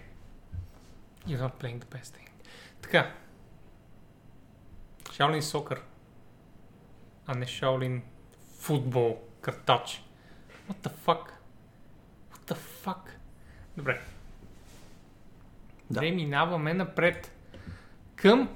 [1.27, 2.29] You're not playing the best thing.
[2.81, 3.11] Така.
[5.03, 5.79] Shaolin Soccer.
[7.27, 8.01] А не Shaolin
[8.59, 9.21] футбол.
[9.41, 10.03] Картач.
[10.69, 11.29] What the fuck?
[12.33, 13.09] What the fuck?
[13.77, 14.01] Добре.
[15.89, 15.99] Да.
[15.99, 17.31] Преминаваме напред
[18.15, 18.49] към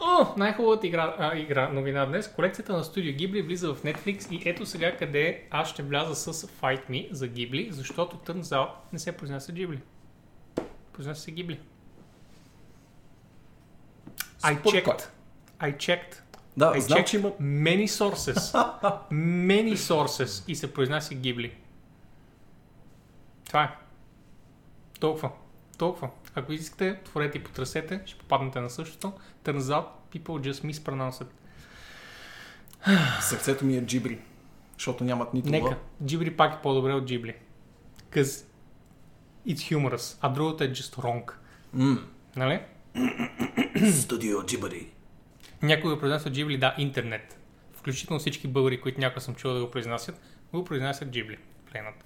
[0.00, 2.32] О, най-хубавата игра, а, игра, новина днес.
[2.32, 6.46] Колекцията на Studio Ghibli влиза в Netflix и ето сега къде аз ще вляза с
[6.46, 9.78] Fight Me за Ghibli, защото turns out не се произнася Ghibli.
[10.92, 11.58] Произнася се Ghibli.
[14.42, 15.08] I checked.
[15.60, 16.23] I checked.
[16.56, 17.30] Да, I знам, че има...
[17.40, 18.34] many sources.
[19.12, 21.52] many sources и се произнася Ghibli.
[23.46, 23.76] Това е.
[25.00, 25.30] Толкова.
[25.78, 26.10] Толкова.
[26.34, 29.12] Ако искате, отворете и потресете, ще попаднете на същото.
[29.44, 31.28] Turns out, people just mispronounce it.
[33.20, 34.18] Сърцето ми е джибри,
[34.78, 35.76] защото нямат нито Нека.
[36.02, 37.34] Ghibli пак е по-добре от Ghibli.
[38.12, 38.46] Cause
[39.46, 41.32] it's humorous, а другото е just wrong.
[41.72, 41.98] М.
[42.36, 42.60] Нали?
[44.00, 44.93] Студио Джибари.
[45.64, 47.38] Някой го произнася Ghibli, да, интернет.
[47.72, 50.20] Включително всички българи, които някога съм чувал да го произнасят,
[50.52, 51.36] го произнасят Ghibli.
[51.72, 52.04] Пленът.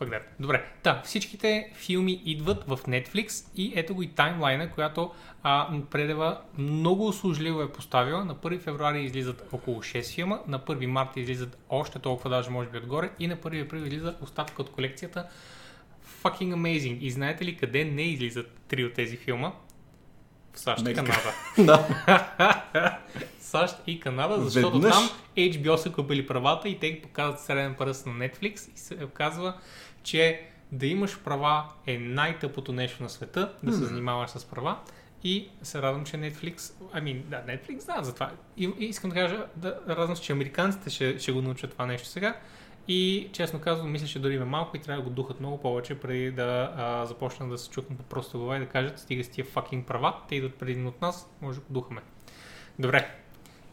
[0.00, 0.22] That.
[0.40, 5.12] Добре, та, всичките филми идват в Netflix и ето го и таймлайна, която
[5.42, 8.24] а, Предева много услужливо е поставила.
[8.24, 12.68] На 1 февруари излизат около 6 филма, на 1 марта излизат още толкова, даже може
[12.68, 15.28] би отгоре и на 1 април излиза остатък от колекцията
[16.22, 16.98] Fucking amazing.
[16.98, 19.52] И знаете ли къде не излизат три от тези филма?
[20.56, 21.34] САЩ и Мексика.
[21.56, 21.86] Канада.
[22.38, 22.98] да.
[23.40, 24.94] САЩ и Канада, защото Веднъж.
[24.94, 29.04] там HBO са купили правата и те ги показват среден пръст на Netflix и се
[29.04, 29.54] оказва,
[30.02, 30.40] че
[30.72, 34.78] да имаш права е най-тъпото нещо на света, да се занимаваш с права.
[35.24, 38.30] И се радвам, че Netflix, ами да, Netflix знаят за това.
[38.56, 41.86] И, и искам да кажа, да радвам се, че американците ще, ще го научат това
[41.86, 42.36] нещо сега.
[42.88, 46.00] И честно казвам, мисля, че дори има малко и трябва да го духат много повече,
[46.00, 49.28] преди да а, започнат да се чукнат по просто глава и да кажат, стига с
[49.28, 52.00] тия fucking права, те идват преди от нас, може да го духаме.
[52.78, 53.10] Добре.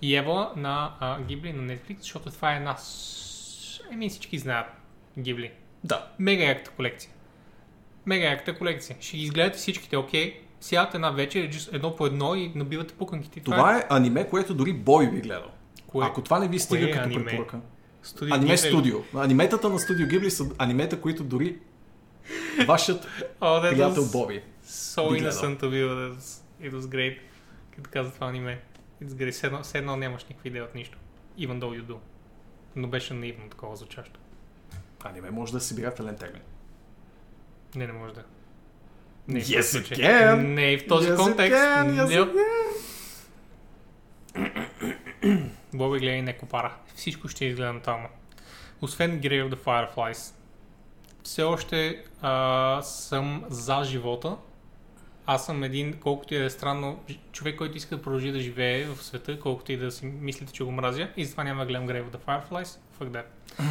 [0.02, 2.78] И ево на а, Гибли на Netflix, защото това е една...
[3.92, 4.68] Еми всички знаят
[5.20, 5.52] Гибли.
[5.84, 6.08] Да.
[6.20, 7.12] Мега яката колекция.
[8.06, 8.98] Мега яката колекция.
[9.00, 10.42] Ще ги изгледате всичките, окей.
[10.60, 13.40] Сядате една вечер, just едно по едно и набивате пуканките.
[13.40, 15.52] И Това е аниме, което дори Бой би гледал.
[15.88, 16.06] Кое?
[16.06, 17.26] Ако това не ви стига е като аниме?
[17.26, 17.60] препоръка.
[18.04, 18.58] Студио Аниме Ghibli.
[18.70, 18.98] студио.
[19.16, 21.60] Аниметата на студио Гибли са анимета, които дори
[22.68, 23.08] вашият
[23.42, 24.42] Oh, приятел Боби.
[24.68, 26.14] So innocent of you.
[26.62, 27.18] It was great.
[27.76, 28.62] Като каза това аниме.
[29.04, 29.32] It's great.
[29.32, 30.98] Все едно, все едно нямаш никаква идея от нищо.
[31.40, 31.96] Even though you do.
[32.76, 34.20] Но беше наивно такова звучащо.
[35.04, 36.42] Аниме може да е събирателен термин.
[37.76, 38.24] Не, не може да.
[39.28, 40.36] Не, Yes, it can.
[40.36, 41.56] Не в този Yes, контекст.
[41.56, 42.16] can, yes, Не.
[42.16, 42.30] it
[45.74, 46.76] Боби гледай не копара.
[46.96, 48.08] Всичко ще изгледа там.
[48.82, 50.36] Освен Grave of the Fireflies.
[51.24, 54.38] Все още а, съм за живота.
[55.26, 57.00] Аз съм един, колкото и да е странно,
[57.32, 60.64] човек, който иска да продължи да живее в света, колкото и да си мислите, че
[60.64, 61.10] го мразя.
[61.18, 62.80] И затова няма да гледам Grave of the Fireflies.
[63.00, 63.26] Fuck that.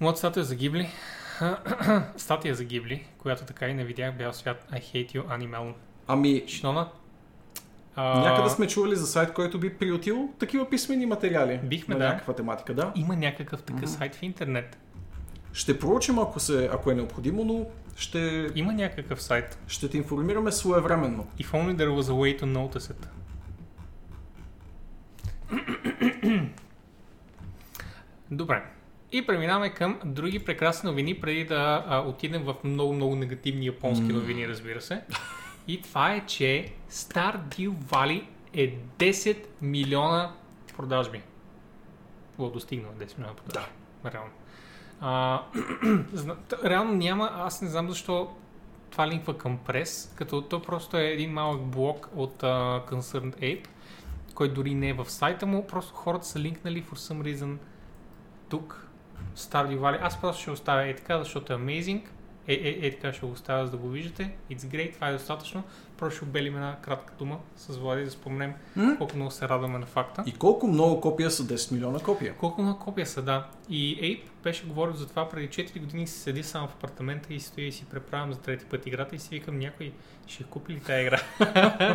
[0.00, 0.88] Моята статия за Гибли.
[2.16, 5.72] статия за Гибли, която така и не видях бял свят I hate you animal.
[6.06, 6.88] Ами, Шинона.
[8.00, 11.60] А, някъде сме чували за сайт, който би приютил такива писмени материали.
[11.64, 12.08] Бихме, на да.
[12.08, 12.92] някаква тематика, да.
[12.94, 14.78] Има някакъв такъв сайт в интернет.
[15.52, 17.66] Ще проучим, ако, се, ако е необходимо, но
[17.96, 19.58] ще, Има някакъв сайт.
[19.66, 21.26] ще те информираме своевременно.
[21.40, 23.06] If only there was a way to notice it.
[28.30, 28.62] Добре.
[29.12, 34.48] И преминаваме към други прекрасни новини, преди да а, отидем в много-много негативни японски новини,
[34.48, 35.02] разбира се.
[35.68, 40.32] И това е, че Stardew Valley е 10 милиона
[40.76, 41.22] продажби.
[42.38, 43.70] Го достигнал 10 милиона продажби.
[44.04, 44.10] Да.
[44.10, 44.30] Реално.
[45.00, 45.42] А,
[46.64, 48.36] реално няма, аз не знам защо
[48.90, 53.66] това линква към прес, като то просто е един малък блок от а, Concerned Ape,
[54.34, 57.56] който дори не е в сайта му, просто хората са линкнали for some reason
[58.48, 58.88] тук,
[59.36, 59.98] Stardew Valley.
[60.02, 62.02] Аз просто ще оставя е така, защото е amazing.
[62.48, 64.30] Е, е, е така ще го оставя, за да го виждате.
[64.50, 65.62] It's great, това е достатъчно.
[65.98, 68.96] Просто ще обелим една кратка дума с Влади, да спомнем М?
[68.98, 70.22] колко много се радваме на факта.
[70.26, 72.34] И колко много копия са 10 милиона копия?
[72.36, 73.46] Колко на копия са, да.
[73.70, 77.40] И Ape беше говорил за това преди 4 години си седи само в апартамента и
[77.40, 79.92] стои и си преправям за трети път играта и си викам някой
[80.26, 81.20] ще купи ли тази игра?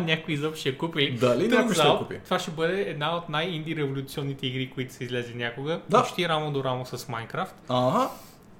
[0.00, 1.18] някой изобщо ще купи ли?
[1.18, 2.20] Дали Turns някой ще out, купи?
[2.24, 5.80] Това ще бъде една от най-инди революционните игри, които са излезли някога.
[5.88, 6.02] Да.
[6.02, 7.52] Почти рамо до рамо с Minecraft.
[7.68, 8.10] Ага.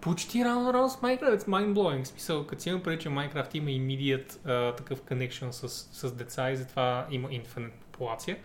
[0.04, 1.38] Почти рамо с Minecraft.
[1.38, 2.04] It's mind-blowing.
[2.04, 6.50] Смисъл, като си имам преди, че Minecraft има immediate а, такъв connection с, с деца
[6.50, 8.38] и затова има infinite популация.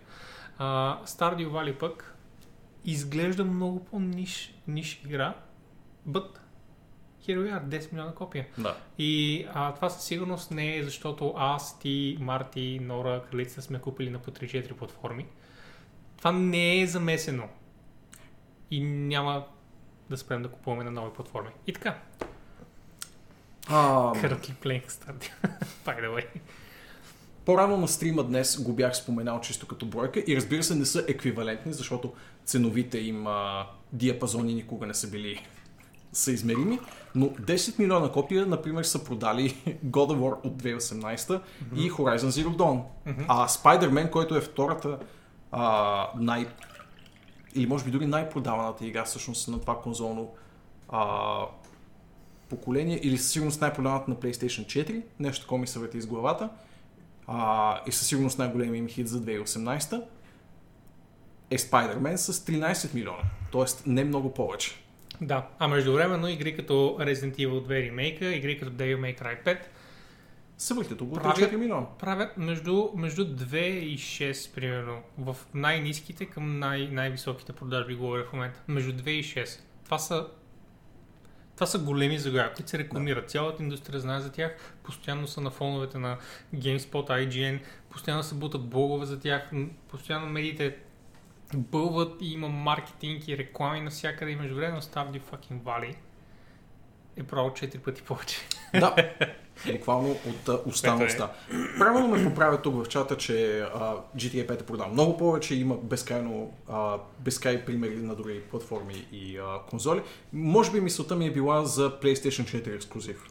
[0.58, 2.16] А, Stardew Valley пък
[2.84, 5.34] изглежда много по-ниш ниш игра,
[6.08, 6.38] but
[7.28, 8.46] here we are, 10 милиона копия.
[8.58, 8.76] Да.
[8.98, 14.10] И а, това със сигурност не е защото аз, ти, Марти, Нора, Кралица сме купили
[14.10, 15.26] на по 3-4 платформи.
[16.18, 17.48] Това не е замесено.
[18.70, 19.44] И няма
[20.10, 21.50] да спрем да купуваме на нови платформи.
[21.66, 21.98] И така,
[23.68, 25.30] А, currently playing Stardew,
[25.86, 26.26] by the way.
[27.44, 31.04] По-рано на стрима днес го бях споменал чисто като бройка и разбира се не са
[31.08, 32.12] еквивалентни, защото
[32.44, 35.46] ценовите им а, диапазони никога не са били
[36.12, 36.78] съизмерими,
[37.14, 39.48] но 10 милиона копия, например, са продали
[39.86, 41.40] God of War от 2018
[41.76, 42.82] и Horizon Zero Dawn.
[43.28, 44.98] А Spider-Man, който е втората
[45.52, 46.46] а, най...
[47.54, 50.32] или може би дори най-продаваната игра всъщност на това конзолно
[50.88, 51.44] а,
[52.48, 56.48] поколение, или със сигурност най-продаваната на PlayStation 4, нещо такова ми се върти из главата,
[57.26, 60.02] а, и със сигурност най-големия им хит за 2018
[61.50, 63.22] е Spider-Man с 13 милиона.
[63.50, 64.70] Тоест не много повече.
[65.20, 69.58] Да, а междувременно игри като Resident Evil 2 ремейка, игри като Devil May Cry 5
[70.70, 71.86] Въртят около Правят- 4 милиона.
[71.98, 75.02] правят между, между 2 и 6, примерно.
[75.18, 78.60] В най-низките към най- най-високите продажби говоря в момента.
[78.68, 79.60] Между 2 и 6.
[79.84, 80.26] Това са
[81.54, 83.30] това са големи заглавия, които се рекламират.
[83.30, 84.74] Цялата индустрия знае за тях.
[84.82, 86.18] Постоянно са на фоновете на
[86.54, 87.60] GameSpot, IGN.
[87.90, 89.50] Постоянно се бутат блогове за тях.
[89.88, 90.76] Постоянно медиите
[91.54, 94.30] бълват и има маркетинг и реклами навсякъде.
[94.30, 95.94] И между време Stardew fucking Valley
[97.16, 98.36] е право 4 пъти повече.
[98.74, 98.94] Да,
[99.72, 101.30] буквално от а, уста на уста.
[101.78, 105.76] Правилно ме поправя тук в чата, че а, GTA 5 е продал много повече, има
[105.76, 110.02] безкрайно, а, безкрай примери на други платформи и а, конзоли.
[110.32, 113.26] Може би мисълта ми е била за PlayStation 4 ексклюзив.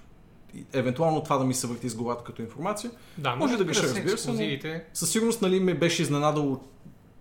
[0.73, 2.91] Евентуално това да ми се върти с главата като информация.
[3.17, 4.79] Да, Може да греша, са разбира се, но-.
[4.93, 6.59] Със сигурност нали, ме беше изненадало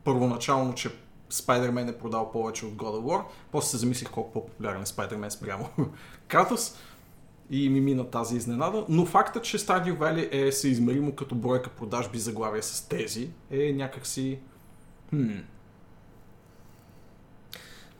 [0.04, 0.90] първоначално, че
[1.30, 3.22] Spider-Man е продал повече от God of War.
[3.52, 5.68] После се замислих колко по-популярен е Spider-Man спрямо
[6.28, 6.76] Кратос.
[7.50, 8.84] И ми мина тази изненада.
[8.88, 14.38] Но фактът, че Stardew Valley е съизмеримо като бройка продажби заглавия с тези, е някакси...
[15.10, 15.30] Хм.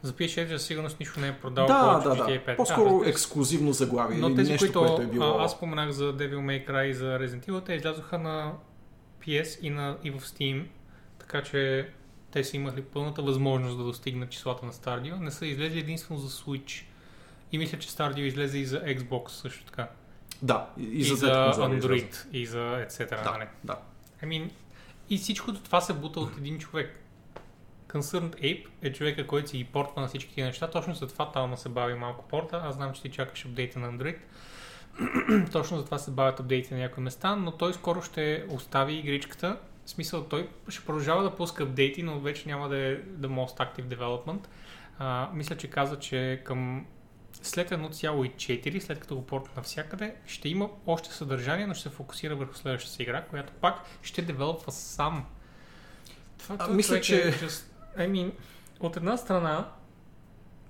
[0.03, 2.53] За PS4 със сигурност нищо не е продал Да, повече да, да.
[2.53, 2.57] 5.
[2.57, 3.11] По-скоро се.
[3.11, 4.19] ексклюзивно заглавие.
[4.19, 5.39] Но или тези, нещо, които което е било...
[5.39, 8.53] а, аз споменах за Devil May Cry и за Resident Evil, те излязоха на
[9.27, 10.65] PS и, на, и в Steam,
[11.19, 11.89] така че
[12.31, 15.21] те са имали пълната възможност да достигнат числата на Stardew.
[15.21, 16.85] Не са излезли единствено за Switch.
[17.53, 19.89] И мисля, че Stardew излезе и за Xbox също така.
[20.43, 21.62] Да, и, И, за, за, излезе.
[21.62, 23.25] Android, и за etc.
[23.25, 23.49] Да, нали?
[23.65, 23.79] да.
[24.23, 24.51] I mean,
[25.11, 27.01] и всичкото това се бута от един човек.
[27.89, 30.70] Concerned Ape е човека, който си ги портва на всички тия неща.
[30.70, 32.61] Точно за това там се бави малко порта.
[32.65, 34.16] Аз знам, че ти чакаш апдейта на Android.
[35.53, 39.59] Точно за това се бавят апдейти на някои места, но той скоро ще остави игричката.
[39.85, 43.57] В смисъл, той ще продължава да пуска апдейти, но вече няма да е the most
[43.57, 44.47] active development.
[44.99, 46.87] А, мисля, че каза, че към
[47.43, 52.36] след 1.4, след като го портва навсякъде, ще има още съдържание, но ще се фокусира
[52.36, 55.27] върху следващата си игра, която пак ще девелопва сам.
[56.39, 57.65] Това, А, мисля, че- Е just,
[57.98, 58.32] I mean,
[58.81, 59.69] от една страна,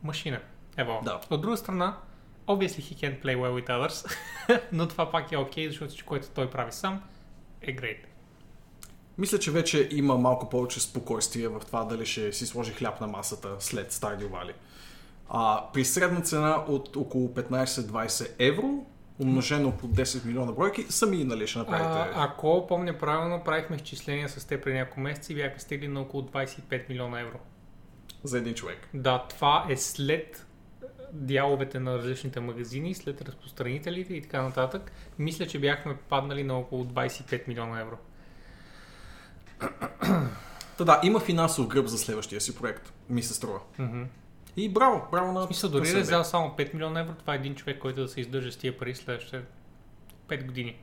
[0.02, 0.40] машина.
[0.76, 1.00] Ево.
[1.04, 1.20] Да.
[1.30, 1.96] От друга страна,
[2.46, 4.16] obviously he can play well with others,
[4.72, 7.02] но това пак е окей, okay, защото което той прави сам,
[7.62, 7.98] е great.
[9.18, 13.06] Мисля, че вече има малко повече спокойствие в това дали ще си сложи хляб на
[13.06, 14.52] масата след Stardew Valley.
[15.28, 18.86] А, при средна цена от около 15-20 евро,
[19.18, 21.90] умножено по 10 милиона бройки, сами нали ще направите.
[21.90, 26.00] А, ако помня правилно, правихме изчисления с те преди няколко месеца и бяха стигли на
[26.00, 27.38] около 25 милиона евро.
[28.24, 28.88] За един човек.
[28.94, 30.46] Да, това е след
[31.12, 36.84] дяловете на различните магазини след разпространителите и така нататък, мисля, че бяхме паднали на около
[36.84, 37.96] 25 милиона евро.
[40.78, 43.60] Та да, има финансов гръб за следващия си проект, ми се струва.
[43.78, 44.02] Мгм.
[44.58, 45.46] И браво, браво на...
[45.46, 48.08] Смисъл, дори да е взял само 5 милиона евро, това е един човек, който да
[48.08, 49.42] се издържа с тия пари следващите
[50.28, 50.76] 5 години.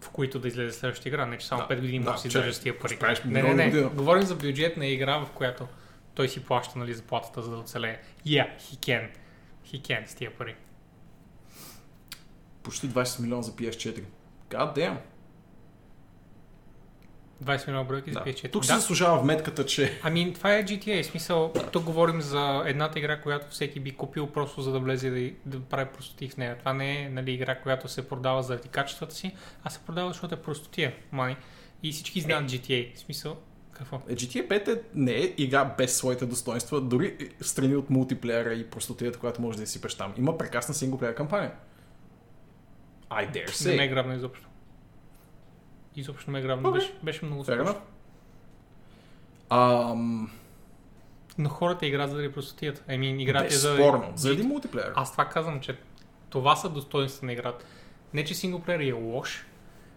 [0.00, 1.26] В които да излезе следващата игра.
[1.26, 2.98] Не, че само Да, 5 години да, може да се издържа с тия пари.
[3.24, 3.70] Не, не, не.
[3.70, 3.88] година.
[3.88, 5.68] Говорим за бюджетна игра, в която
[6.14, 8.00] той си плаща нали, заплатата, за да оцелее.
[8.26, 9.08] Yeah, he can.
[9.66, 10.54] He can с тия пари.
[12.62, 14.02] Почти 20 милиона за PS4.
[14.50, 14.96] God damn.
[17.44, 18.24] 20 милиона бройки за Да.
[18.24, 18.52] PS4.
[18.52, 18.68] Тук да.
[18.68, 21.02] се заслужава вметката, че Ами, това е GTA.
[21.02, 25.10] В смисъл, тук говорим за едната игра, която всеки би купил просто за да влезе
[25.10, 26.58] да, да прави простоти в нея.
[26.58, 30.34] Това не е нали, игра, която се продава заради качествата си, а се продава, защото
[30.34, 30.94] е простотия.
[31.12, 31.36] Мани.
[31.82, 32.96] И всички знаят GTA.
[32.96, 33.36] В смисъл,
[33.72, 34.00] какво?
[34.08, 38.54] Е, GTA 5 е, не е игра без своите достоинства, дори в страни от мултиплеера
[38.54, 40.14] и простотията, която може да я сипеш там.
[40.18, 41.52] Има прекрасна синглплеер кампания.
[43.10, 43.90] I dare Не ме е say.
[43.90, 44.48] грабна изобщо.
[45.96, 46.68] Изобщо ме е грабна.
[46.68, 46.80] Окей.
[46.80, 47.76] Беше, беше много enough.
[49.50, 50.30] Ам,
[51.38, 52.82] Но хората играят заради простотията.
[52.88, 53.68] Еми, играте за...
[53.70, 54.92] безспорно, заради мултиплеера.
[54.96, 55.76] Аз това казвам, че
[56.30, 57.64] това са достоинства на играта.
[58.14, 59.46] Не, че синглплеер е лош,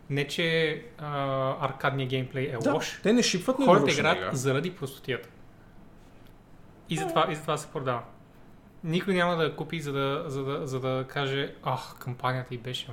[0.09, 2.99] не, че а, аркадния геймплей е да, лош.
[3.03, 4.33] те не шипват Хората играят игра.
[4.33, 5.29] заради простотията.
[6.89, 8.01] И затова, и затова се продава.
[8.83, 12.87] Никой няма да купи, за да, за да, за да каже, ах, кампанията и беше.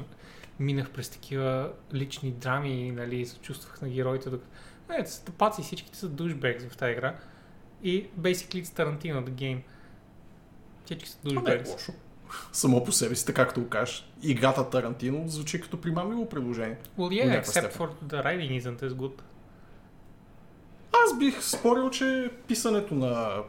[0.59, 4.31] Минах през такива лични драми, нали, и се чувствах на героите.
[4.31, 4.51] Докато...
[4.89, 7.15] Не, са тъпаци, всичките са душбегс в тази игра.
[7.83, 9.61] И basically it's Tarantino, the game.
[10.85, 11.93] Всички са не е лошо.
[12.53, 14.11] Само по себе си, така както го кажеш.
[14.23, 16.77] Играта Тарантино звучи като примамливо предложение.
[16.99, 17.71] Well, yeah, except степен.
[17.71, 19.21] for the writing isn't as good.
[21.05, 23.43] Аз бих спорил, че писането на...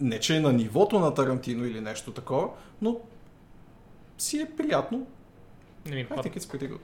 [0.00, 2.48] Не, че е на нивото на Тарантино или нещо такова,
[2.82, 3.00] но
[4.18, 5.06] си е приятно.
[5.86, 6.80] Не ми I think it's pretty good.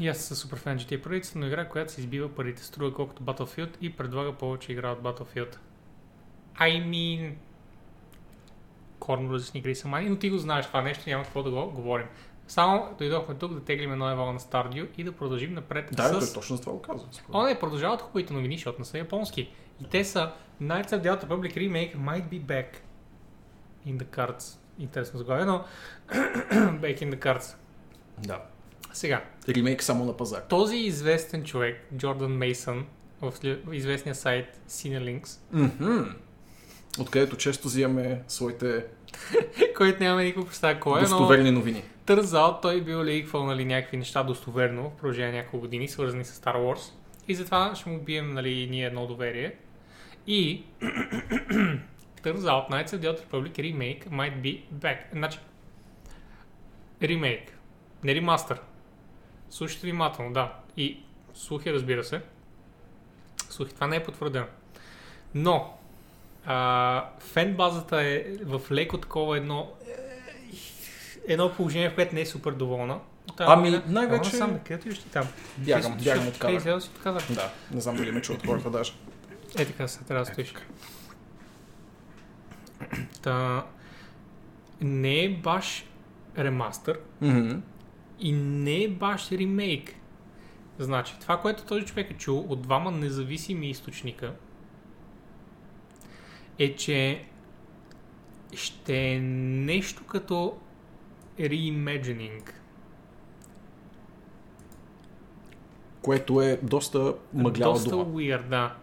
[0.00, 3.22] И аз съм супер фен GTA Parade, но игра, която се избива парите, струва колкото
[3.22, 5.56] Battlefield и предлага повече игра от Battlefield.
[6.60, 7.34] I mean...
[8.98, 11.70] Корно различни игри са мани, но ти го знаеш това нещо, няма какво да го
[11.70, 12.06] говорим.
[12.48, 16.32] Само дойдохме тук да теглим едно ево на Stardew и да продължим напред Да, с...
[16.32, 17.10] точно за това го казвам.
[17.32, 19.50] О, не, продължават хубавите новини, защото не са японски.
[19.82, 22.66] И те са Knights of the Old Republic Remake might be back
[23.86, 24.58] in the cards.
[24.78, 25.64] Интересно заглавие, но
[26.80, 27.54] back in the cards.
[28.18, 28.42] Да.
[28.92, 30.42] Сега, Ремейк само на пазар.
[30.48, 32.86] този известен човек, Джордан Мейсън,
[33.22, 33.32] в
[33.72, 36.02] известния сайт Cinelinks, Мгм.
[37.00, 38.84] Откъдето често взимаме своите
[39.76, 41.82] който няма никаква представа кой е, но достоверни новини.
[42.06, 46.40] тързал, той бил ликвал нали, някакви неща достоверно в продължение на няколко години, свързани с
[46.40, 46.92] Star Wars.
[47.28, 49.54] И затова ще му бием нали, ние едно доверие.
[50.26, 50.64] И
[52.24, 54.98] Turns out Knights of the Old Republic Remake might be back.
[55.12, 55.38] Значи,
[57.02, 57.58] ремейк,
[58.04, 58.60] не ремастър.
[59.50, 60.52] Слушайте внимателно, да.
[60.76, 61.00] И
[61.34, 62.20] слухи, разбира се.
[63.50, 64.46] Слухи, това не е потвърдено.
[65.34, 65.78] Но,
[66.46, 69.72] а, фен базата е в леко такова едно
[71.28, 73.00] едно положение, в което не е супер доволна.
[73.36, 75.26] Та, Ами, мина- най-вече- Сам, къде отиваш ти там?
[75.58, 77.22] Бягам, Ти- бягам от излязъл си от.
[77.30, 78.92] Да, не знам дали ме чуват хората даже.
[79.58, 80.54] Е, така се трябва да стоиш.
[83.22, 83.66] Та,
[84.80, 85.84] не е баш
[86.38, 87.58] ремастър Мгм.
[88.20, 89.94] и не е баш ремейк.
[90.78, 94.34] Значи, това, което този човек е чул от двама независими източника,
[96.58, 97.24] е, че
[98.54, 100.56] ще е нещо като
[101.38, 102.50] reimagining.
[106.02, 108.04] Което е доста мъглява Доста дума.
[108.04, 108.74] weird, да.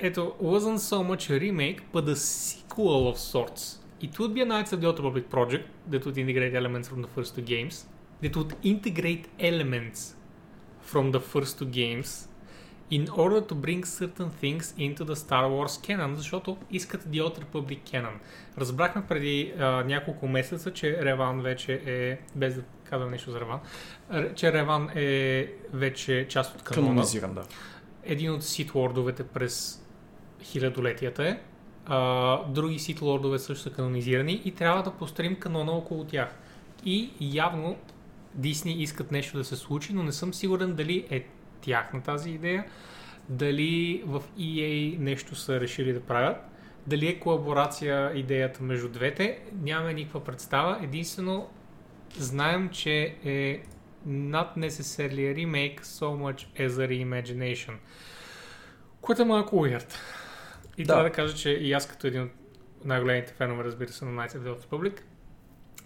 [0.00, 3.82] Ето, wasn't so much a remake, but a sequel of sorts.
[4.00, 7.08] It would be a of the Old Republic project that would integrate elements from the
[7.08, 7.86] first two games,
[8.22, 10.14] that would integrate elements
[10.80, 12.28] from the first two games
[12.90, 17.44] in order to bring certain things into the Star Wars canon, защото искат The Old
[17.44, 18.14] Republic canon.
[18.58, 23.60] Разбрахме преди а, няколко месеца, че Реван вече е, без да казвам нещо за Реван,
[24.34, 27.42] че Реван е вече част от канона Канонизиран, да.
[28.04, 29.82] един от сит лордовете през
[30.42, 31.40] хилядолетията е.
[31.86, 36.34] А, други сит лордове също са канонизирани и трябва да построим канона около тях.
[36.84, 37.76] И явно
[38.36, 41.26] Дисни искат нещо да се случи, но не съм сигурен дали е
[41.60, 42.64] тяхна тази идея,
[43.28, 46.36] дали в EA нещо са решили да правят,
[46.86, 50.78] дали е колаборация идеята между двете, нямаме никаква представа.
[50.82, 51.48] Единствено
[52.18, 53.62] знаем, че е
[54.08, 57.74] not necessarily a remake so much as a reimagination.
[59.00, 59.94] Което е малко weird.
[60.78, 60.86] И Да.
[60.86, 62.30] трябва да кажа, че и аз като един от
[62.84, 65.00] най-големите фенове, разбира се, на Knights of the Republic,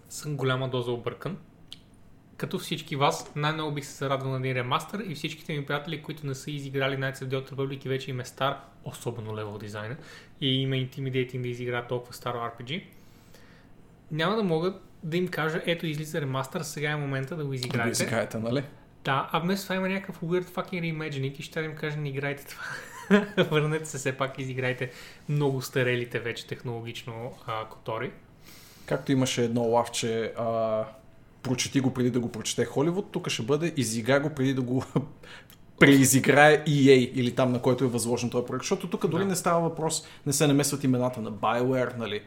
[0.08, 1.38] съм голяма доза объркан.
[2.36, 6.26] Като всички вас, най-много бих се зарадвал на един ремастър и всичките ми приятели, които
[6.26, 9.58] не са изиграли Knights of the Old Republic и вече им е стар, особено левел
[9.58, 9.96] дизайна,
[10.40, 12.82] и има intimidating да изиграят толкова старо RPG,
[14.10, 17.54] няма да мога да им кажа, ето излиза ремастър, сега е момента да го Да
[17.56, 17.88] изиграете.
[17.88, 18.64] го изиграете, нали?
[19.04, 22.08] Да, а вместо това има някакъв weird fucking reimagining и ще да им кажа, не
[22.08, 22.62] играйте това.
[23.50, 24.90] Върнете се все пак и изиграйте
[25.28, 28.12] много старелите вече технологично а, котори.
[28.86, 30.84] Както имаше едно лавче, а,
[31.42, 34.84] прочети го преди да го прочете Холивуд, тук ще бъде изигра го преди да го
[35.78, 38.62] преизиграе EA или там на който е възложен този проект.
[38.62, 39.28] Защото тук дори Да.
[39.28, 42.22] не става въпрос, не се намесват имената на BioWare, нали,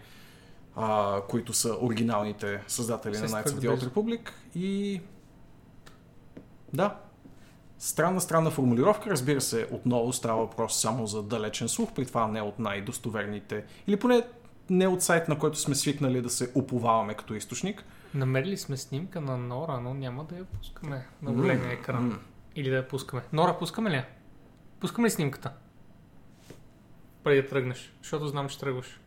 [0.76, 3.90] а, които са оригиналните създатели Все на Knights of the Old.
[3.90, 4.30] Republic.
[4.56, 5.02] И
[6.74, 6.96] да,
[7.84, 9.10] странна, странна формулировка.
[9.10, 14.00] Разбира се, отново става въпрос само за далечен слух, при това не от най-достоверните, или
[14.00, 14.24] поне
[14.70, 17.84] не от сайт, на който сме свикнали да се уповаваме като източник.
[18.14, 22.20] Намерили сме снимка на Нора, но няма да я пускаме на големия екран.
[22.56, 23.22] Или да я пускаме.
[23.34, 24.06] Нора, пускаме ли я?
[24.80, 25.52] Пускаме ли снимката?
[27.24, 29.00] Преди да тръгнеш, защото знам, че тръгваш.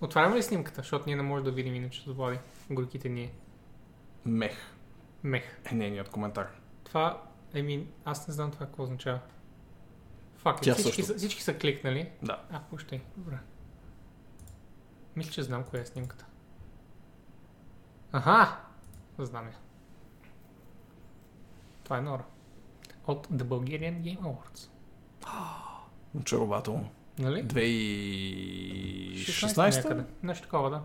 [0.00, 2.38] Отваряме ли снимката, защото ние не можем да видим иначе с Влади.
[2.70, 3.32] Горките ние.
[4.26, 4.56] Мех
[5.24, 5.42] Мех.
[5.72, 6.48] е нейният коментар.
[6.84, 7.22] Това,
[7.54, 9.20] еми, аз не знам това какво означава.
[10.36, 12.10] Факт, Тя всички, са, всички са кликнали.
[12.22, 12.42] Да.
[12.50, 13.38] А, пущай, добре.
[15.16, 16.26] Мисля, че знам коя е снимката.
[18.12, 18.60] Аха!
[19.18, 19.56] Знам я.
[21.84, 22.24] Това е Нора.
[23.06, 24.68] От The Bulgarian Game Awards.
[26.20, 26.90] Очарователно.
[27.18, 27.44] Нали?
[27.44, 30.04] 2016 някъде.
[30.22, 30.82] Нещо такова, да.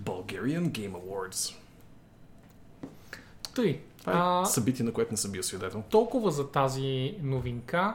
[0.00, 1.56] Bulgarian Game Awards.
[3.54, 3.82] Тъй.
[4.02, 5.82] Това е А, събитие, на което не съм бил свидетел.
[5.90, 7.94] толкова за тази новинка.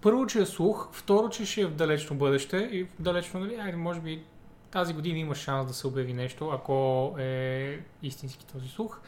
[0.00, 3.54] Първо, че е слух, второ, че ще е в далечно бъдеще и в далечно, нали,
[3.54, 4.22] айде, може би
[4.70, 9.00] тази година има шанс да се обяви нещо, ако е истински този слух.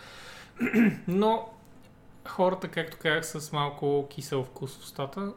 [1.09, 1.49] Но
[2.29, 5.33] хората, както казах, с малко кисел вкус в устата,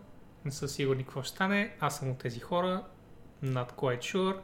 [0.45, 1.73] не са сигурни какво ще стане.
[1.79, 2.83] Аз съм от тези хора,
[3.43, 4.37] not quite sure.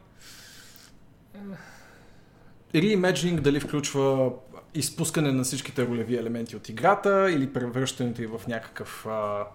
[2.74, 4.32] Reimagining дали включва
[4.74, 9.46] изпускане на всичките ролеви елементи от играта или превръщането й в някакъв а,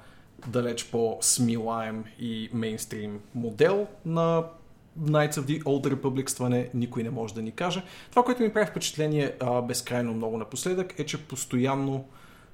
[0.47, 4.43] далеч по-смилаем и мейнстрим модел на
[4.99, 7.83] Knights of the Old Republic, това не, никой не може да ни каже.
[8.09, 12.05] Това, което ми прави впечатление а, безкрайно много напоследък е, че постоянно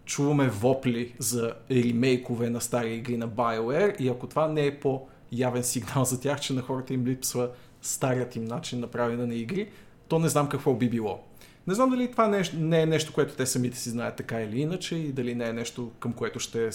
[0.05, 5.63] чуваме вопли за ремейкове на стари игри на BioWare и ако това не е по-явен
[5.63, 7.49] сигнал за тях, че на хората им липсва
[7.81, 9.69] старият им начин на правене на игри,
[10.07, 11.19] то не знам какво би било.
[11.67, 14.41] Не знам дали това не е, не е нещо, което те самите си знаят така
[14.41, 16.69] или иначе и дали не е нещо, към което ще,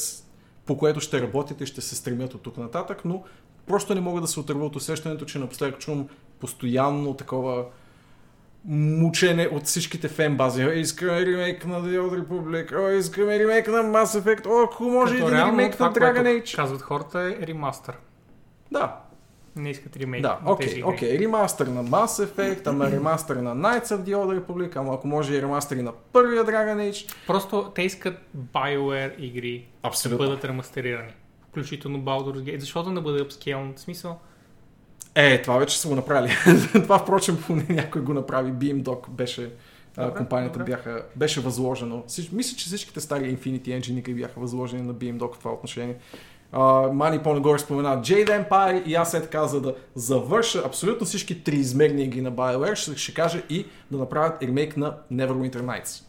[0.66, 3.22] по което ще работят и ще се стремят от тук нататък, но
[3.66, 6.08] просто не мога да се отърва от усещането, че напоследък чувам
[6.40, 7.64] постоянно такова
[8.64, 10.62] мучене от всичките фенбази.
[10.74, 15.14] Искаме ремейк на The Old Republic, о, искаме ремейк на Mass Effect, о, ако може
[15.14, 16.56] Като един ремейк на Dragon Age.
[16.56, 17.96] Казват хората е ремастър.
[18.72, 18.96] Да,
[19.56, 23.98] Не искат ремейк да, окей, окей, ремастър на Mass Effect, ама ремастър на Knights of
[23.98, 27.14] the Old Republic, ама ако може и ремастър и на първия Dragon Age.
[27.26, 28.18] Просто те искат
[28.52, 30.26] BioWare игри да Абсолютно.
[30.26, 31.12] бъдат ремастерирани.
[31.48, 32.58] Включително Baldur's Gate.
[32.58, 33.76] Защо да не бъде upscale?
[33.76, 34.18] В смисъл,
[35.14, 36.32] Е, това вече са го направили.
[36.72, 38.52] това, впрочем, поне някой го направи.
[38.52, 39.52] Beamdog беше,
[39.98, 40.70] Добре, компанията добре.
[40.70, 42.04] бяха, беше възложено.
[42.32, 45.96] Мисля, че всичките стари Infinity Engine бяха възложени на Beamdog в това отношение.
[46.52, 51.44] Uh, Мани по-нагоре спомена Jade Empire и аз е така, за да завърша абсолютно всички
[51.44, 56.04] триизмерни игри на BioWare, ще, ще кажа и да направят ремейк на Neverwinter Nights.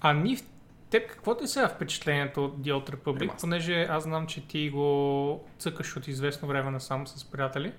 [0.00, 0.42] а ни в
[0.90, 3.20] теб какво ти е сега впечатлението от The Old Republic?
[3.20, 3.40] Ремастър.
[3.40, 7.72] Понеже аз знам, че ти го цъкаш от известно време насам с приятели.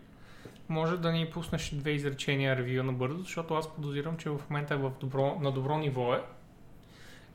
[0.69, 4.77] Може да ни пуснеш две изречения ревю набързо, защото аз подозирам, че в момента е
[4.77, 6.23] в добро, на добро ниво е.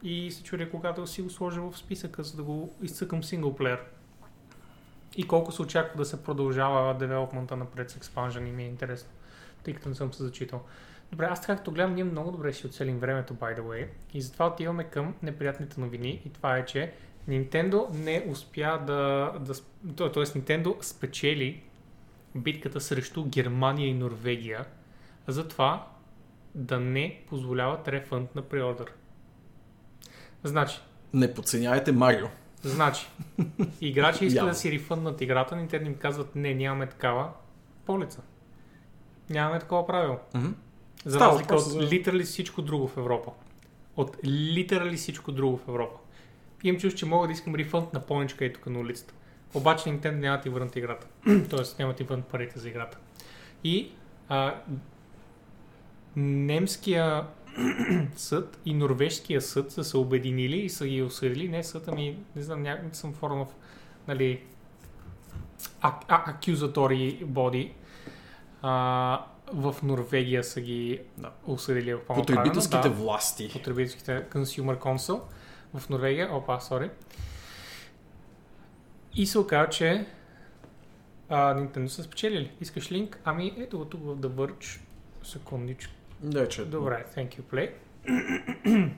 [0.03, 3.79] И се чудя когато си го сложа в списъка, за да го изцъкам синглплеер.
[5.17, 9.11] И колко се очаква да се продължава девелопмента напред с експанжен и ми е интересно,
[9.65, 10.63] тъй като не съм се зачитал.
[11.11, 13.87] Добре, аз така като гледам, ние много добре си оцелим времето, by the way.
[14.15, 16.23] И затова отиваме към неприятните новини.
[16.27, 16.93] И това е, че
[17.29, 19.33] Nintendo не успя да...
[19.83, 21.63] да тоест, Nintendo спечели
[22.35, 24.65] битката срещу Германия и Норвегия
[25.27, 25.87] за това
[26.55, 28.93] да не позволяват рефънд на преордър.
[30.45, 30.81] Значи,
[31.15, 32.27] Не подценявайте Марио.
[32.63, 33.07] Значи,
[33.81, 37.31] играчи искат да си рефъннат играта, Nintendo им казват, не, нямаме такава
[37.87, 38.23] полица.
[39.31, 40.17] Нямаме такова правило.
[40.35, 40.47] Мгм.
[41.05, 43.31] За Става разлика от за- литерали всичко друго в Европа.
[43.97, 45.99] От литерали всичко друго в Европа.
[46.63, 49.15] Имам чувство, че мога да искам рефънд на поничка и тук на улицата.
[49.55, 51.07] Обаче Nintendo няма ти върнат играта.
[51.51, 52.99] Тоест няма ти върнат парите за играта.
[53.65, 53.91] И
[54.29, 54.55] а,
[56.17, 57.25] немския
[58.17, 61.49] съд и норвежския съд са се обединили и са ги осъдили.
[61.49, 63.49] Не съд, ами не знам, някакъв съм форма в
[64.09, 64.43] нали,
[65.81, 67.73] а, а, accusatory body.
[68.63, 71.31] А, в Норвегия са ги Да.
[71.47, 73.51] осъдили в Потребителските да, власти.
[73.53, 75.21] потребителските Consumer Council
[75.75, 76.35] в Норвегия.
[76.35, 76.91] Опа, сори.
[79.15, 80.07] И се оказа, че
[81.29, 82.51] а, Nintendo са спечелили.
[82.61, 83.21] Искаш линк?
[83.25, 84.81] Ами ето го тук в The Verge.
[85.23, 85.93] Секундичко.
[86.20, 86.65] Да, че...
[86.65, 87.73] Добре, thank you, Play.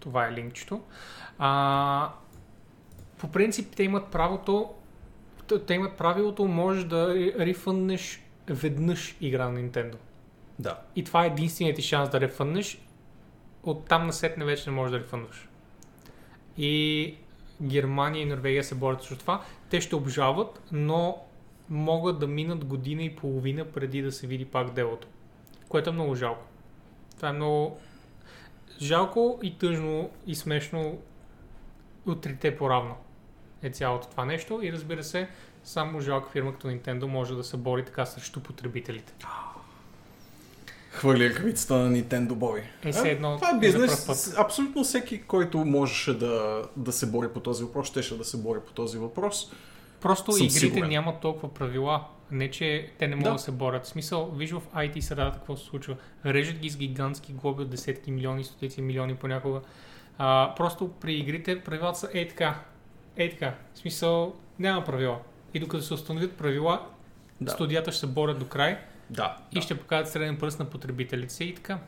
[0.00, 0.80] Това е линкчето.
[1.38, 2.12] А,
[3.18, 4.74] по принцип, те имат правото,
[5.66, 9.96] те- имат правилото, можеш да рефъннеш веднъж игра на Nintendo.
[10.58, 10.80] Да.
[10.96, 12.80] И това е единственият ти шанс да рефъннеш.
[13.62, 15.48] От там на сетне вече не можеш да рефънваш.
[16.58, 17.14] И
[17.62, 19.42] Германия и Норвегия се борят срещу това.
[19.70, 21.18] Те ще обжалват, но
[21.70, 25.08] могат да минат година и половина преди да се види пак делото.
[25.68, 26.44] Което е много жалко.
[27.16, 27.78] Това е много
[28.80, 30.98] жалко и тъжно и смешно
[32.06, 32.94] от трите поравно
[33.62, 35.28] е цялото това нещо и разбира се,
[35.64, 39.12] само жалка фирма като Nintendo може да се бори така срещу потребителите.
[40.90, 42.62] Хвърли ръкавицата на Nintendo Boy.
[42.84, 44.06] Е, все едно Това е за бизнес.
[44.06, 44.34] път.
[44.38, 48.60] Абсолютно всеки, който можеше да, да се бори по този въпрос, щеше да се бори
[48.60, 49.52] по този въпрос.
[50.06, 50.88] Просто Съм игрите сигурен.
[50.88, 52.04] нямат толкова правила.
[52.30, 53.38] Не, че те не могат да, Да.
[53.38, 53.84] се борят.
[53.84, 55.96] В смисъл, виж в IT средата какво се случва.
[56.26, 59.60] Режат ги с гигантски глоби от десетки милиони, стотици милиони понякога.
[60.18, 62.60] А, просто при игрите правилата са е така.
[63.16, 63.54] Е така.
[63.74, 65.18] В смисъл, няма правила.
[65.54, 66.86] И докато се установят правила,
[67.40, 67.50] Да.
[67.50, 68.78] студията ще се борят до край
[69.10, 69.36] Да.
[69.52, 71.78] и ще покажат среден пръст на потребителите си и така.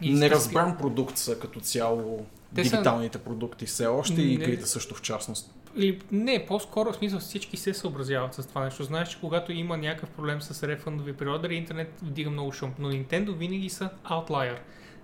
[0.00, 4.94] И Неразбран продукт са като цяло Те са- дигиталните продукти все още и игрите също
[4.94, 5.54] в частност.
[5.76, 8.84] Или, не, по-скоро в смисъл всички се съобразяват с това нещо.
[8.84, 12.72] Знаеш, че когато има някакъв проблем с рефандови приордери, интернет вдига много шум.
[12.78, 14.56] Но Nintendo винаги са outlier.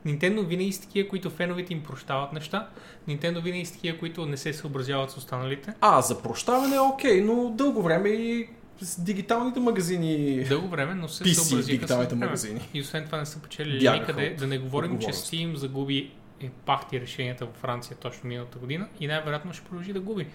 [0.07, 2.69] Nintendo винаги са такива, които феновете им прощават неща.
[3.09, 5.75] Nintendo винаги са такива, които не се съобразяват с останалите.
[5.81, 8.49] А, за прощаване е окей, но дълго време и
[8.81, 12.69] с дигиталните магазини Дълго време, но се PC съобразиха дигиталните с магазини.
[12.75, 14.31] И освен това не са Бягаха никъде.
[14.33, 15.07] от Да не говорим, че.
[15.07, 16.11] Steam загуби
[16.41, 20.27] е, пахти решенията във Франция точно миналата година и най-вероятно ще продължи да губи.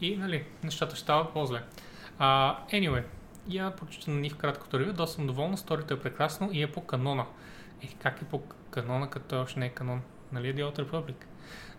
[0.00, 1.62] И, нали, нещата ще стават по-зле.
[2.20, 3.02] Uh, anyway,
[3.48, 6.80] я прочита на Нив краткото ревю, доста съм доволна, сторито е прекрасно и е по
[6.80, 7.26] канона.
[7.82, 10.02] Е, как е по канона, като още не е канон?
[10.32, 11.24] Нали е The Old Republic?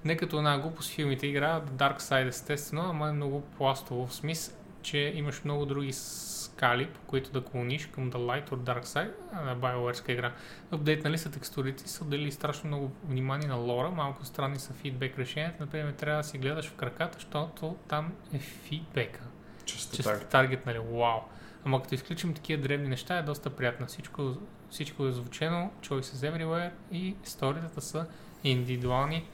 [0.06, 4.56] Не като една глупост филмите игра, Dark Side естествено, ама е много пластово в смисъл,
[4.88, 9.12] че имаш много други скали, по които да клониш към The Light or Dark Side,
[9.46, 10.34] на BioWare игра.
[10.72, 15.56] Апдейтнали са текстурите са отделили страшно много внимание на лора, малко странни са фидбек решенията.
[15.60, 19.20] Например, трябва да си гледаш в краката, защото там е фидбека.
[19.60, 19.80] Така.
[19.80, 21.20] сте таргет, нали, вау.
[21.66, 23.86] Ама като изключим такива древни неща е доста приятно.
[23.86, 24.36] Всичко,
[24.70, 28.08] всичко е звучено, choices everywhere и сторитата са
[28.44, 29.28] индивидуални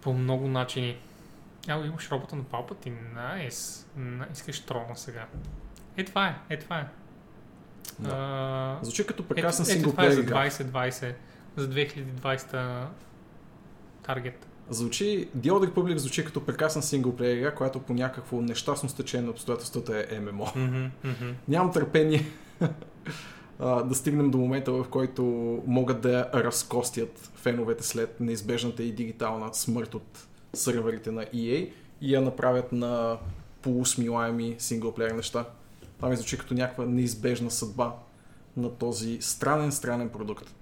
[0.00, 0.98] по много начини.
[1.68, 3.14] Ало, имаш робота на Palpatine.
[3.14, 3.86] Найс.
[4.32, 5.26] Искаш трона сега.
[5.96, 6.54] Е, това е.
[6.54, 6.86] Е, това е.
[7.98, 8.10] Да.
[8.12, 10.90] А, Звучи като ето, прекрасна ето това е синглплеер за игра.
[10.90, 11.14] 2020.
[11.56, 12.86] За 2020
[14.02, 14.46] таргет.
[14.70, 19.30] Звучи, The Old Republic звучи като прекрасна синглплеер игра, която по някакво нещастно стечение на
[19.30, 20.46] обстоятелствата е ММО.
[20.56, 21.30] Мгм, мгм.
[21.48, 22.24] Нямам търпение
[23.60, 25.22] да стигнем до момента, в който
[25.66, 31.70] могат да разкостят феновете след неизбежната и дигитална смърт от сървърите на EA
[32.00, 33.18] и я направят на
[33.62, 35.44] полусмилаеми синглплеер неща.
[35.96, 37.94] Това ми звучи като някаква неизбежна съдба
[38.56, 40.54] на този странен, странен продукт.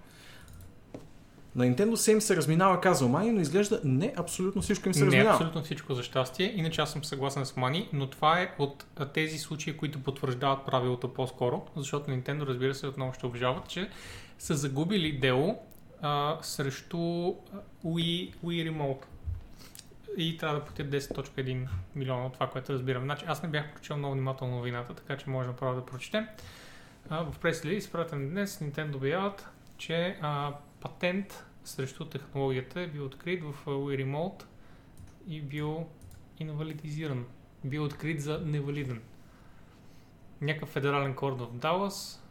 [1.57, 5.01] На Nintendo се им се разминава, казва Мани, но изглежда не абсолютно всичко им се
[5.01, 5.31] Не разминава.
[5.35, 6.53] абсолютно всичко за щастие.
[6.57, 8.85] Иначе аз съм съгласен с Мани, но това е от
[9.15, 13.89] тези случаи, които потвърждават правилото по-скоро, защото Nintendo, разбира се, отново ще обжават, че
[14.39, 15.59] са загубили дело
[16.03, 19.05] а, срещу Wii, Wii Remote.
[20.16, 23.03] И трябва да платят 10.1 милиона от това, което разбирам.
[23.03, 26.27] Значи, аз не бях прочел много внимателно новината, така че може направо да прочетем.
[27.11, 33.55] В прес-релиз, изпратен днес, Nintendo обявяват, че а, патент срещу технологията е бил открит в
[33.66, 34.45] Wii Remote
[35.27, 35.87] и бил
[36.39, 37.27] инвалидизиран.
[37.65, 39.03] Бил открит за невалиден.
[40.41, 42.24] Някакъв федерален корд в Далас.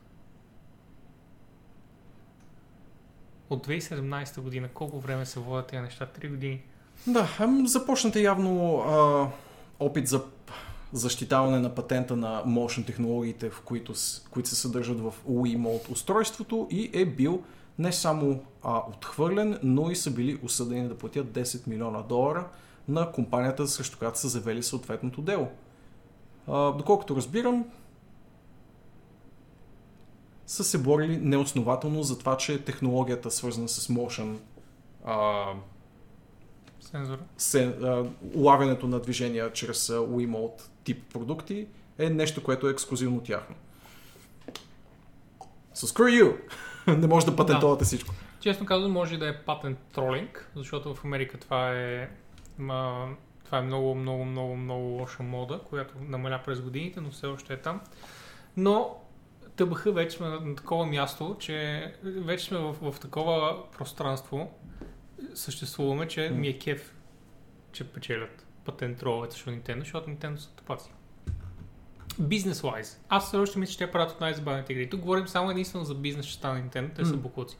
[3.49, 4.69] От 2017 година.
[4.73, 6.05] Колко време се водят тези неща?
[6.05, 6.63] Три години.
[7.07, 7.27] Да,
[7.65, 9.27] започнате явно а,
[9.79, 10.21] опит за
[10.93, 13.93] защитаване на патента на motion технологиите, в които,
[14.31, 17.43] които се съдържат в Wiimote устройството и е бил
[17.79, 22.47] не само а, отхвърлен, но и са били осъдени да платят 10 милиона долара
[22.87, 25.47] на компанията, срещу която са завели съответното дело.
[26.47, 27.65] А, доколкото разбирам,
[30.47, 34.37] са се борили неоснователно за това, че технологията, свързана с motion,
[35.05, 35.45] а,
[36.91, 37.19] Сензора.
[37.37, 41.67] се, а, улавянето на движения чрез Wiimote тип продукти
[41.97, 43.55] е нещо, което е ексклюзивно тяхно.
[45.75, 46.37] So screw you!
[46.97, 48.13] Не може да патентовате всичко.
[48.39, 52.09] Честно казвам, може да е патент тролинг, защото в Америка това е,
[52.57, 53.09] ма,
[53.45, 57.53] това е много, много, много, много лоша мода, която намаля през годините, но все още
[57.53, 57.81] е там.
[58.57, 58.95] Но
[59.55, 64.51] ТБХ вече сме на, на такова място, че вече сме в, в такова пространство,
[65.33, 66.95] съществуваме, че ми е кеф,
[67.71, 70.89] че печелят патент троловете срещу Nintendo, защото Nintendo са тъпаци.
[72.21, 72.97] Бизнес-wise.
[73.09, 74.89] Аз все още мисля, че те правят от най-забавните игри.
[74.89, 77.21] Тук говорим само единствено за бизнес частта на Nintendo, те са М.
[77.21, 77.57] буклуци.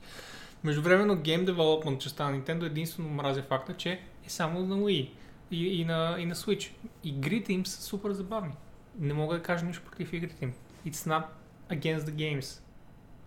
[0.64, 3.91] Междувременно Game Development частта на Nintendo единствено мразя факта, че
[4.26, 5.10] е само на Wii
[5.52, 6.72] и, и, на, и на Switch.
[7.03, 8.53] Игрите им са супер забавни.
[8.99, 10.53] Не мога да кажа нищо против игрите им.
[10.88, 11.23] It's not
[11.69, 12.61] against the games.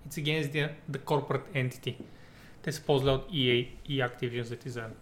[0.09, 1.95] It's against the, the corporate entity.
[2.63, 4.97] Те са по-зле от EA и Activision за заедно.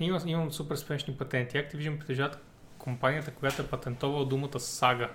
[0.00, 1.56] Има, имам супер спешни патенти.
[1.56, 2.38] Activision притежават
[2.78, 5.10] компанията, която е патентовала думата сага.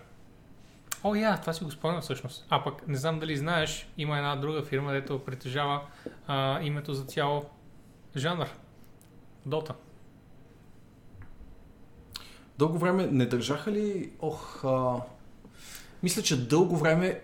[1.03, 2.45] О, я, това си го спомням всъщност.
[2.49, 5.81] А пък, не знам дали знаеш, има една друга фирма, дето притежава
[6.27, 7.49] а, името за цял
[8.15, 8.47] жанр.
[9.45, 9.73] Дота.
[12.57, 14.11] Дълго време не държаха ли...
[14.19, 15.01] Ох, а...
[16.03, 17.21] Мисля, че дълго време,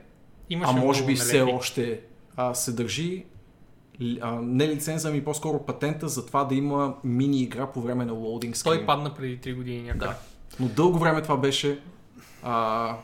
[0.49, 2.01] Имаше а може би все още
[2.35, 3.25] а, се държи
[4.21, 8.13] а, не лиценза, ами по-скоро патента за това да има мини игра по време на
[8.13, 8.73] лоудинг скрин.
[8.73, 10.05] Той падна преди 3 години някъде.
[10.05, 10.17] Да.
[10.59, 11.79] Но дълго време това беше
[12.43, 12.97] а,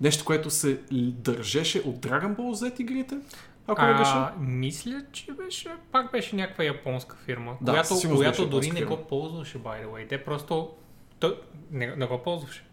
[0.00, 3.18] нещо, което се държеше от Dragon Ball Z игрите,
[3.66, 3.80] ако.
[3.82, 8.84] А, мисля, че беше, пак беше някаква японска фирма, Да, която, която беше дори не
[8.84, 10.08] го ползваше, by the way.
[10.08, 10.70] Те просто
[11.18, 11.40] той,
[11.70, 12.64] не, не го ползваше.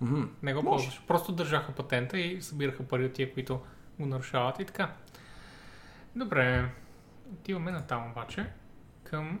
[0.00, 0.22] Мгм.
[0.42, 1.00] Не го ползваше.
[1.08, 3.60] Просто държаха патента и събираха пари от тия, които
[4.00, 4.92] го нарушават и така.
[6.16, 6.68] Добре,
[7.32, 8.46] отиваме натам обаче
[9.04, 9.40] към,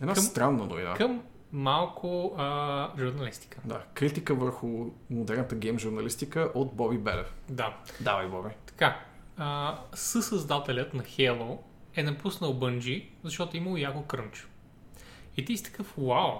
[0.00, 0.94] Една Към- странна новина.
[0.94, 1.22] към
[1.52, 3.58] малко а, журналистика.
[3.64, 7.34] Да, критика върху модерната гейм журналистика от Боби Белев.
[7.48, 7.76] Да.
[8.00, 8.48] Давай, Боби.
[8.66, 9.00] Така,
[9.36, 11.58] а, съсъздателят на Halo
[11.96, 14.48] е напуснал Bungie, защото е имал яко крънч.
[15.36, 16.38] И ти си такъв, вау,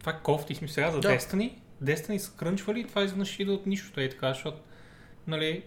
[0.00, 1.08] това е кофти сме сега за Да.
[1.08, 1.54] Destiny.
[1.82, 4.58] Destiny са крънчвали и това изведнъж иде от нищото, е така, защото,
[5.26, 5.64] нали,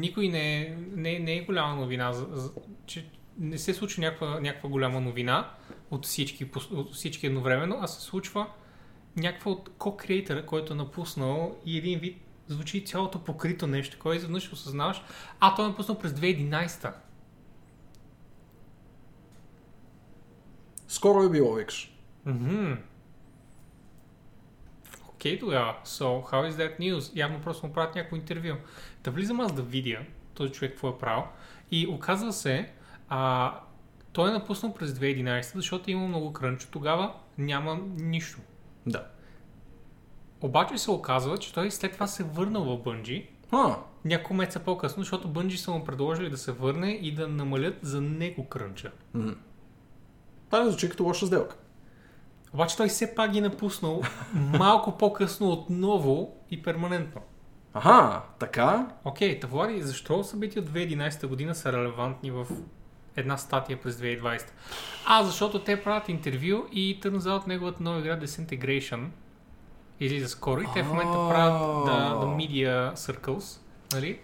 [0.00, 2.50] никой не е, не, не е голяма новина, за, за,
[2.86, 3.06] че
[3.38, 5.50] не се случва някаква, някаква голяма новина
[5.90, 8.46] от всички, от всички едновременно, а се случва
[9.16, 14.52] някаква от ко-креатора, който е напуснал и един вид звучи цялото покрито нещо, кой изведнъж
[14.52, 15.02] осъзнаваш,
[15.40, 16.92] а той е напуснал през 2011.
[20.88, 21.96] Скоро е било, викаш.
[22.26, 22.72] Мгм.
[25.08, 25.76] Окей тогава.
[25.84, 27.12] So, how is that news?
[27.14, 28.56] Явно просто му правят някакво интервю.
[29.06, 29.98] Да влизам аз да видя
[30.34, 31.24] този човек какво е правил.
[31.70, 32.72] И оказва се,
[33.08, 33.52] а,
[34.12, 36.68] той е напуснал през 2011, защото има много крънчо.
[36.70, 38.38] Тогава няма нищо.
[38.86, 39.06] Да.
[40.40, 45.02] Обаче се оказва, че той след това се върнал в Bungie А, няколко месеца по-късно,
[45.02, 48.92] защото Bungie са му предложили да се върне и да намалят за него крънча.
[49.14, 49.34] м.
[50.46, 51.56] това не звучи като лоша сделка.
[52.54, 54.02] Обаче той все пак ги е напуснал
[54.34, 57.20] малко по-късно отново и перманентно.
[57.76, 58.86] Аха, така.
[59.04, 62.46] Окей, та Влади, защо събития от 2011 година са релевантни в
[63.16, 64.42] една статия през 2020?
[65.06, 69.04] А, защото те правят интервю и търнза от неговата нова игра Disintegration
[70.00, 73.60] излиза скоро и те в момента правят the, the Media Circles,
[73.92, 74.18] нали?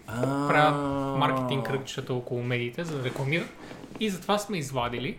[0.48, 0.74] правят
[1.18, 3.48] маркетинг кръгчета около медиите, за да рекламират.
[4.00, 5.18] И затова сме извадили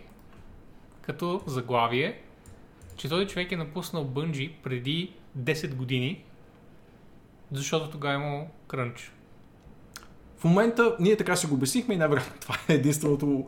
[1.02, 2.20] като заглавие,
[2.96, 6.24] че този човек е напуснал Bungie преди 10 години,
[7.54, 9.12] защото тогава е имал крънч.
[10.38, 13.46] В момента ние така си го обяснихме и най-вероятно това е единственото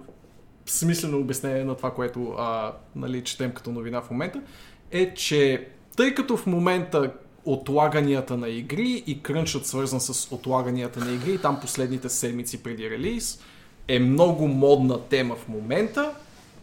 [0.67, 4.43] смислено обяснение на това, което а, нали, четем като новина в момента,
[4.91, 7.13] е, че тъй като в момента
[7.45, 13.41] отлаганията на игри и крънчът свързан с отлаганията на игри, там последните седмици преди релиз,
[13.89, 16.13] е много модна тема в момента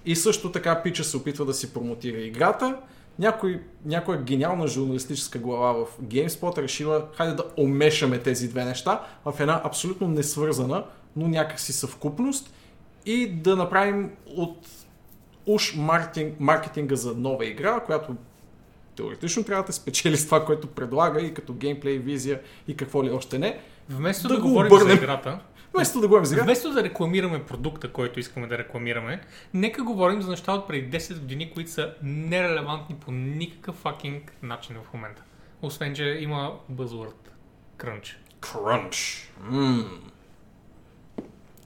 [0.05, 2.77] и също така Пича се опитва да си промотира играта.
[3.19, 9.39] Някой, някоя гениална журналистическа глава в GameSpot решила, хайде да омешаме тези две неща в
[9.39, 10.83] една абсолютно несвързана,
[11.15, 12.53] но някакси съвкупност
[13.05, 14.67] и да направим от
[15.45, 18.15] уж маркетинг, маркетинга за нова игра, която
[18.95, 23.11] теоретично трябва да спечели с това, което предлага и като геймплей, визия и какво ли
[23.11, 23.59] още не,
[23.89, 24.97] Вместо Да да, го говорим обърнем.
[24.97, 25.39] за играта,
[25.73, 29.21] Вместо да говорим игра, Вместо да рекламираме продукта, който искаме да рекламираме,
[29.53, 34.75] нека говорим за неща от преди 10 години, които са нерелевантни по никакъв факинг начин
[34.75, 35.23] в момента.
[35.61, 36.59] Освен, че има
[37.77, 38.15] crunch.
[38.41, 39.29] Crunch.
[39.49, 40.11] Ммм.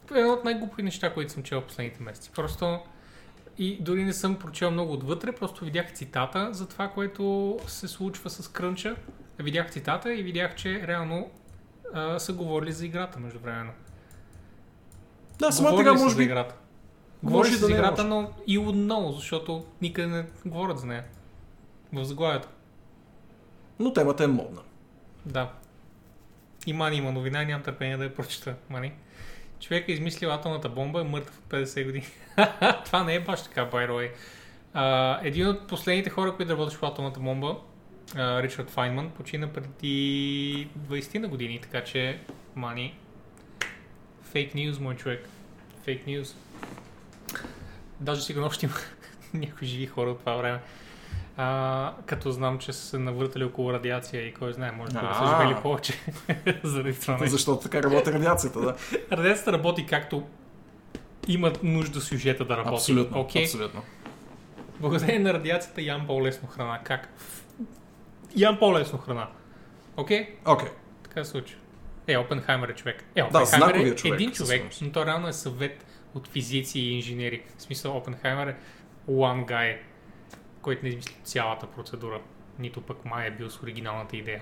[0.07, 2.31] Това е едно от най-глупи неща, които съм чел последните месеци.
[2.35, 2.79] Просто
[3.57, 8.29] и дори не съм прочел много отвътре, просто видях цитата за това, което се случва
[8.29, 8.95] с крънча.
[9.39, 11.31] Видях цитата и видях, че реално
[11.93, 13.71] а, са говорили за играта междувременно.
[15.39, 16.23] Да, самата Говорили игра са може би...
[16.23, 16.55] играта.
[17.23, 21.03] Говори и да за играта, но и отново, защото никъде не говорят за нея.
[21.93, 22.47] В заглавието.
[23.79, 24.61] Но темата е модна.
[25.25, 25.51] Да.
[26.67, 28.55] И Мани има новина, нямам търпение да я прочета.
[28.69, 28.93] Мани.
[29.59, 32.05] Човек е измислил атомната бомба, е мъртъв от 50 години.
[32.85, 33.69] Това не е баш така.
[34.73, 37.57] А, един от последните хора, които работеше по атомната бомба,
[38.15, 42.19] Ричард Файнман, почина преди 20 на години, така че,
[42.55, 42.99] Мани,
[44.31, 45.29] фейк нюз, мой човек.
[45.83, 46.35] Фейк нюз.
[47.99, 48.75] Даже сигурно още има
[49.33, 50.59] някои живи хора от това време.
[51.37, 55.13] А, като знам, че са се навъртали около радиация и кой знае, може би да
[55.13, 55.93] са живели повече
[56.63, 57.29] заради това нещо.
[57.29, 58.75] Защото така работи радиацията, да.
[59.11, 60.27] Радиацията работи както
[61.27, 62.75] имат нужда сюжета да работи.
[62.75, 63.43] Абсолютно, Окей?
[63.43, 63.81] абсолютно.
[64.79, 66.79] Благодарение на радиацията ям по-лесно храна.
[66.83, 67.09] Как?
[68.35, 69.27] Ям по-лесно храна.
[69.97, 70.35] Окей?
[70.45, 70.69] Окей.
[71.03, 71.55] Така се случи.
[72.07, 73.03] Е, Опенхаймер е човек.
[73.15, 76.79] Е, Да, Опенхаймер е знаковият човек, един човек, но той реално е съвет от физици
[76.79, 77.41] и инженери.
[77.57, 78.55] В смисъл, Опенхаймер е
[79.09, 79.77] one guy,
[80.61, 82.21] който не измисли цялата процедура.
[82.59, 84.41] Нито пък май е бил с оригиналната идея.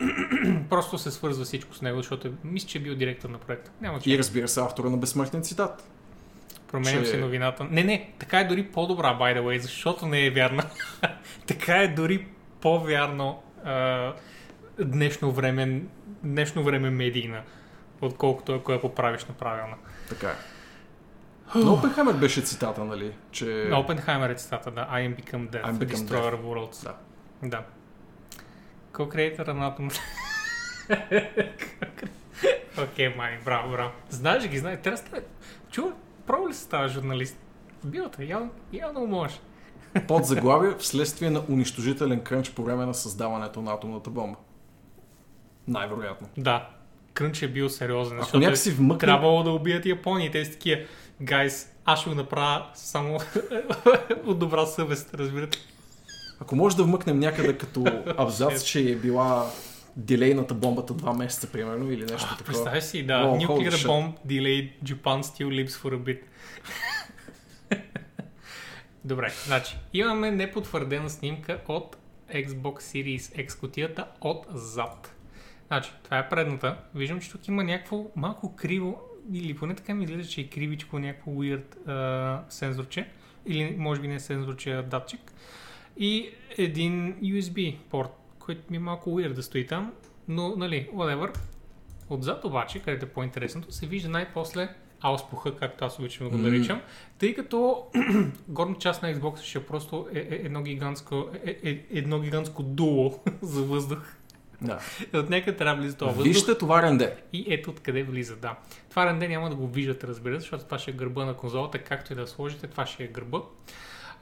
[0.70, 3.70] Просто се свързва всичко с него, защото е- мисля, че е бил директор на проекта.
[3.80, 4.10] Няма че.
[4.10, 5.88] И разбира се, автора на безсмъртен цитат.
[6.68, 7.64] Променям че- си новината.
[7.64, 10.62] Не, не, така е дори по-добра, by the way, защото не е вярна.
[11.46, 12.26] така е дори
[12.60, 14.12] по-вярно а,
[14.78, 15.82] днешно време,
[16.22, 17.42] днешно време медийна,
[18.00, 19.76] отколкото ако я поправиш на правилна.
[20.08, 20.34] Така е.
[21.54, 23.12] Но Опенхаймер беше цитата, нали?
[23.30, 23.66] Че...
[23.70, 24.88] На Опенхаймер е цитата, да.
[24.92, 26.84] I am become death, I'm the become destroyer of worlds.
[26.84, 26.94] Да.
[27.42, 27.62] Да.
[28.92, 30.00] Co-creator на Atom.
[32.84, 33.90] Окей, май, браво, браво.
[34.10, 34.78] Знаеш ги, знаеш.
[34.84, 35.22] Да стане...
[35.70, 35.92] Чува,
[36.26, 37.38] пробва ли се става журналист?
[37.84, 39.40] Билата, явно, явно може.
[40.08, 44.36] Под заглавие вследствие на унищожителен крънч по време на създаването на атомната бомба.
[45.70, 46.28] Най-вероятно.
[46.36, 46.68] Да,
[47.14, 48.98] Крънч е бил сериозен, Ако защото някакси е вмъкне...
[49.06, 50.30] трябвало да убият Япония.
[50.30, 50.80] Те са такива,
[51.20, 53.18] гайс, аз ще го направя само
[54.26, 55.58] от добра съвест, разбирате.
[56.40, 57.84] Ако може да вмъкнем някъде като
[58.18, 59.50] абзац, че е била
[59.96, 62.44] дилейната бомбата два месеца, примерно, или нещо такова.
[62.44, 66.20] Представя си, да, Wow, nuclear bomb delayed, Japan still lives for a bit.
[69.04, 71.96] Добре, значи, имаме непотвърдена снимка от
[72.34, 75.19] Xbox Series X кутията отзад.
[75.70, 76.76] Значи, това е предната.
[76.94, 79.00] Виждам, че тук има някакво малко криво,
[79.32, 83.08] или поне така ми изглежда, че е кривичко, някакво weird а, сензорче.
[83.46, 85.32] Или може би не е сензорче, а датчик.
[85.96, 89.92] И един USB порт, който ми е малко weird да стои там.
[90.28, 91.38] Но, нали, whatever.
[92.08, 96.80] Отзад обаче, където е по-интересното, се вижда най-после ауспуха, както аз обичам да го наричам,
[97.18, 97.86] тъй като
[98.48, 102.62] горна част на Xbox ще е просто е, е, едно, гигантско, е, е, едно гигантско
[102.62, 104.16] дуло за въздух.
[104.62, 104.78] Да.
[105.14, 107.16] От някъде трябва да влиза това въздух Вижте това ренде.
[107.32, 108.56] и ето откъде влиза, да.
[108.90, 111.78] Това ренде няма да го виждате, разбира се, защото това ще е гърба на конзолата,
[111.78, 113.38] както и да сложите, това ще е гърба.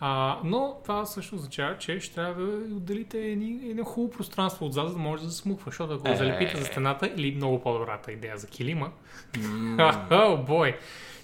[0.00, 4.86] А, но това също означава, че ще трябва да отделите едни- едно хубаво пространство отзад,
[4.86, 6.16] за да може да смуква, защото ако го Е.
[6.16, 8.90] залепите за стената или много по-добрата идея за килима,
[10.10, 10.76] О, бой!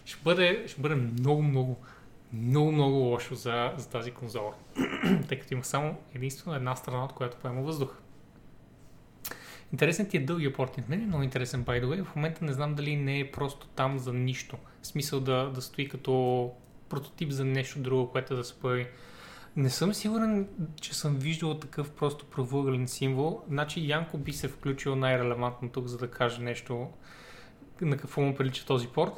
[0.04, 1.76] Ще бъде, ще бъде много, много,
[2.32, 4.52] много, много лошо за, за тази конзола.
[5.28, 7.94] Тъй като има само единствено една страна, от която поема въздух.
[9.72, 10.88] Интересен ти е дългия порт.
[10.88, 12.04] Мен е много интересен, by the way.
[12.04, 14.56] В момента не знам дали не е просто там за нищо.
[14.82, 16.52] В смисъл да, да стои като
[16.88, 18.86] прототип за нещо друго, което да се появи.
[19.56, 20.48] Не съм сигурен,
[20.80, 23.42] че съм виждал такъв просто правоъгълен символ.
[23.48, 26.88] Значи Янко би се включил най-релевантно тук, за да каже нещо
[27.80, 29.12] на какво му прилича този порт.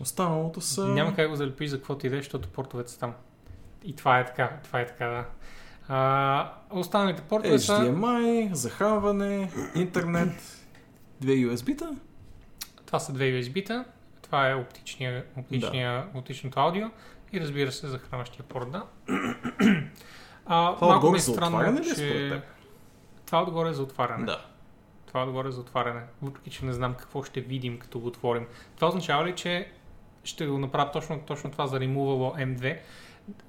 [0.00, 0.88] Останалото са...
[0.88, 3.14] Няма как го залепиш за каквото и да е, защото портовете са там.
[3.84, 5.26] И това е така, това е така, да.
[5.88, 7.72] А, останалите портове са...
[7.72, 10.66] HDMI, захранване, интернет,
[11.20, 11.90] две USB-та.
[12.86, 13.84] Това са две USB-та,
[14.22, 16.86] това е оптичния, оптичния, оптичното аудио
[17.32, 18.84] и разбира се захранващия порт, да.
[20.48, 22.42] А, Това малко отгоре е за странно, отваряне ли е че...
[23.26, 24.24] Това отгоре е за отваряне.
[24.24, 24.44] Да.
[25.06, 26.00] Това отгоре е за отваряне.
[26.22, 28.46] Въпреки, че не знам какво ще видим, като го отворим.
[28.76, 29.72] Това означава ли, че
[30.24, 32.78] ще го направя точно, точно това за Removable M2,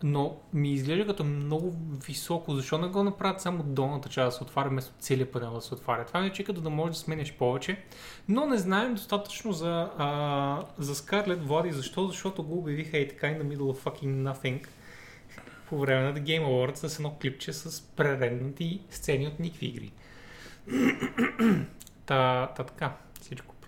[0.03, 1.75] Но ми изглежда като много
[2.07, 2.55] високо.
[2.55, 5.73] Защо не го направят само долната част да се отваря, вместо целият панел да се
[5.73, 6.05] отваря?
[6.05, 7.83] Това ми е, като да можеш да сменеш повече.
[8.29, 11.71] Но не знаем достатъчно за, а, за Scarlett Влади.
[11.71, 12.07] Защо?
[12.07, 14.67] Защото го обявиха и така in the middle of fucking nothing
[15.69, 19.91] по време на The Game Awards с едно клипче с пререднати сцени от никакви игри.
[22.05, 22.93] та, та така.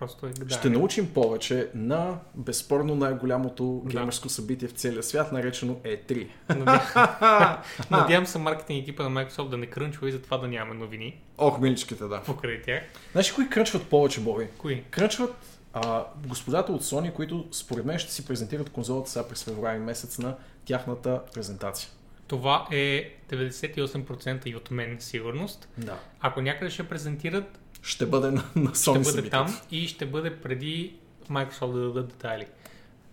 [0.00, 0.58] Просто е гадание.
[0.58, 3.90] Ще научим повече на безспорно най-голямото Да.
[3.90, 6.28] геймърско събитие в целия свят, наречено E E3.
[6.48, 7.58] Надявам,
[7.90, 11.60] надявам се маркетинг екипа на Microsoft да не крънчва и затова да няма новини Ох,
[11.60, 12.22] миличките, да.
[12.22, 12.82] покрай тях.
[13.12, 14.46] Знаеш кои крънчват повече, Боби?
[14.58, 14.82] Кои?
[14.90, 15.34] Крънчват
[15.72, 20.18] а, господата от Sony, които според мен ще си презентират конзолата сега през февруари месец
[20.18, 21.88] на тяхната презентация.
[22.26, 25.68] Това е 98% и от мен сигурност.
[25.78, 25.98] Да.
[26.20, 29.30] Ако някъде ще презентират, Ще бъде на, на Sony ще бъде събитието.
[29.36, 30.96] там и ще бъде преди
[31.30, 32.46] Microsoft да дадат детайли.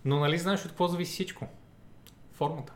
[0.04, 1.48] Но нали знаеш от какво зависи всичко?
[2.32, 2.72] Формата.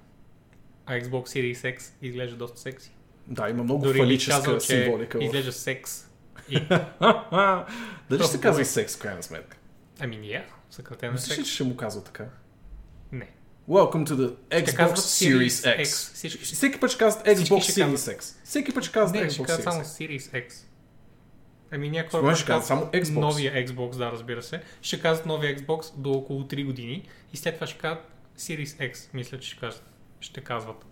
[0.86, 2.93] А Xbox Series X изглежда доста секси.
[3.27, 5.19] Да, има много Дори фалическа казал, символика.
[5.19, 6.06] в- изглежда секс.
[6.48, 6.60] И,
[8.10, 9.56] Дали ще се казва секс, в крайна сметка?
[10.01, 11.48] ами yeah, съкратено Мислиш секс.
[11.48, 12.24] че ще му казва така?
[13.12, 13.31] Не.
[13.69, 15.85] Welcome to the Ще Xbox казват Series X.
[16.14, 18.35] Всички ще Всеки път ще казват Xbox Всички ще Series X.
[18.44, 20.09] Всеки път ще казват Не, ще Xbox казват Series само X.
[20.20, 20.52] Series X.
[21.73, 23.20] Ами някои хора ще казват само Xbox.
[23.20, 24.62] новия Xbox, да, разбира се.
[24.82, 28.05] Ще казват новия Xbox до около 3 години и след това ще казват
[28.39, 29.85] Series X, мисля, че ще казват.
[30.20, 30.86] Ще казват.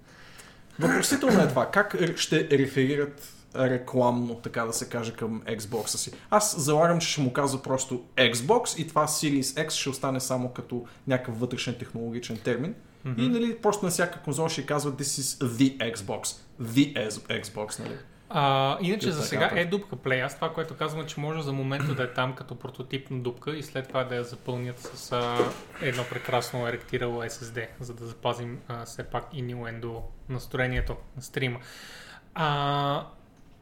[0.78, 1.70] Въпросително е това.
[1.70, 6.12] Как р- ще реферират рекламно, така да се каже, към Xbox си?
[6.30, 10.48] Аз залагам, че ще му казва просто Xbox и това Series X ще остане само
[10.52, 12.74] като някакъв вътрешен технологичен термин.
[13.18, 16.36] И нали, просто на всяка конзола ще казва This is the Xbox.
[16.62, 17.10] The
[17.42, 17.94] Xbox, нали?
[18.32, 20.24] А, иначе за така сега е дупка Play.
[20.24, 23.56] Аз това, което казвам, е, че може за момента да е там като прототипна дупка
[23.56, 25.38] и след това да я запълнят с а,
[25.82, 31.58] едно прекрасно еректирало SSD, за да запазим а, все пак инуендо настроението на стрима.
[32.34, 33.06] А,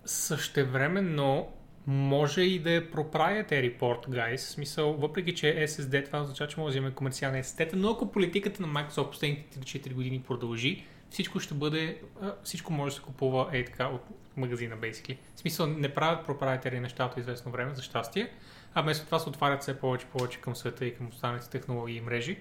[0.05, 1.49] същевременно
[1.87, 4.37] може и да е proprietary port, guys.
[4.37, 7.91] В смисъл, въпреки че е SSD, това означава, че може да вземе комерциални SSD, но
[7.91, 12.01] ако политиката на Microsoft последните 4 години продължи, всичко ще бъде,
[12.43, 14.03] всичко може да се купува е така от
[14.39, 15.17] магазина, basically.
[15.35, 18.33] В смисъл, не правят proprietary нещата от известно време, за щастие,
[18.75, 21.97] а вместо това се отварят все повече и повече към света и към останалите технологии
[21.97, 22.39] и мрежи.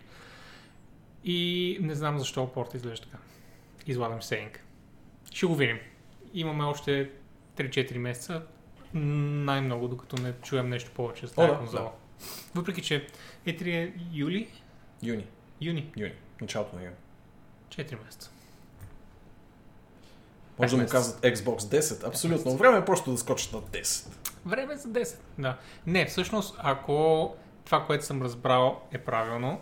[1.23, 3.17] И не знам защо порт изглежда така.
[3.87, 4.63] Излагам сейнг.
[5.31, 5.79] Ще го видим.
[6.33, 7.09] Имаме още
[7.57, 8.41] 3-4 месеца,
[8.93, 11.91] най-много, докато не чуем нещо повече за тази да, конзола.
[12.55, 13.07] Въпреки, че
[13.45, 14.47] E3 е юли,
[15.03, 15.27] Юни.
[15.61, 16.13] юни, Юни.
[16.41, 16.95] Началото на юни.
[17.69, 18.31] 4 месеца.
[20.59, 22.07] Може да му казват Xbox 10.
[22.07, 22.57] Абсолютно.
[22.57, 24.07] Време е просто да скочат на 10.
[24.45, 25.15] Време е за 10.
[25.37, 25.57] Да.
[25.87, 27.35] Не, всъщност, ако
[27.65, 29.59] това, което съм разбрал е правилно,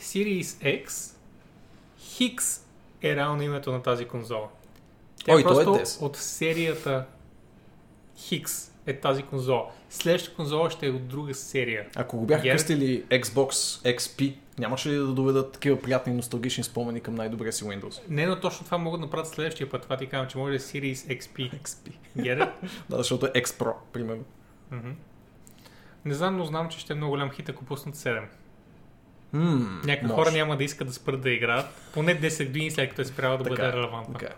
[0.00, 0.42] Series
[0.84, 1.12] X
[2.00, 2.60] Hix
[3.02, 4.48] е реално името на тази конзола.
[5.24, 6.02] Тя Ой, е просто 10.
[6.02, 7.06] от серията
[8.18, 9.66] Hix е тази конзола.
[9.90, 11.86] Следващата конзола ще е от друга серия.
[11.94, 13.50] Ако го бяха Гер- кръстили Xbox
[13.96, 18.00] XP, нямаше ли да доведат такива приятни носталгични спомени към най-добрия си Windows?
[18.08, 19.82] Не, но точно това могат да направят следващия път.
[19.82, 21.60] Това ти казвам, че може да е Series XP.
[21.62, 21.92] XP.
[22.18, 22.50] Get?
[22.90, 24.24] Да, защото е X Pro, примерно.
[24.70, 24.90] Мгм.
[26.04, 28.22] Не знам, но знам, че ще е много голям хит, ако пуснат 7.
[29.32, 31.66] Ммм, Някои хора няма да искат да спрат да играят.
[31.92, 34.18] Поне 10 години след като е спряла да Така бъде релевантна.
[34.18, 34.34] Така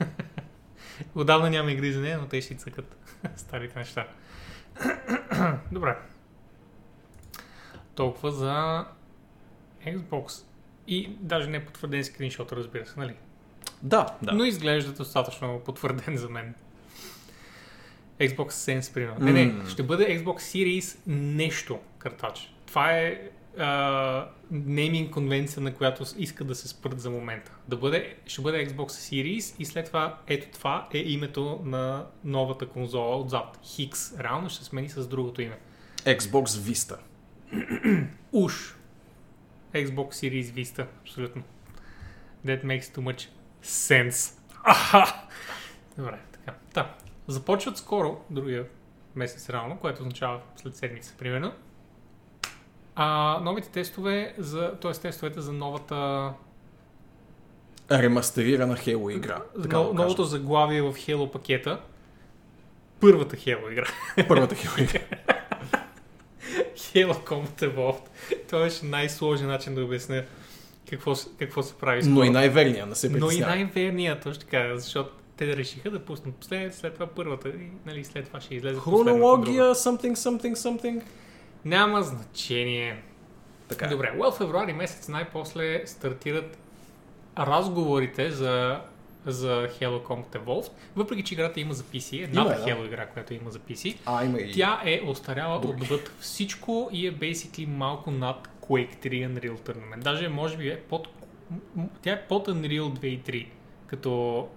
[0.00, 0.06] е.
[1.14, 2.96] Отдавна няма игри за нея, но те ще цъкат
[3.36, 4.06] старите неща.
[5.72, 5.98] Добре.
[7.94, 8.84] Толкова за
[9.86, 10.44] Xbox.
[10.88, 13.14] И даже не е потвърден скриншот, разбира се, нали?
[13.82, 14.32] Да, да.
[14.32, 16.54] Но изглежда достатъчно потвърден за мен.
[18.20, 19.24] Xbox Sense, примерно.
[19.24, 19.68] Не, не, М.
[19.68, 22.54] ще бъде Xbox Series нещо картач.
[22.66, 23.20] Това е
[23.58, 27.52] а, нейминг конвенция, на която искат да се спрат за момента.
[27.68, 32.66] Да бъде, ще бъде Xbox Series и след това ето това е името на новата
[32.68, 33.58] конзола отзад.
[33.64, 34.22] Hix.
[34.22, 35.58] Реално ще смени с другото име.
[36.04, 36.96] Xbox Vista.
[38.32, 38.76] Уж.
[39.74, 40.86] Xbox Series Vista.
[41.00, 41.42] Абсолютно.
[42.46, 43.28] That makes too much
[43.62, 44.38] sense.
[44.64, 45.14] Аха!
[45.98, 46.58] Добре, така.
[46.74, 46.94] Та,
[47.26, 48.64] започват скоро, другия
[49.14, 51.52] месец реално, което означава след седмица, примерно.
[52.94, 54.92] А, новите тестове, за, т.е.
[54.92, 56.32] тестовете за новата
[57.90, 59.42] Ремастерирана Halo игра.
[59.54, 61.80] за Така но, новото заглавие в Halo пакета.
[63.00, 63.86] Първата Halo игра.
[64.28, 65.16] Първата Halo игра.
[66.94, 68.08] Halo Combat Evolved.
[68.48, 70.24] Това беше най-сложен начин да обясня
[70.90, 72.02] какво, какво се прави.
[72.04, 76.34] Но и най-верния, не се Но и най-верният, точно така, защото те решиха да пуснат
[76.34, 79.10] последния, след това първата и нали, след това ще излезе последната.
[79.10, 81.02] Хронология, something, something, something.
[81.64, 83.02] Няма значение.
[83.68, 83.88] Така е.
[83.88, 86.58] Добре, well, февруари месец най-после стартират
[87.38, 88.80] разговорите за,
[89.26, 92.70] за Halo Combat Evolved, въпреки че играта има за PC, едната Има, да.
[92.70, 94.52] Halo игра, която има за PC, А, има и...
[94.52, 99.98] тя е остаряла отвъд всичко и е basically малко над Quake 3 Unreal Tournament.
[99.98, 101.08] Даже може би е под...
[102.02, 102.82] Тя е под Unreal
[103.22, 103.46] 2003,
[103.86, 104.48] като...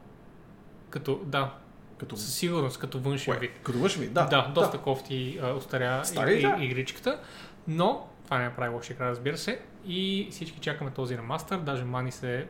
[0.90, 1.53] Като, да,
[1.98, 2.18] Като...
[2.18, 3.40] със сигурност, като външен Кое?
[3.40, 3.52] вид.
[3.64, 4.26] Като външен вид, да.
[4.26, 6.57] Да, доста кофти а, остаря Стари, и, да.
[6.60, 7.19] и, игричката,
[7.68, 9.60] но това не прави лоша игра, разбира се.
[9.85, 11.60] И всички чакаме този ремастър.
[11.60, 12.48] Даже Мани се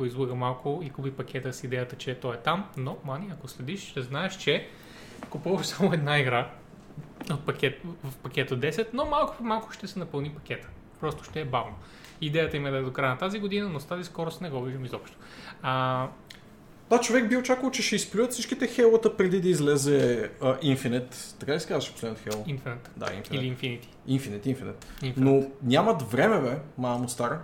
[0.00, 2.64] поизлага малко и купи пакета с идеята, че той е там.
[2.76, 4.68] Но, Мани, ако следиш, ще знаеш, че
[5.30, 6.50] купуваш само една игра
[7.30, 10.68] от пакет, в пакет от 10, но малко по малко ще се напълни пакета.
[11.00, 11.74] Просто ще е бавно.
[12.20, 14.50] Идеята им е да е до края на тази година, но с тази скорост не
[14.50, 15.16] го виждам изобщо.
[15.62, 16.08] А,
[16.90, 21.38] Да, човек би очаквал, че ще изплюят всичките хелата преди да излезе uh, Infinite.
[21.40, 22.44] Така ли се казваше последното хело?
[22.44, 22.88] Infinite.
[22.96, 23.34] Да, Infinite.
[23.34, 23.88] Или Infinity.
[24.08, 24.84] Infinite, Infinite.
[25.02, 25.14] Infinite.
[25.16, 27.40] Но нямат време, бе, мамо стара.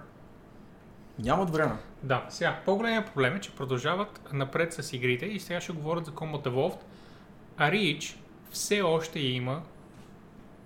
[1.18, 1.72] Нямат време.
[2.02, 6.12] Да, сега, по-големият проблем е, че продължават напред с игрите и сега ще говорят за
[6.12, 6.80] Combat Evolved,
[7.56, 8.16] а Reach
[8.50, 9.62] все още има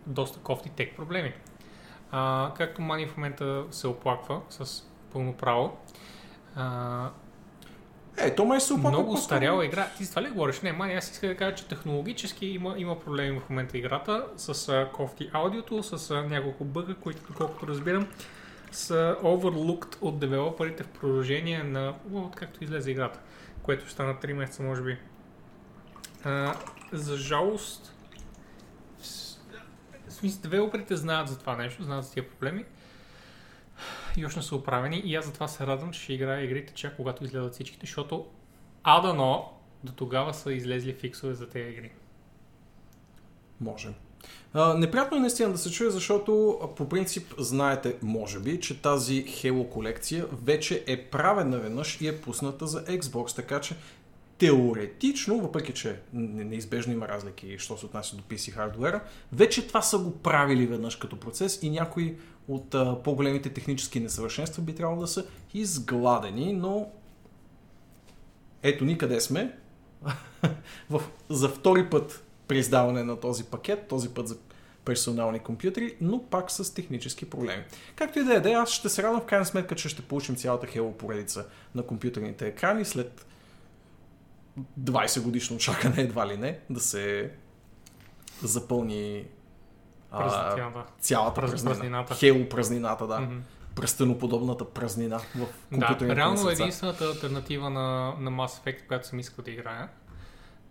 [0.07, 1.33] доста кофти тек проблеми.
[2.11, 5.77] А, както Мани в момента се оплаква с пълно право,
[6.57, 7.11] а,
[8.19, 9.89] Е, то май се опаква много устаряла игра.
[9.97, 10.61] Ти за това ли говориш?
[10.61, 14.69] Не, Мани, аз иска да кажа, че технологически има, има проблеми в момента играта с
[14.69, 18.07] а, кофти аудиото, с а, няколко бъга, които, доколкото разбирам,
[18.71, 23.21] са overlooked от девелоперите в продължение на, от както излезе играта,
[23.63, 24.99] което стана 3 месеца, може би.
[26.25, 26.55] А,
[26.93, 27.95] за жалост,
[30.09, 32.65] в смисъл, девелоперите знаят за това нещо, знаят за тия проблеми
[34.17, 36.97] и още не са оправени и аз затова се радвам, че ще играя игрите чак
[36.97, 38.27] когато излязат всичките, защото
[38.83, 39.53] адано
[39.85, 41.93] до тогава са излезли фиксове за тези игри.
[43.61, 43.89] Може.
[44.55, 49.69] Неприятно е наистина да се чуе, защото по принцип знаете, може би, че тази Halo
[49.69, 53.77] колекция вече е правена веднъж и е пусната за Xbox, така че
[54.39, 59.01] теоретично, въпреки че не- неизбежно има разлики, що се отнася до PC хардуера,
[59.33, 62.17] вече това са го правили веднъж като процес и някои
[62.49, 62.71] от
[63.05, 66.91] по-големите технически несъвършенства би трябвало да са изгладени, но
[68.63, 69.59] ето ни къде сме.
[70.91, 74.37] в, за втори път при издаване на този пакет, този път за
[74.85, 77.65] персонални компютри, но пак с технически проблеми.
[77.97, 80.03] Както и да е, да е, аз ще се радвам в крайна сметка, че ще
[80.03, 83.27] получим цялата Halo поредица на компютърните екрани след
[84.81, 87.31] 20 годишно чакане, едва ли не, да се
[88.43, 89.25] запълни
[90.11, 91.71] а, цялата Праз- празнина.
[91.71, 92.15] празнината.
[92.15, 93.21] Хело празнината, да.
[93.21, 93.39] Мгм.
[93.75, 96.63] Пръстеноподобната празнина в Да, компютърните реално ни сърца.
[96.63, 99.89] единствената альтернатива на, на Mass Effect, която съм искал да играя,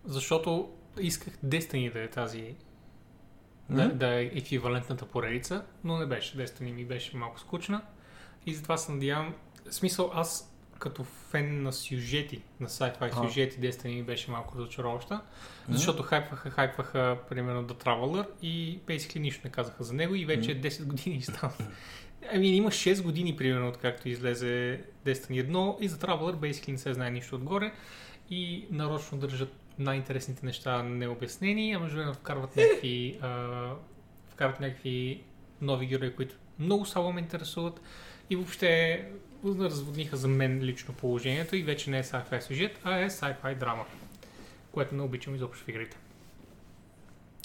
[0.04, 2.54] защото исках Destiny да е тази
[3.70, 3.98] да, Мгм.
[3.98, 6.36] да е еквивалентната поредица, но не беше.
[6.38, 7.82] Destiny ми беше малко скучна
[8.46, 9.34] и затова се надявам.
[9.70, 10.46] В смисъл, аз
[10.78, 13.22] като фен на сюжети, на sci-fi А.
[13.22, 15.20] сюжети, Destiny ми беше малко разочароваща,
[15.68, 20.60] защото хайпваха, хайпваха примерно The Traveler и basically нищо не казаха за него и вече
[20.60, 21.52] 10 години става.
[22.32, 26.94] Ами има 6 години примерно откакто излезе Destiny 1 и за Traveler basically не се
[26.94, 27.72] знае нищо отгоре
[28.30, 33.70] и нарочно държат най-интересните неща необяснени, а между време вкарват някакви, а,
[34.28, 35.22] вкарват някакви
[35.60, 37.80] нови герои, които много слабо ме интересуват
[38.30, 39.04] и въобще
[39.44, 43.84] разводниха за мен лично положението и вече не е sci-fi сюжет, а е sci-fi драма,
[44.72, 45.96] което не обичам изобщо в игрите.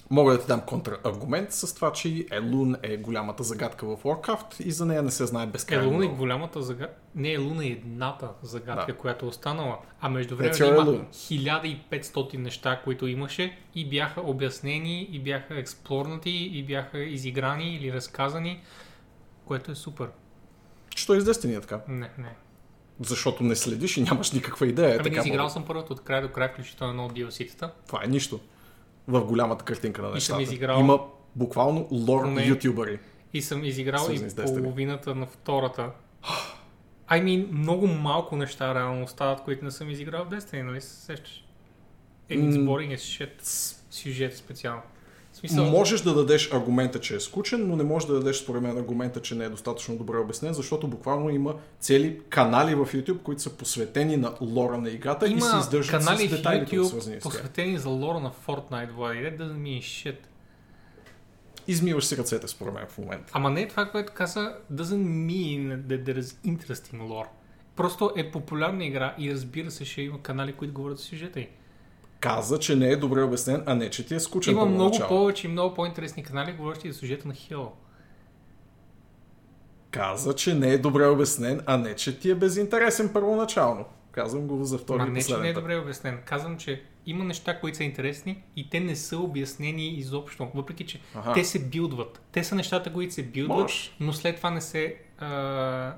[0.10, 4.72] Мога да ти дам контраргумент с това, че Елун е голямата загадка в Warcraft и
[4.72, 5.86] за нея не се знае Е, безкрайно.
[5.86, 6.16] Луна е много.
[6.16, 6.96] голямата загадка.
[7.16, 8.98] Не, е Луна е едната загадка, Да.
[8.98, 9.78] която е останала.
[10.02, 11.06] А между време That's your има Luna.
[11.90, 18.62] 1500 неща, които имаше и бяха обяснени, и бяха експлорнати, и бяха изиграни или разказани,
[19.46, 20.10] което е супер.
[20.96, 21.82] Що е издестения така?
[21.88, 22.36] Не, не.
[23.00, 24.96] Защото не следиш и нямаш никаква идея.
[24.96, 27.70] Ами така изиграл мога- съм първото от край до край, включително едно от DLC-тата.
[27.88, 28.40] Това е нищо.
[29.08, 30.42] В голямата картинка на съм нещата.
[30.44, 31.00] изиграл- Има
[31.36, 33.00] буквално лор Поне- ютубъри.
[33.34, 35.92] И съм изиграл и половината на втората.
[37.10, 40.96] I mean, много малко неща реално остават, които не съм изиграл в Destiny, нали се
[40.96, 41.46] сещаш?
[42.30, 43.42] Е, it's boring as shit.
[43.92, 44.82] Сюжет специално.
[45.36, 48.78] Смисъл, Можеш да дадеш аргумента, че е скучен, но не можеш да дадеш според мен
[48.78, 53.42] аргумента, че не е достатъчно добре обяснен, защото буквално има цели канали в YouTube, които
[53.42, 57.20] са посветени на лора на играта и се Има издържат канали с детайлите, YouTube, свързани
[57.20, 59.20] с посветени за лора на Fortnite, Влади.
[59.20, 60.18] That doesn't mean shit.
[61.68, 63.32] Измиваш си ръцете според мен в момента.
[63.36, 67.28] Ама не е това, което каза, doesn't mean that there is interesting lore.
[67.76, 71.48] Просто е популярна игра и разбира се, ще има канали, които говорят за сюжета й.
[72.26, 75.10] Каза, че не е добре обяснен, а не, че ти е скучен Има много първоначално.
[75.10, 77.70] повече и много по-интересни канали, говорещи за сюжета на Halo.
[79.92, 83.86] Каза, че не е добре обяснен, а не, че ти е безинтересен първоначално.
[84.12, 86.20] Казвам го за втори Ма не, че не е добре обяснен.
[86.26, 90.48] Казвам, че има неща, които са интересни и те не са обяснени изобщо.
[90.56, 91.34] Въпреки, че Аха.
[91.34, 92.22] те се билдват.
[92.32, 93.92] Те са нещата, които се билдват, Може.
[94.00, 95.94] но след това не се а,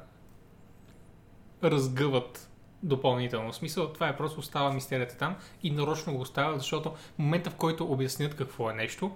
[1.63, 2.49] разгъват
[2.87, 3.51] допълнително.
[3.51, 7.49] В смисъл, това е просто остава мистерията там и нарочно го оставя, защото в момента
[7.49, 9.15] в който обяснят какво е нещо,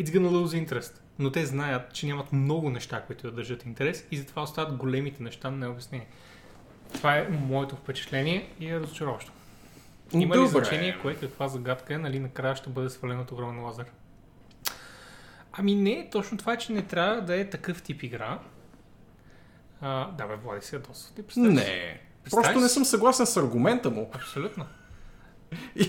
[0.00, 1.00] it's gonna lose interest.
[1.18, 5.22] Но те знаят, че нямат много неща, които да държат интерес и затова остават големите
[5.22, 6.06] неща необяснени.
[6.92, 9.32] Това е моето впечатление и е разочароващо.
[10.12, 10.48] Има ли Добре.
[10.48, 13.86] значение кое каква загадка е, нали накрая ще бъде свален от огромен лазер?
[15.52, 18.38] Ами не, точно това е, че не трябва да е такъв тип игра.
[19.80, 21.22] А, да бе, Влади се доста.
[21.22, 21.40] Ти?
[21.40, 22.00] Не.
[22.30, 24.10] Просто не съм съгласен с аргумента му.
[24.14, 24.64] Абсолютно.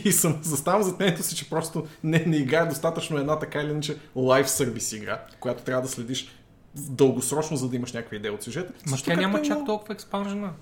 [0.06, 3.72] И съм заставам зад мнението си, че просто не, не играе достатъчно една така или
[3.72, 6.30] иначе лайв сервис игра, която трябва да следиш
[6.76, 8.74] дългосрочно, за да имаш някаква идея от сюжета.
[8.88, 10.54] Ма тя няма чак толкова експанжена,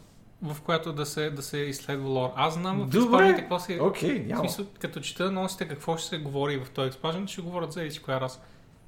[0.42, 2.30] в която да се, да се изследва лор.
[2.36, 3.80] Аз знам в експанжените какво се...
[3.82, 4.40] Окей, В няма.
[4.40, 8.00] смисъл, като чета носите какво ще се говори в този експанжен, ще говорят за еди
[8.00, 8.40] коя раса.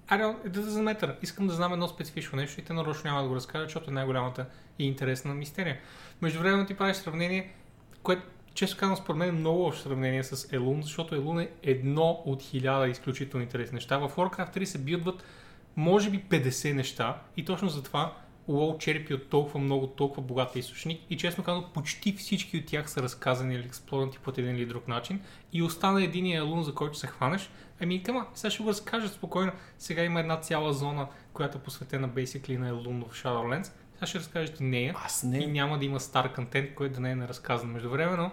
[0.10, 1.16] I don't, it doesn't matter.
[1.22, 3.94] Искам да знам едно специфично нещо и те нарочно няма да го разкажат, защото е
[3.94, 4.46] най-голямата
[4.80, 5.78] и интересна мистерия.
[6.22, 7.54] Между време ти правиш сравнение,
[8.04, 8.22] което
[8.54, 12.44] често казвам според мен е много лошо сравнение с Елун, защото Елун е едно от
[12.44, 13.98] хиляда изключително интересни неща.
[13.98, 15.24] В Warcraft 3 се билдват
[15.76, 18.14] може би 50 неща и точно затова
[18.50, 22.90] WoW черпи от толкова много, толкова богат източник и честно казано почти всички от тях
[22.90, 25.22] са разказани или експлорнати по един или друг начин
[25.54, 27.50] и остана единия елун, за който се хванеш,
[27.82, 29.52] ами кама, сега ще го разкажа спокойно.
[29.78, 33.72] Сега има една цяла зона, която е посветена basically на елун в Shadowlands.
[33.94, 35.48] Сега ще разкажете нея Аз и не.
[35.48, 37.72] няма да има стар контент, който да не е неразказан.
[37.72, 38.32] Междувременно,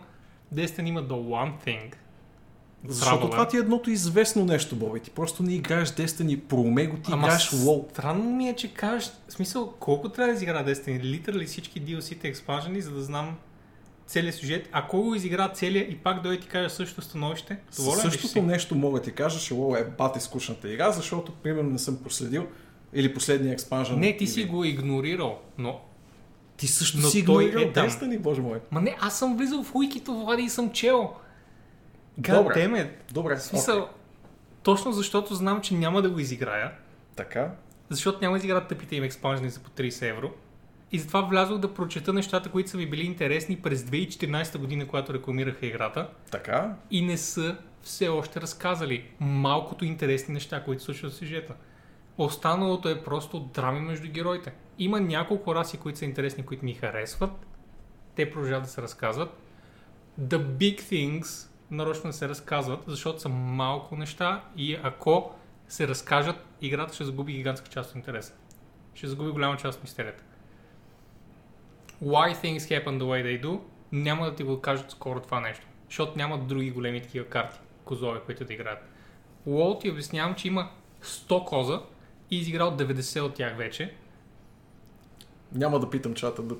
[0.54, 1.94] Destiny има The One Thing.
[2.88, 5.00] Защото това ти е едното известно нещо, Боби.
[5.00, 7.90] Ти просто не играеш Destiny, проуме го, ти Ама играеш WoW.
[7.90, 11.02] Странно ми е, че кажеш, в смисъл, колко трябва да изигра Destiny?
[11.02, 13.36] Литерали всички DLC-те експанжени, за да знам
[14.06, 14.68] целият сюжет.
[14.72, 18.40] Ако го изигра целия и пак дойде ти кажа същото становище, доволен Същото си?
[18.40, 22.46] нещо мога ти кажа, че WoW е бати скучната игра, защото примерно не съм проследил
[22.94, 23.98] или последния експанжен.
[24.00, 25.80] Не, ти си или- го игнорирал, но...
[26.56, 27.72] Ти също но си той игнорирал е.
[27.88, 28.60] Destiny, боже мой.
[28.70, 31.10] Ма не, аз съм влизал в уикито, Влади, и съм чел.
[32.18, 32.54] Добре.
[32.54, 32.88] Goddammit.
[33.12, 33.92] Добре, В смисъл, окей.
[34.62, 36.72] точно защото знам, че няма да го изиграя,
[37.16, 37.50] Така.
[37.90, 40.30] защото няма да изиграят тъпите им експанжени за по 30 евро.
[40.92, 45.14] И затова влязох да прочета нещата, които са ми били интересни през 2014 година, когато
[45.14, 46.08] рекламираха играта.
[46.30, 46.74] Така.
[46.90, 51.54] и не са все още разказали малкото интересни неща, които случват в сюжета.
[52.18, 54.52] Останалото е просто драми между героите.
[54.78, 57.30] Има няколко раси, които са интересни, които ми харесват.
[58.14, 59.30] Те продължават да се разказват.
[60.20, 65.34] The big things нарочно се разказват, защото са малко неща и ако
[65.68, 68.32] се разкажат, играта ще загуби гигантска част от интереса.
[68.94, 70.22] Ще загуби голяма част от мистерията.
[72.02, 73.60] Why things happen the way they do,
[73.92, 75.66] няма да ти го кажат скоро това нещо.
[75.88, 78.78] Защото няма други големи такива карти, козове, които да играят.
[79.48, 80.70] WoW ти обяснявам, че има
[81.02, 81.80] 100 коза
[82.30, 83.94] и изиграл 90 от тях вече.
[85.52, 86.54] Няма да питам чата да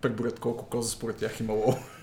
[0.00, 2.01] преборят колко коза според тях има WoW.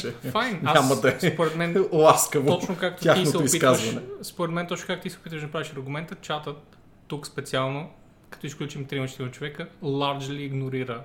[0.00, 0.60] Че файн.
[0.64, 2.58] Аз, да е според мен, ласкаво.
[2.58, 4.00] точно както ти се опитваш, изказване.
[4.22, 7.90] според мен, точно както ти се опитваш да направиш аргумента, чатът тук специално,
[8.30, 11.02] като изключим 3 човека, largely игнорира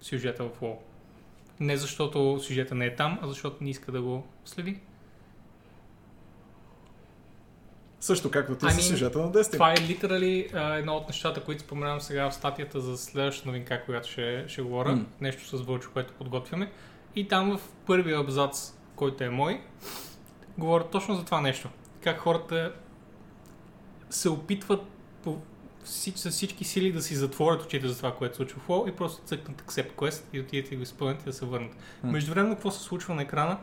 [0.00, 0.76] сюжета в WoW.
[1.60, 4.80] Не защото сюжета не е там, а защото не иска да го следи.
[8.00, 9.52] Също както ти Ами, си сюжета на Destiny.
[9.52, 14.08] Това е литерали едно от нещата, които споменавам сега в статията за следващата новинка, която
[14.08, 14.92] ще, ще говоря.
[14.92, 15.04] М.
[15.20, 16.70] Нещо с Вълчо, което подготвяме.
[17.16, 19.62] И там в първия абзац, който е мой,
[20.58, 21.68] говоря точно за това нещо.
[22.00, 22.74] Как хората
[24.10, 24.82] се опитват
[25.22, 25.38] по
[25.84, 28.88] всич, с всички сили да си затворят очите за това, което се случва в WoW
[28.88, 31.76] и просто цъкнат Accept Quest и отидете и го изпълнят и да се върнат.
[32.02, 32.12] М.
[32.12, 33.58] Междувременно, какво се случва на екрана?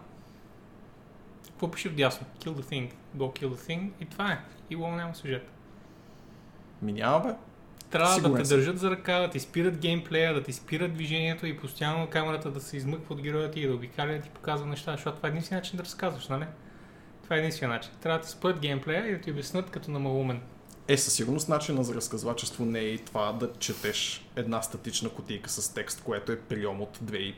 [1.46, 2.28] Какво пише вдясно?
[2.40, 2.92] Kill the thing.
[3.18, 3.92] Go kill the thing.
[4.00, 4.42] И това е.
[4.70, 5.52] И WoW няма сюжет.
[6.82, 7.36] Ми няма бе.
[7.92, 11.46] Трябва Сигурен да те държат за ръка, да ти спират геймплея, да ти спират движението
[11.46, 14.68] и постоянно камерата да се измъква от героя ти и да обикаля да ти показва
[14.68, 16.46] неща, защото това е единствения начин да разказваш, нали?
[17.24, 17.92] Това е единствения начин.
[18.02, 20.42] Трябва да ти спрат геймплея и да ти обяснат като на малумен.
[20.88, 25.50] Е, със сигурност начина за разказвачество не е и това да четеш една статична кутийка
[25.50, 27.36] с текст, което е прием от 2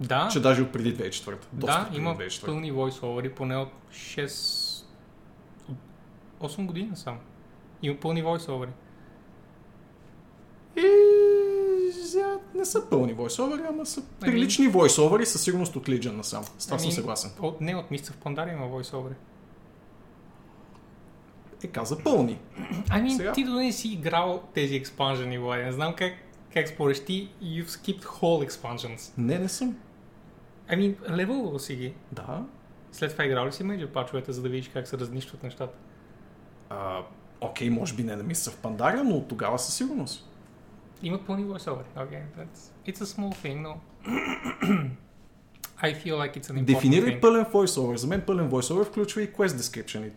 [0.00, 1.36] Да, че даже от преди 2004.
[1.52, 2.44] Доста да преди има 2004.
[2.44, 4.84] пълни voice-overi, поне от 6...
[6.40, 7.18] от 8 години сам.
[7.82, 8.70] Има пълни voice-overi.
[10.76, 10.82] И
[12.54, 16.44] не са пълни войсовери, ама са Ами- прилични войсовери, със сигурност от Legion насам.
[16.58, 17.30] С това съм Ами, съгласен.
[17.40, 19.14] От, не, от Мисца в Пандария има voice-overi.
[21.64, 22.38] Е, каза пълни.
[22.90, 23.32] Ами, Сега?
[23.32, 25.64] ти дори не си играл тези експанжени, Влади.
[25.64, 26.12] Не знам как
[26.52, 29.12] Как спориш ти, you've skipped whole expansions.
[29.18, 29.76] Не, не съм.
[30.68, 31.94] Ами, левел си ги.
[32.12, 32.44] Да.
[32.92, 35.74] След това играл ли си мейджор пачовете, за да видиш как се разнищват нещата?
[36.70, 37.02] А,
[37.40, 40.28] окей, може би не на мисля в Пандария, но от тогава със сигурност.
[41.02, 41.82] Имат пълни voiceover.
[41.96, 42.92] Okay, that's...
[42.92, 43.80] It's a small thing, но...
[45.82, 47.20] I feel like it's an important Дефинирай thing.
[47.20, 47.94] пълен voiceover.
[47.94, 50.10] За мен пълен voiceover включва и quest description.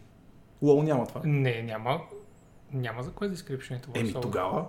[0.64, 1.22] WoW няма това.
[1.24, 2.02] Не, няма.
[2.74, 4.00] Няма за quest description това.
[4.00, 4.66] Еми тогава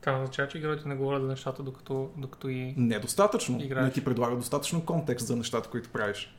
[0.00, 2.74] Това означава, че героите не говорят за нещата, докато, докато и...
[2.76, 3.62] недостатъчно.
[3.62, 3.84] Играеш.
[3.84, 6.36] Не ти предлага достатъчно контекст за нещата, които правиш.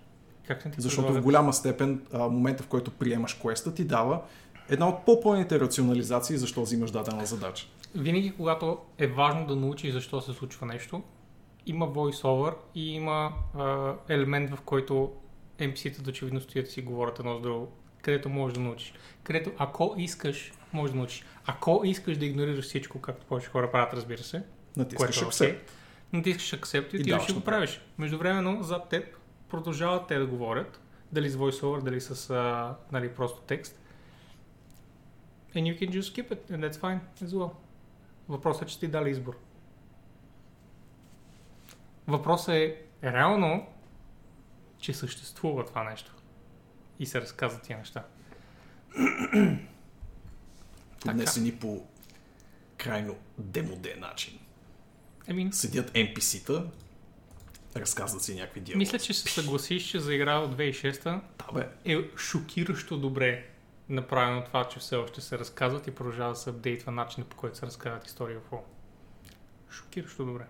[0.47, 1.23] Как не ти Защото в предлагат?
[1.23, 4.21] голяма степен а, момента, в който приемаш квеста, ти дава
[4.69, 7.67] една от по-пълните рационализации защо взимаш дадена задача.
[7.95, 11.03] Винаги, когато е важно да научиш защо се случва нещо,
[11.65, 15.13] има voiceover и има а, елемент, в който
[15.59, 17.71] NPC-тата очевидно стоят и си говорят едно с друго,
[18.01, 18.93] където можеш да научиш.
[19.23, 21.25] Където ако искаш, можеш да научиш.
[21.45, 24.43] Ако искаш да игнорираш всичко, както повече хора правят, разбира се,
[24.77, 25.51] Натискаш което е accept.
[25.51, 25.59] окей,
[26.13, 27.81] натискаш accept и И отиваш даваш и го правиш.
[27.97, 29.17] Междувременно, зад теб
[29.49, 33.79] продължават те да говорят, дали с voiceover, дали с а, нали, просто текст.
[35.55, 37.51] And you can just skip it, and that's fine as well.
[38.29, 39.37] Въпросът е, че ти дали избор.
[42.07, 43.67] Въпросът е реално,
[44.79, 46.15] че съществува това нещо.
[46.99, 48.03] И се разказват тия неща.
[50.99, 51.11] Така.
[51.11, 51.85] Поднесени по
[52.77, 54.39] крайно демоде начин.
[55.27, 56.63] Еми, Седят NPC-та,
[57.75, 58.77] разказват си някакви диалоги.
[58.77, 61.21] мисля, че се съгласиш, че за игра от 2006 Да,
[61.53, 61.69] бе.
[61.85, 63.49] е шокиращо добре
[63.89, 67.57] направено това, че все още се разказват и продължава да се апдейтва начинът по който
[67.57, 68.61] се разказват истории в WoW.
[69.69, 70.45] Шокиращо добре.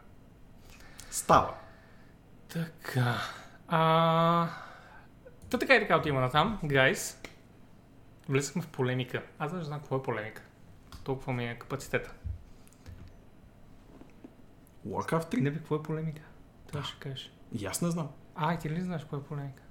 [1.11, 1.53] Става.
[2.49, 3.15] Така.
[3.67, 4.49] А...
[5.49, 7.21] Та така и така отива на там, гайс.
[8.29, 9.23] Влезахме в полемика.
[9.39, 10.41] Аз даже знам какво е полемика.
[11.03, 12.13] Толкова ми е капацитета.
[14.87, 15.41] Warcraft 3.
[15.41, 16.21] Не бе, какво е полемика?
[16.67, 17.33] Това ще кажеш.
[17.51, 18.09] И аз не знам.
[18.35, 19.62] А, и ти ли знаеш какво е полемика?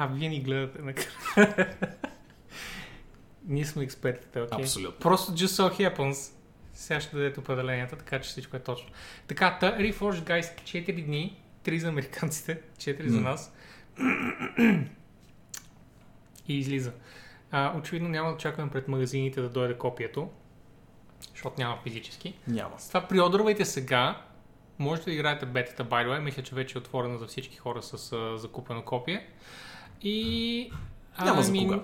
[0.00, 0.94] А, вие ни гледате на
[3.48, 4.64] Ние сме експертите, окей?
[4.64, 5.00] Абсолютно.
[5.00, 6.32] Просто just so happens.
[6.72, 8.88] Сега ще дадете определенията, така че всичко е точно.
[9.26, 13.54] Така, та, Reforged Guys 4 дни, 3 за американците, 4 за нас.
[16.48, 16.92] И излиза.
[17.50, 20.30] А, очевидно няма да чакаме пред магазините да дойде копието,
[21.30, 22.34] защото няма физически.
[22.46, 22.78] Няма.
[22.78, 24.22] С това приодървайте сега.
[24.78, 26.20] Можете да играете бетата, by the way.
[26.20, 29.26] Мисля, че вече е отворена за всички хора с а, закупено копие.
[30.02, 30.70] И...
[31.24, 31.80] Няма за ами, кога.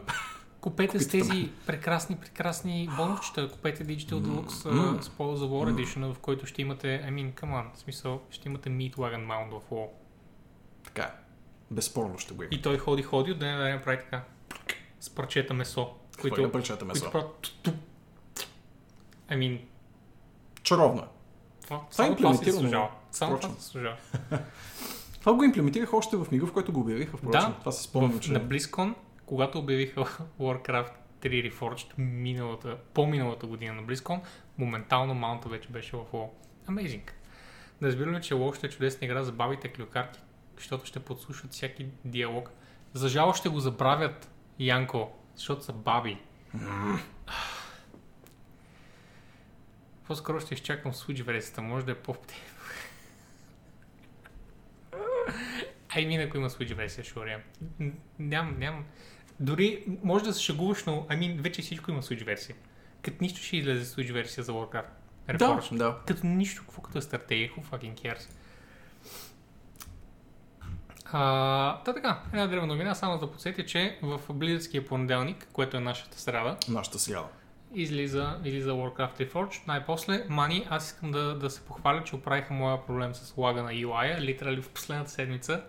[0.61, 3.51] Купете с тези прекрасни, прекрасни бонусчета.
[3.51, 4.99] Купете Digital Deluxe М.
[4.99, 5.03] mm.
[5.03, 8.49] Spoil the War Edition, в който ще имате, I mean, come on, в смисъл, ще
[8.49, 9.89] имате Meat Wagon Mount в WoW.
[10.85, 11.11] Така е.
[11.71, 12.51] Безспорно ще го има.
[12.53, 14.23] И той ходи, ходи, от ден на ден прави така.
[15.01, 15.95] С парчета месо.
[16.21, 16.35] Които...
[16.35, 17.01] Които, парчета месо.
[17.01, 17.53] които правят...
[19.31, 19.61] I mean,
[20.63, 21.07] Чаровно е.
[21.63, 22.91] това, Това е имплементирано.
[23.11, 23.97] Само това си заслужава.
[25.25, 27.17] Това го имплементирах още в мига, в който го обявиха.
[27.17, 27.41] Впрочем.
[27.41, 27.57] Да.
[27.59, 28.33] Това си спомням, В, че...
[28.33, 28.95] На BlizzCon,
[29.27, 30.05] когато обявиха
[30.41, 34.21] Warcraft 3 Reforged миналата, по-миналата година на BlizzCon,
[34.59, 36.29] моментално маунта вече беше в WoW.
[36.69, 37.11] Amazing.
[37.81, 40.21] Да разбираме, че WoW ще е чудесна игра за бабите клюкарки,
[40.57, 42.51] защото ще подслушват всяки диалог.
[42.95, 46.19] За жало ще го забравят, Янко, защото са баби.
[50.07, 51.95] По-скоро ще изчакам Switch версията, може да е
[55.95, 57.39] по Ай, мина, ако има Switch версия, ще урия.
[58.19, 58.85] Ням, ням.
[59.41, 62.57] Дори може да се шегуваш, но I mean, вече всичко има Switch версия.
[63.03, 64.85] Като нищо ще излезе Switch версия за Warcraft.
[65.29, 65.77] Да, Reforged.
[65.77, 65.97] да.
[66.07, 68.29] Като нищо, какво като е стратегия, who fucking cares.
[71.13, 75.81] А, та така, една древна новина, само да подсетя, че в Близъцкия понеделник, което е
[75.81, 77.27] нашата среда, Нашата сряда.
[77.75, 79.67] излиза, излиза Warcraft Reforged.
[79.67, 83.71] Най-после, Мани, аз искам да, да се похваля, че оправиха моя проблем с лага на
[83.73, 85.65] UI-а, литерали в последната седмица.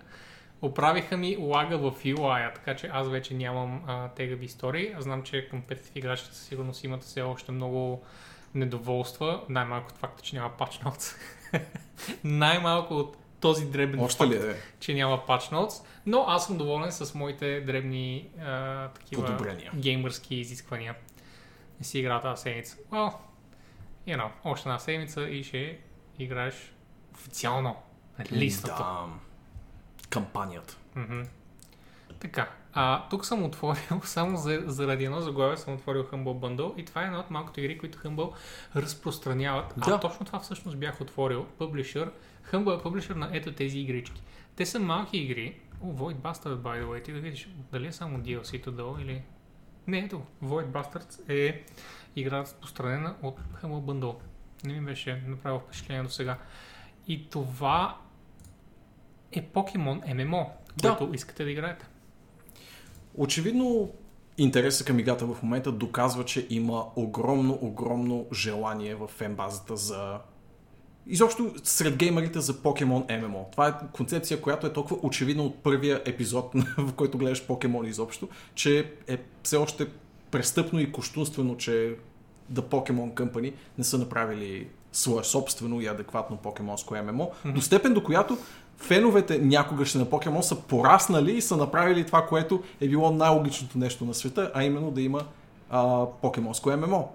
[0.65, 4.93] Оправиха ми лага в UI-а, така че аз вече нямам а, тегави истории.
[4.97, 8.03] Аз знам, че компетитив играчите със сигурност имат все още много
[8.55, 9.41] недоволства.
[9.49, 11.15] Най-малко от факта, че няма патч notes.
[12.23, 14.55] Най-малко от този дребен Още факт, ли е?
[14.79, 19.71] че няма patch notes, но аз съм доволен с моите дребни а, такива Подобрения.
[19.75, 20.95] геймърски изисквания.
[21.79, 22.77] Не си игра тази седмица.
[22.91, 23.13] Well,
[24.07, 25.77] you know, още една седмица и ще
[26.19, 26.73] играеш
[27.13, 27.75] официално
[28.31, 28.77] листата.
[28.77, 29.05] Да.
[30.09, 30.77] Кампанията.
[30.95, 31.21] Мгм.
[32.19, 36.85] Така, а, тук съм отворил, само за, заради едно заглавие съм отворил Humble Bundle и
[36.85, 38.33] това е една от малкото игри, които Humble
[38.75, 39.73] разпространяват.
[39.77, 39.91] Да.
[39.91, 41.45] А точно това всъщност бях отворил.
[41.59, 42.09] Publisher.
[42.51, 44.23] Humble е publisher на ето тези игрички.
[44.55, 45.59] Те са малки игри.
[45.81, 49.23] О, Void Bastards, by the way, ти да видиш дали е само DLC-то долу или...
[49.87, 51.65] Не, ето, Void Bastards е
[52.15, 54.15] игра разпространена от Humble Bundle.
[54.63, 56.37] Не ми беше направило впечатление до сега.
[57.07, 57.97] И това
[59.31, 60.45] е MMO,
[60.77, 60.97] Да.
[60.97, 61.85] което искате да играете.
[63.17, 63.91] Очевидно,
[64.37, 70.19] интереса към играта в момента доказва, че има огромно, огромно желание в фенбазата за...
[71.07, 73.51] Изобщо сред геймерите за Pokemon MMO.
[73.51, 78.29] Това е концепция, която е толкова очевидна от първия епизод, в който гледаш Pokemon изобщо,
[78.55, 79.87] че е все още
[80.31, 81.95] престъпно и коштунствено, че
[82.53, 88.03] The Pokemon Company не са направили свое собствено и адекватно покемонско ММО, до степен до
[88.03, 88.37] която
[88.77, 94.05] феновете някогаш на Покемон са пораснали и са направили това, което е било най-логичното нещо
[94.05, 95.21] на света, а именно да има
[95.69, 97.11] а, покемонско ММО.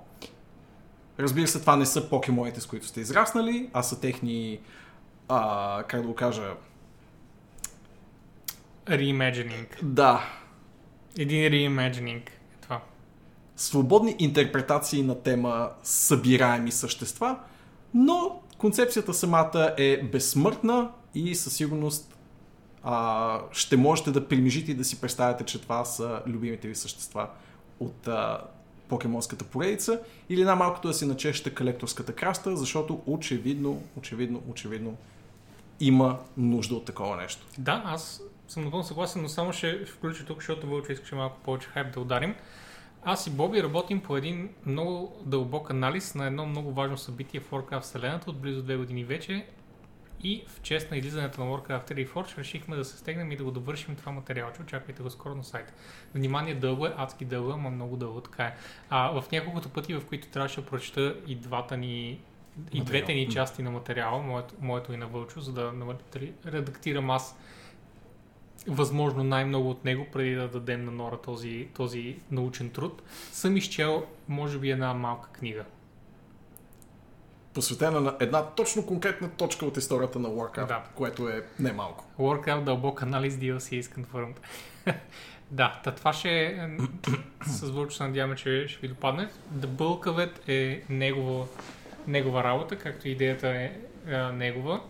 [1.18, 4.60] Разбира се, това не са покемоните, с които сте израснали, а са техни,
[5.28, 6.42] а, как да го кажа,
[8.86, 9.82] Reimagining.
[9.82, 10.20] да,
[11.18, 12.22] Един е
[12.60, 12.80] това.
[13.56, 17.38] свободни интерпретации на тема събираеми същества,
[17.94, 22.16] но концепцията самата е безсмъртна и със сигурност
[22.82, 27.28] а, ще можете да примижите и да си представяте, че това са любимите ви същества
[27.80, 28.40] от а,
[28.88, 34.96] покемонската поредица или най-малкото да си начешете колекторската краста, защото очевидно, очевидно, очевидно
[35.80, 37.46] има нужда от такова нещо.
[37.58, 41.68] Да, аз съм напълно съгласен, но само ще включа тук, защото Вълчо искаше малко повече
[41.68, 42.34] хайп да ударим.
[43.02, 47.50] Аз и Боби работим по един много дълбок анализ на едно много важно събитие в
[47.50, 49.46] Warcraft вселената от близо две години вече
[50.22, 53.44] и в чест на излизането на Warcraft 3 Reforged решихме да се стегнем и да
[53.44, 54.62] го довършим това материалче.
[54.62, 55.72] Очаквайте го скоро на сайта.
[56.14, 58.54] Внимание, дълго е, адски дълго, ама много дълго, така е.
[58.90, 62.20] А, в няколкото пъти, в които трябваше да прочета и двата ни
[62.72, 62.84] и Материал.
[62.84, 65.72] двете ни части на материала, моето, моето и на Вълчо, за да
[66.46, 67.36] редактирам аз
[68.66, 73.02] възможно най-много от него, преди да дадем на Нора този, този научен труд,
[73.32, 75.64] съм изчел, може би, една малка книга.
[77.54, 80.82] Посветена на една точно конкретна точка от историята на Warcraft, Да.
[80.94, 82.04] което е немалко.
[82.18, 84.36] Warcraft дълбок анализ DLC is confirmed.
[85.50, 86.68] да, та това ще е...
[87.46, 89.28] С Вълчо се надяваме, че ще ви допадне.
[89.54, 91.48] The Bulk of it е негово,
[92.06, 93.76] негова работа, както идеята е
[94.08, 94.80] а, негова.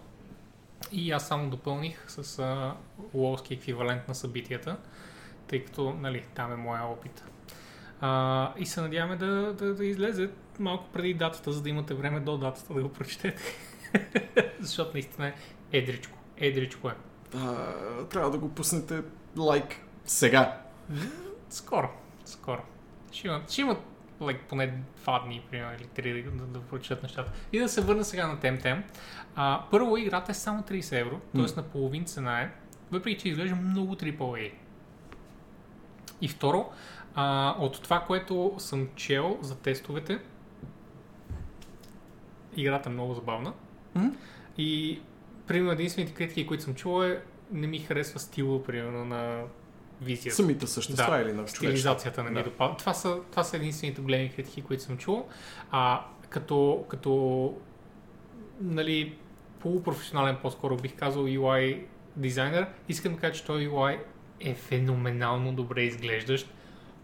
[0.93, 2.75] И аз само допълних с а,
[3.15, 4.77] лолски еквивалент на събитията,
[5.49, 7.25] тъй като, нали, там е моя опит.
[8.01, 12.21] А, и се надяваме да, да, да излезе малко преди датата, за да имате време
[12.21, 13.43] до датата да го прочетете.
[14.61, 15.35] Защото наистина е
[15.73, 16.19] едричко.
[16.37, 16.95] Едричко е.
[17.35, 17.67] А,
[18.11, 19.03] трябва да го пуснете
[19.39, 20.61] лайк сега.
[21.49, 21.89] Скоро,
[22.25, 22.63] скоро.
[23.13, 23.79] Ще имат, ще имат
[24.21, 27.33] like, поне два дни, примерно, или три да, да, да прочитат нещата.
[27.53, 28.83] И да се върна сега на Temtem.
[29.37, 31.57] А, първо, играта е само 30 евро, т.е.
[31.57, 32.51] на половин цена е,
[32.91, 34.53] въпреки че изглежда много AAA.
[36.21, 36.71] И второ,
[37.15, 40.19] а, от това, което съм чел за тестовете,
[42.57, 43.53] играта е много забавна.
[43.95, 44.09] Мгм.
[44.59, 45.01] И,
[45.47, 47.23] примерно, единствените критики, които съм чул е,
[47.53, 49.43] не ми харесва стила, примерно, на
[50.03, 50.37] визията.
[50.37, 51.49] Самите същества Да, или на.
[51.49, 52.43] Стилизацията не ми Да.
[52.43, 52.77] допада.
[52.77, 55.27] Това са, това са единствените големи критики, които съм чул.
[55.71, 57.55] А, като, като
[58.61, 59.17] нали,
[59.59, 61.83] полупрофесионален по-скоро бих казал UI
[62.17, 63.99] дизайнер, искам да кажа, че този UI
[64.41, 66.55] е феноменално добре изглеждащ.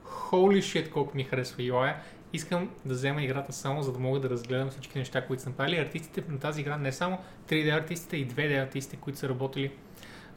[0.05, 1.94] Holy shit, колко ми харесва UI.
[2.37, 5.79] Искам да взема играта само за да мога да разгледам всички неща, които са направили.
[5.79, 7.19] Артистите на тази игра, не само
[7.49, 9.73] 3D артистите и 2D артистите, които са работили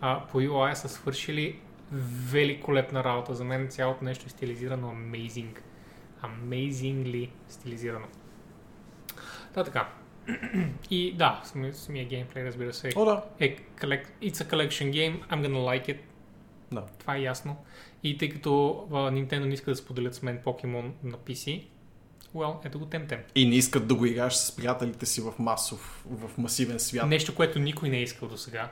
[0.01, 1.59] а, по UI, са свършили
[2.31, 3.35] великолепна работа.
[3.35, 5.59] За мен цялото нещо е стилизирано amazing.
[6.23, 8.07] Amazingly стилизирано.
[9.53, 9.89] Да, така.
[10.89, 13.23] И да, самия, самия геймплей, разбира се, О, да.
[13.39, 15.99] е collect, it's a collection game, I'm gonna like it.
[16.71, 16.85] Да.
[16.99, 17.57] Това е ясно.
[18.03, 21.65] И тъй като а, Nintendo не иска да споделят с мен Pokemon на PC,
[22.35, 23.19] well, ето го Temtem.
[23.35, 27.07] И не искат да го играеш с приятелите си в масов, в масивен свят.
[27.07, 28.71] Нещо, което никой не е искал до сега.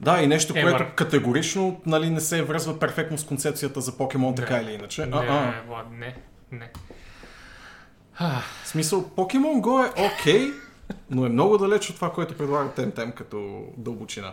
[0.00, 0.62] Да, и нещо, Ever.
[0.70, 4.62] което категорично нали, не се връзва перфектно с концепцията за покемон, така Не.
[4.62, 5.06] или иначе.
[5.06, 5.62] Не, А-а.
[5.68, 6.16] Влад, не,
[6.52, 6.70] не.
[8.20, 10.50] В смисъл, Pokemon Go е окей,
[11.10, 14.32] но е много далеч от това, което предлага Temtem като дълбочина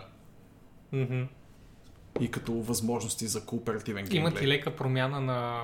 [0.92, 1.22] Мгм.
[2.20, 4.48] и като възможности за кооперативен Имат и геймплей.
[4.48, 5.62] лека промяна на,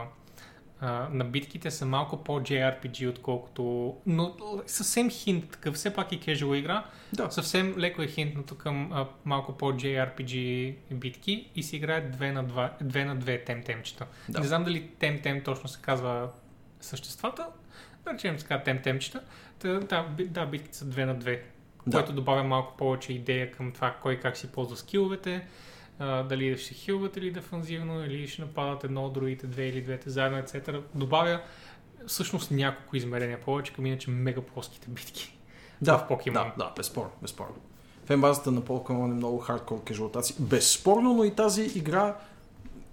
[0.80, 3.96] а, на битките, са малко по-JRPG, отколкото...
[4.06, 4.36] Но
[4.66, 7.32] съвсем хинт, такъв, все пак и casual игра, Да.
[7.32, 12.70] съвсем леко е хинтнато към а, малко по-JRPG битки и се играе 2 на 2,
[12.84, 14.06] 2 на 2 темтемчета.
[14.30, 14.40] Да.
[14.40, 16.30] Не знам дали темтем точно се казва
[16.82, 17.48] съществата,
[18.06, 19.22] да речем така темтемчета.
[19.60, 21.40] Та, да, да, битките са 2 на 2,
[21.88, 21.98] Да.
[21.98, 25.48] което добавя малко повече идея към това кой как си ползва скиловете,
[26.00, 30.10] а, дали ще хилвате или дефанзивно, или ще нападат едно от другите две или двете
[30.10, 30.82] заедно, etc.
[30.96, 31.42] Добавя
[32.08, 35.38] всъщност няколко измерения повече към иначе мега плоските битки.
[35.82, 36.34] Да, в Pokemon.
[36.34, 37.56] Да, да, безспорно, безспорно.
[38.06, 40.36] Фенбазата на Pokemon е много хардкор кежуалтаци.
[40.40, 42.16] Безспорно, но и тази игра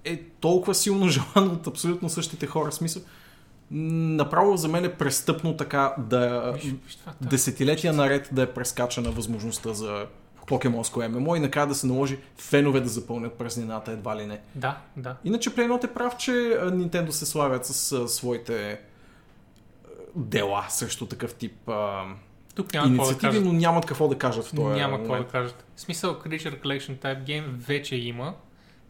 [0.05, 2.73] е толкова силно желана от абсолютно същите хора.
[2.73, 3.03] Смисъл,
[3.71, 7.13] направо за мен е престъпно така да Виж, виж това.
[7.21, 10.07] десетилетия наред да е прескачана възможността за
[10.47, 14.41] покемонско ММО и накрая да се наложи фенове да запълнят празнината едва ли не.
[14.55, 15.17] Да, да.
[15.25, 16.31] Иначе Playnot е прав, че
[16.61, 18.81] Nintendo се славят с а, своите
[20.17, 22.05] дела срещу такъв тип а,
[22.55, 23.45] Тук няма да инициативи, кажат.
[23.45, 25.65] но нямат какво да кажат в този Няма какво да кажат.
[25.77, 28.35] В смисъл Creature Collection Type Game вече има.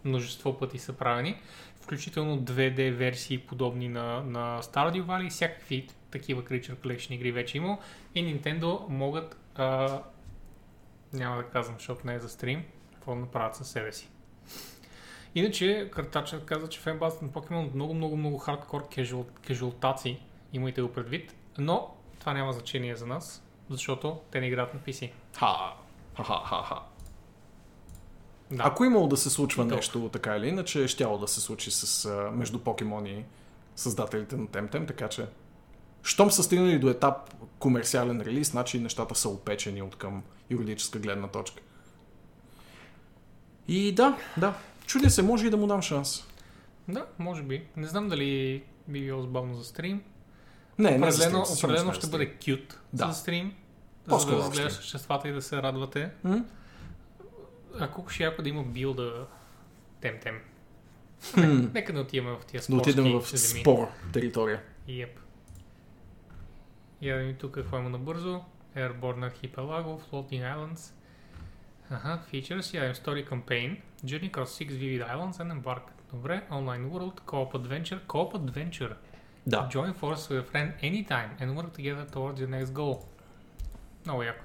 [0.05, 1.41] Множество пъти са правени.
[1.81, 5.31] Включително 2D версии подобни на, на Stardew Valley.
[5.31, 7.79] Всякакви такива Creature Collection игри вече има.
[8.15, 9.37] И Nintendo могат...
[9.55, 9.99] А,
[11.15, 12.65] няма да казвам, защото не е за стрим.
[12.95, 14.09] Какво направят със себе си.
[15.35, 20.21] Иначе, Картачът каза, че фенбазата на Pokemon много, много, много хардкор кежуал, кежуалтаци.
[20.53, 21.35] Имайте го предвид.
[21.59, 25.11] Но това няма значение за нас, защото те не играят на PC.
[25.37, 25.75] Ха,
[26.17, 26.81] ха, ха, ха.
[28.51, 28.63] Да.
[28.67, 29.75] Ако имало да се случва И то.
[29.75, 33.25] нещо така или иначе, щяло да се случи с, между покемони и
[33.77, 35.27] създателите на Temtem, така че
[36.05, 41.29] щом са стигнали до етап комерциален релиз, значи нещата са опечени от към юридическа гледна
[41.29, 41.63] точка.
[43.69, 44.55] И да, да,
[44.87, 46.25] чудя се, може и да му дам шанс.
[46.89, 47.67] Да, може би.
[47.77, 50.03] Не знам дали би било забавно за стрим.
[50.79, 53.07] Не, не за стрим, определено определено за ще бъде кют Да.
[53.07, 53.55] за стрим.
[54.05, 56.11] За По-скоро да в разгледаш съществата и да се радвате.
[56.25, 56.45] М?
[57.81, 59.27] А колко ще яко да има билда
[60.01, 60.41] тем-тем.
[61.75, 63.61] Нека да отиваме в тия Да спорски отидем в земи.
[63.61, 64.63] спор територия.
[64.89, 65.09] Yep.
[67.03, 68.41] Я ми тук какво има набързо.
[68.77, 70.93] Airborne Archipelago, Floating Islands.
[71.91, 75.83] Аха, features, я Story Campaign, Journey across six vivid islands and embark.
[76.13, 78.95] Добре, Online World, Co-op Adventure, Co-op Adventure.
[79.47, 79.69] Да.
[79.69, 82.99] Join force with a friend anytime and work together towards your next goal.
[84.05, 84.45] Много яко.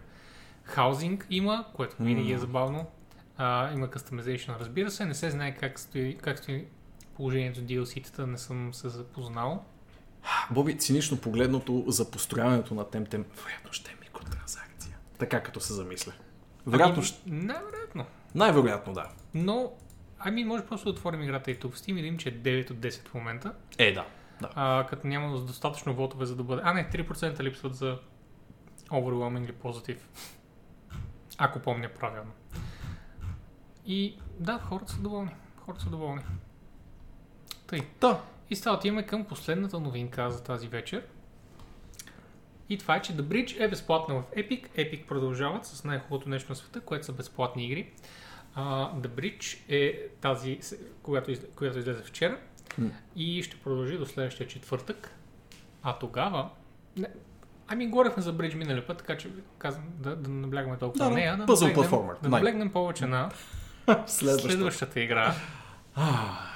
[0.75, 2.87] Housing има, което винаги е забавно.
[3.37, 5.05] А, има customization, разбира се.
[5.05, 6.65] Не се знае как стои, как стои
[7.15, 9.65] положението DLC-тата, не съм се запознал.
[10.51, 14.97] Боби, цинично погледното за построяването на Temtem, вероятно ще е микротранзакция.
[15.19, 16.11] Така като се замисля.
[16.67, 17.29] Вероятно, Ами, ще...
[17.29, 18.05] Най-вероятно.
[18.35, 19.09] най-вероятно да.
[19.33, 19.71] Но,
[20.19, 22.71] ами може просто да отворим играта и тук в Steam и видим, че е 9
[22.71, 23.53] от 10 в момента.
[23.77, 24.05] Е, да.
[24.41, 24.49] да.
[24.55, 26.61] А, като няма достатъчно вотове за да бъде...
[26.65, 27.99] А, не, 3% липсват за
[28.89, 30.09] overwhelmingly позитив.
[31.37, 32.31] Ако помня правилно.
[33.85, 35.31] И да, хората са доволни.
[35.57, 36.21] Хората са доволни.
[37.67, 37.81] Тъй.
[38.01, 38.21] Да.
[38.49, 41.03] И сега отиваме към последната новинка за тази вечер.
[42.69, 44.69] И това е, че The Bridge е безплатна в Epic.
[44.69, 47.91] Epic продължават с най-хубавото нещо на света, което са безплатни игри.
[48.57, 48.61] Uh,
[48.95, 50.59] The Bridge е тази,
[51.03, 52.37] която, из- която излезе вчера
[52.77, 52.89] М.
[53.15, 55.11] и ще продължи до следващия четвъртък.
[55.83, 56.49] А тогава...
[56.97, 57.07] Не,
[57.67, 61.15] ами говорихме за Bridge минали път, така че казвам да, да наблягаме толкова Да, на
[61.15, 61.37] нея.
[61.37, 63.29] Да пъзъл платформер, Да наблегнем повече на
[64.05, 64.53] Следващото.
[64.53, 65.35] следващата игра,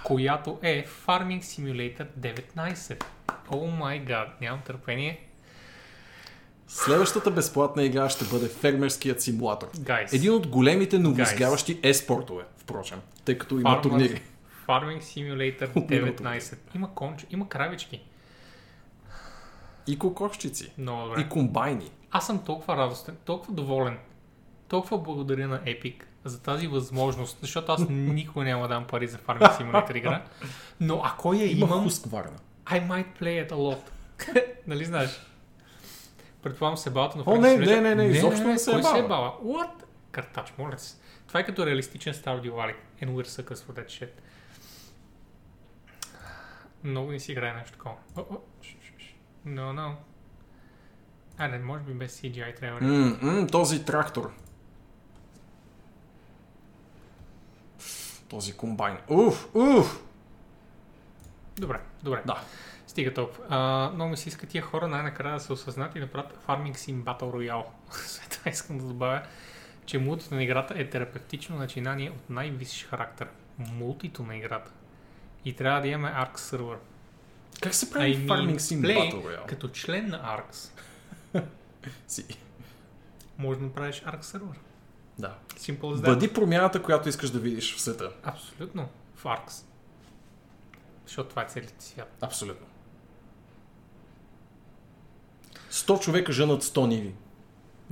[0.03, 3.03] която е Farming Simulator 19.
[3.51, 5.27] О май гад, нямам търпение.
[6.67, 9.69] Следващата безплатна игра ще бъде фермерският симулатор.
[9.79, 10.13] Гайс.
[10.13, 14.21] Един от големите новоизгяващи е-спортове, впрочем, тъй като има Farmers- турнири.
[14.67, 16.57] Farming Simulator От миналото 19.
[16.75, 18.01] Има конч, има кравички.
[19.87, 20.71] И кокошчици.
[20.77, 21.21] Много добре.
[21.21, 21.91] И комбайни.
[22.11, 23.97] Аз съм толкова радостен, толкова доволен.
[24.67, 29.17] Толкова благодаря на Epic за тази възможност, защото аз никога няма да дам пари за
[29.17, 30.23] Farming Simulator игра.
[30.79, 31.89] Но ако я Има имам.
[32.65, 33.89] I might play it a lot.
[34.67, 35.21] нали знаеш?
[36.43, 37.79] Предполагам се балата на О, Farming не, Simulator.
[37.81, 39.07] не, не, не, изобщо не се кой е се е бала.
[39.07, 39.33] бала?
[39.43, 39.69] What?
[40.11, 40.95] Картач, моля се.
[41.27, 42.75] Това е като реалистичен Stardew Valley.
[43.03, 44.09] And we're suckers for that shit.
[46.83, 47.95] Много не си играе нещо такова.
[48.17, 48.37] О, о.
[49.47, 49.95] No, no.
[51.37, 52.81] А, не, може би без CGI трябва.
[52.81, 54.33] М, м, този трактор.
[58.33, 58.97] Този комбайн.
[59.07, 60.03] Уф, уф.
[61.59, 62.23] Добре, добре.
[62.25, 62.41] Да.
[62.87, 63.45] Стига толкова.
[63.49, 66.73] А, много ми се иска тия хора най-накрая да се осъзнат и да правят Farming
[66.73, 67.65] Sim Battle Royale.
[67.91, 69.21] След това искам да добавя,
[69.85, 73.27] че мултито на играта е терапевтично начинание от най-висш характер.
[73.57, 74.71] Мултито на играта.
[75.45, 76.77] И трябва да имаме ARC сервер.
[77.61, 79.45] Как се прави I mean, Farming Sim Battle Royale?
[79.45, 80.81] Като член на ARCS,
[82.07, 82.25] Си.
[83.37, 84.57] може да направиш ARC сервер.
[85.19, 85.35] Да.
[85.55, 86.05] Simple as that.
[86.05, 88.11] Бъди промяната, която искаш да видиш в света.
[88.23, 88.89] Абсолютно.
[89.15, 89.65] В ARCS.
[91.05, 92.17] Защото това е целият свят.
[92.21, 92.67] Абсолютно.
[95.71, 97.13] 100 човека женат 100 ниви.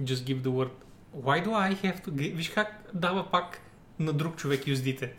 [0.01, 0.69] Just give the word.
[1.15, 2.09] Why do I have to...
[2.09, 3.61] gi- Виж как дава пак
[3.99, 5.13] на друг човек юздите.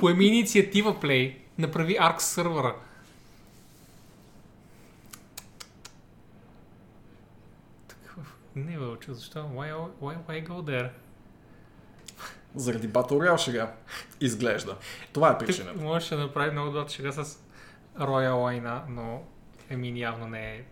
[0.00, 2.74] Поеми инициатива Play, направи ARC сървъра.
[8.56, 9.38] Не, Вълчо, защо?
[9.38, 10.90] Why, why, why go there?
[12.56, 13.72] Заради Battle Royale шега.
[14.20, 14.76] Изглежда.
[15.12, 15.80] Това е причината.
[15.80, 17.38] Можеше да направи много добра шега с
[17.98, 19.22] Royal Wine, но
[19.70, 20.64] Емин явно не е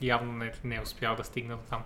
[0.00, 1.82] явно не, не е успял да стигне до там.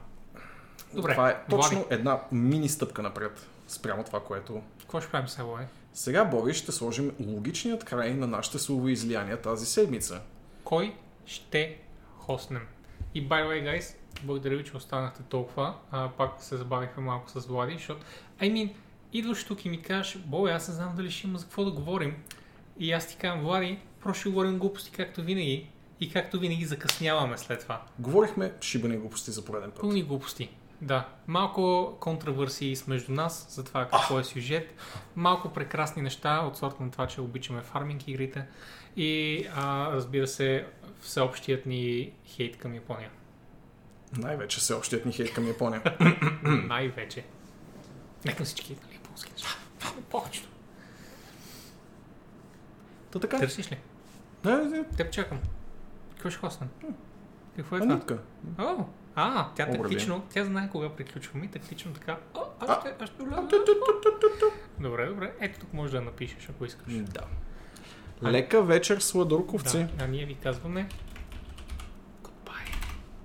[0.94, 4.62] Добре, Това е точно Влади, една мини стъпка напред спрямо това, което...
[4.80, 5.66] какво ще правим сега, Влади?
[5.92, 10.20] Сега, Боби, ще сложим логичният край на нашите словоизлияния тази седмица.
[10.64, 10.94] Кой
[11.26, 11.78] ще
[12.18, 12.66] хоснем?
[13.14, 15.74] И by the way, guys, благодаря ви, че останахте толкова.
[15.90, 18.06] А, пак се забавихме малко с Влади, защото...
[18.40, 18.72] I mean,
[19.12, 21.70] идваш тук и ми кажеш, Бой, аз не знам дали ще има за какво да
[21.70, 22.16] говорим.
[22.78, 25.70] И аз ти казвам, Влади, просто ще говорим глупости, както винаги.
[26.00, 27.82] И както винаги закъсняваме след това.
[27.98, 29.80] Говорихме шибани глупости за пореден път.
[29.80, 30.50] Пълни глупости.
[30.80, 31.08] Да.
[31.26, 34.74] Малко контравърсии с между нас за това какво е сюжет.
[35.16, 38.44] Малко прекрасни неща от сорта на това, че обичаме фарминг игрите.
[38.96, 40.66] И а, разбира се,
[41.00, 43.10] всеобщият ни хейт към Япония.
[44.16, 45.82] Най-вече се общият ни хейт към Япония.
[46.42, 47.24] Най-вече.
[48.24, 49.48] Не към всички нали, японски неща.
[50.10, 50.48] Повечето.
[53.10, 53.38] Та така.
[53.38, 53.78] Търсиш ли?
[54.44, 55.38] Не, не, Теб чакам.
[56.14, 56.66] Какво ще хосна?
[57.56, 58.18] Какво е това?
[58.58, 62.18] О, а, тя тактично, тя знае кога приключваме и тактично така.
[62.34, 63.22] О, аз ще, аз ще
[64.80, 65.32] Добре, добре.
[65.40, 66.92] Ето тук може да напишеш, ако искаш.
[66.92, 67.24] Да.
[68.22, 69.78] Лека вечер, сладурковци.
[69.78, 70.88] Да, а ние ви казваме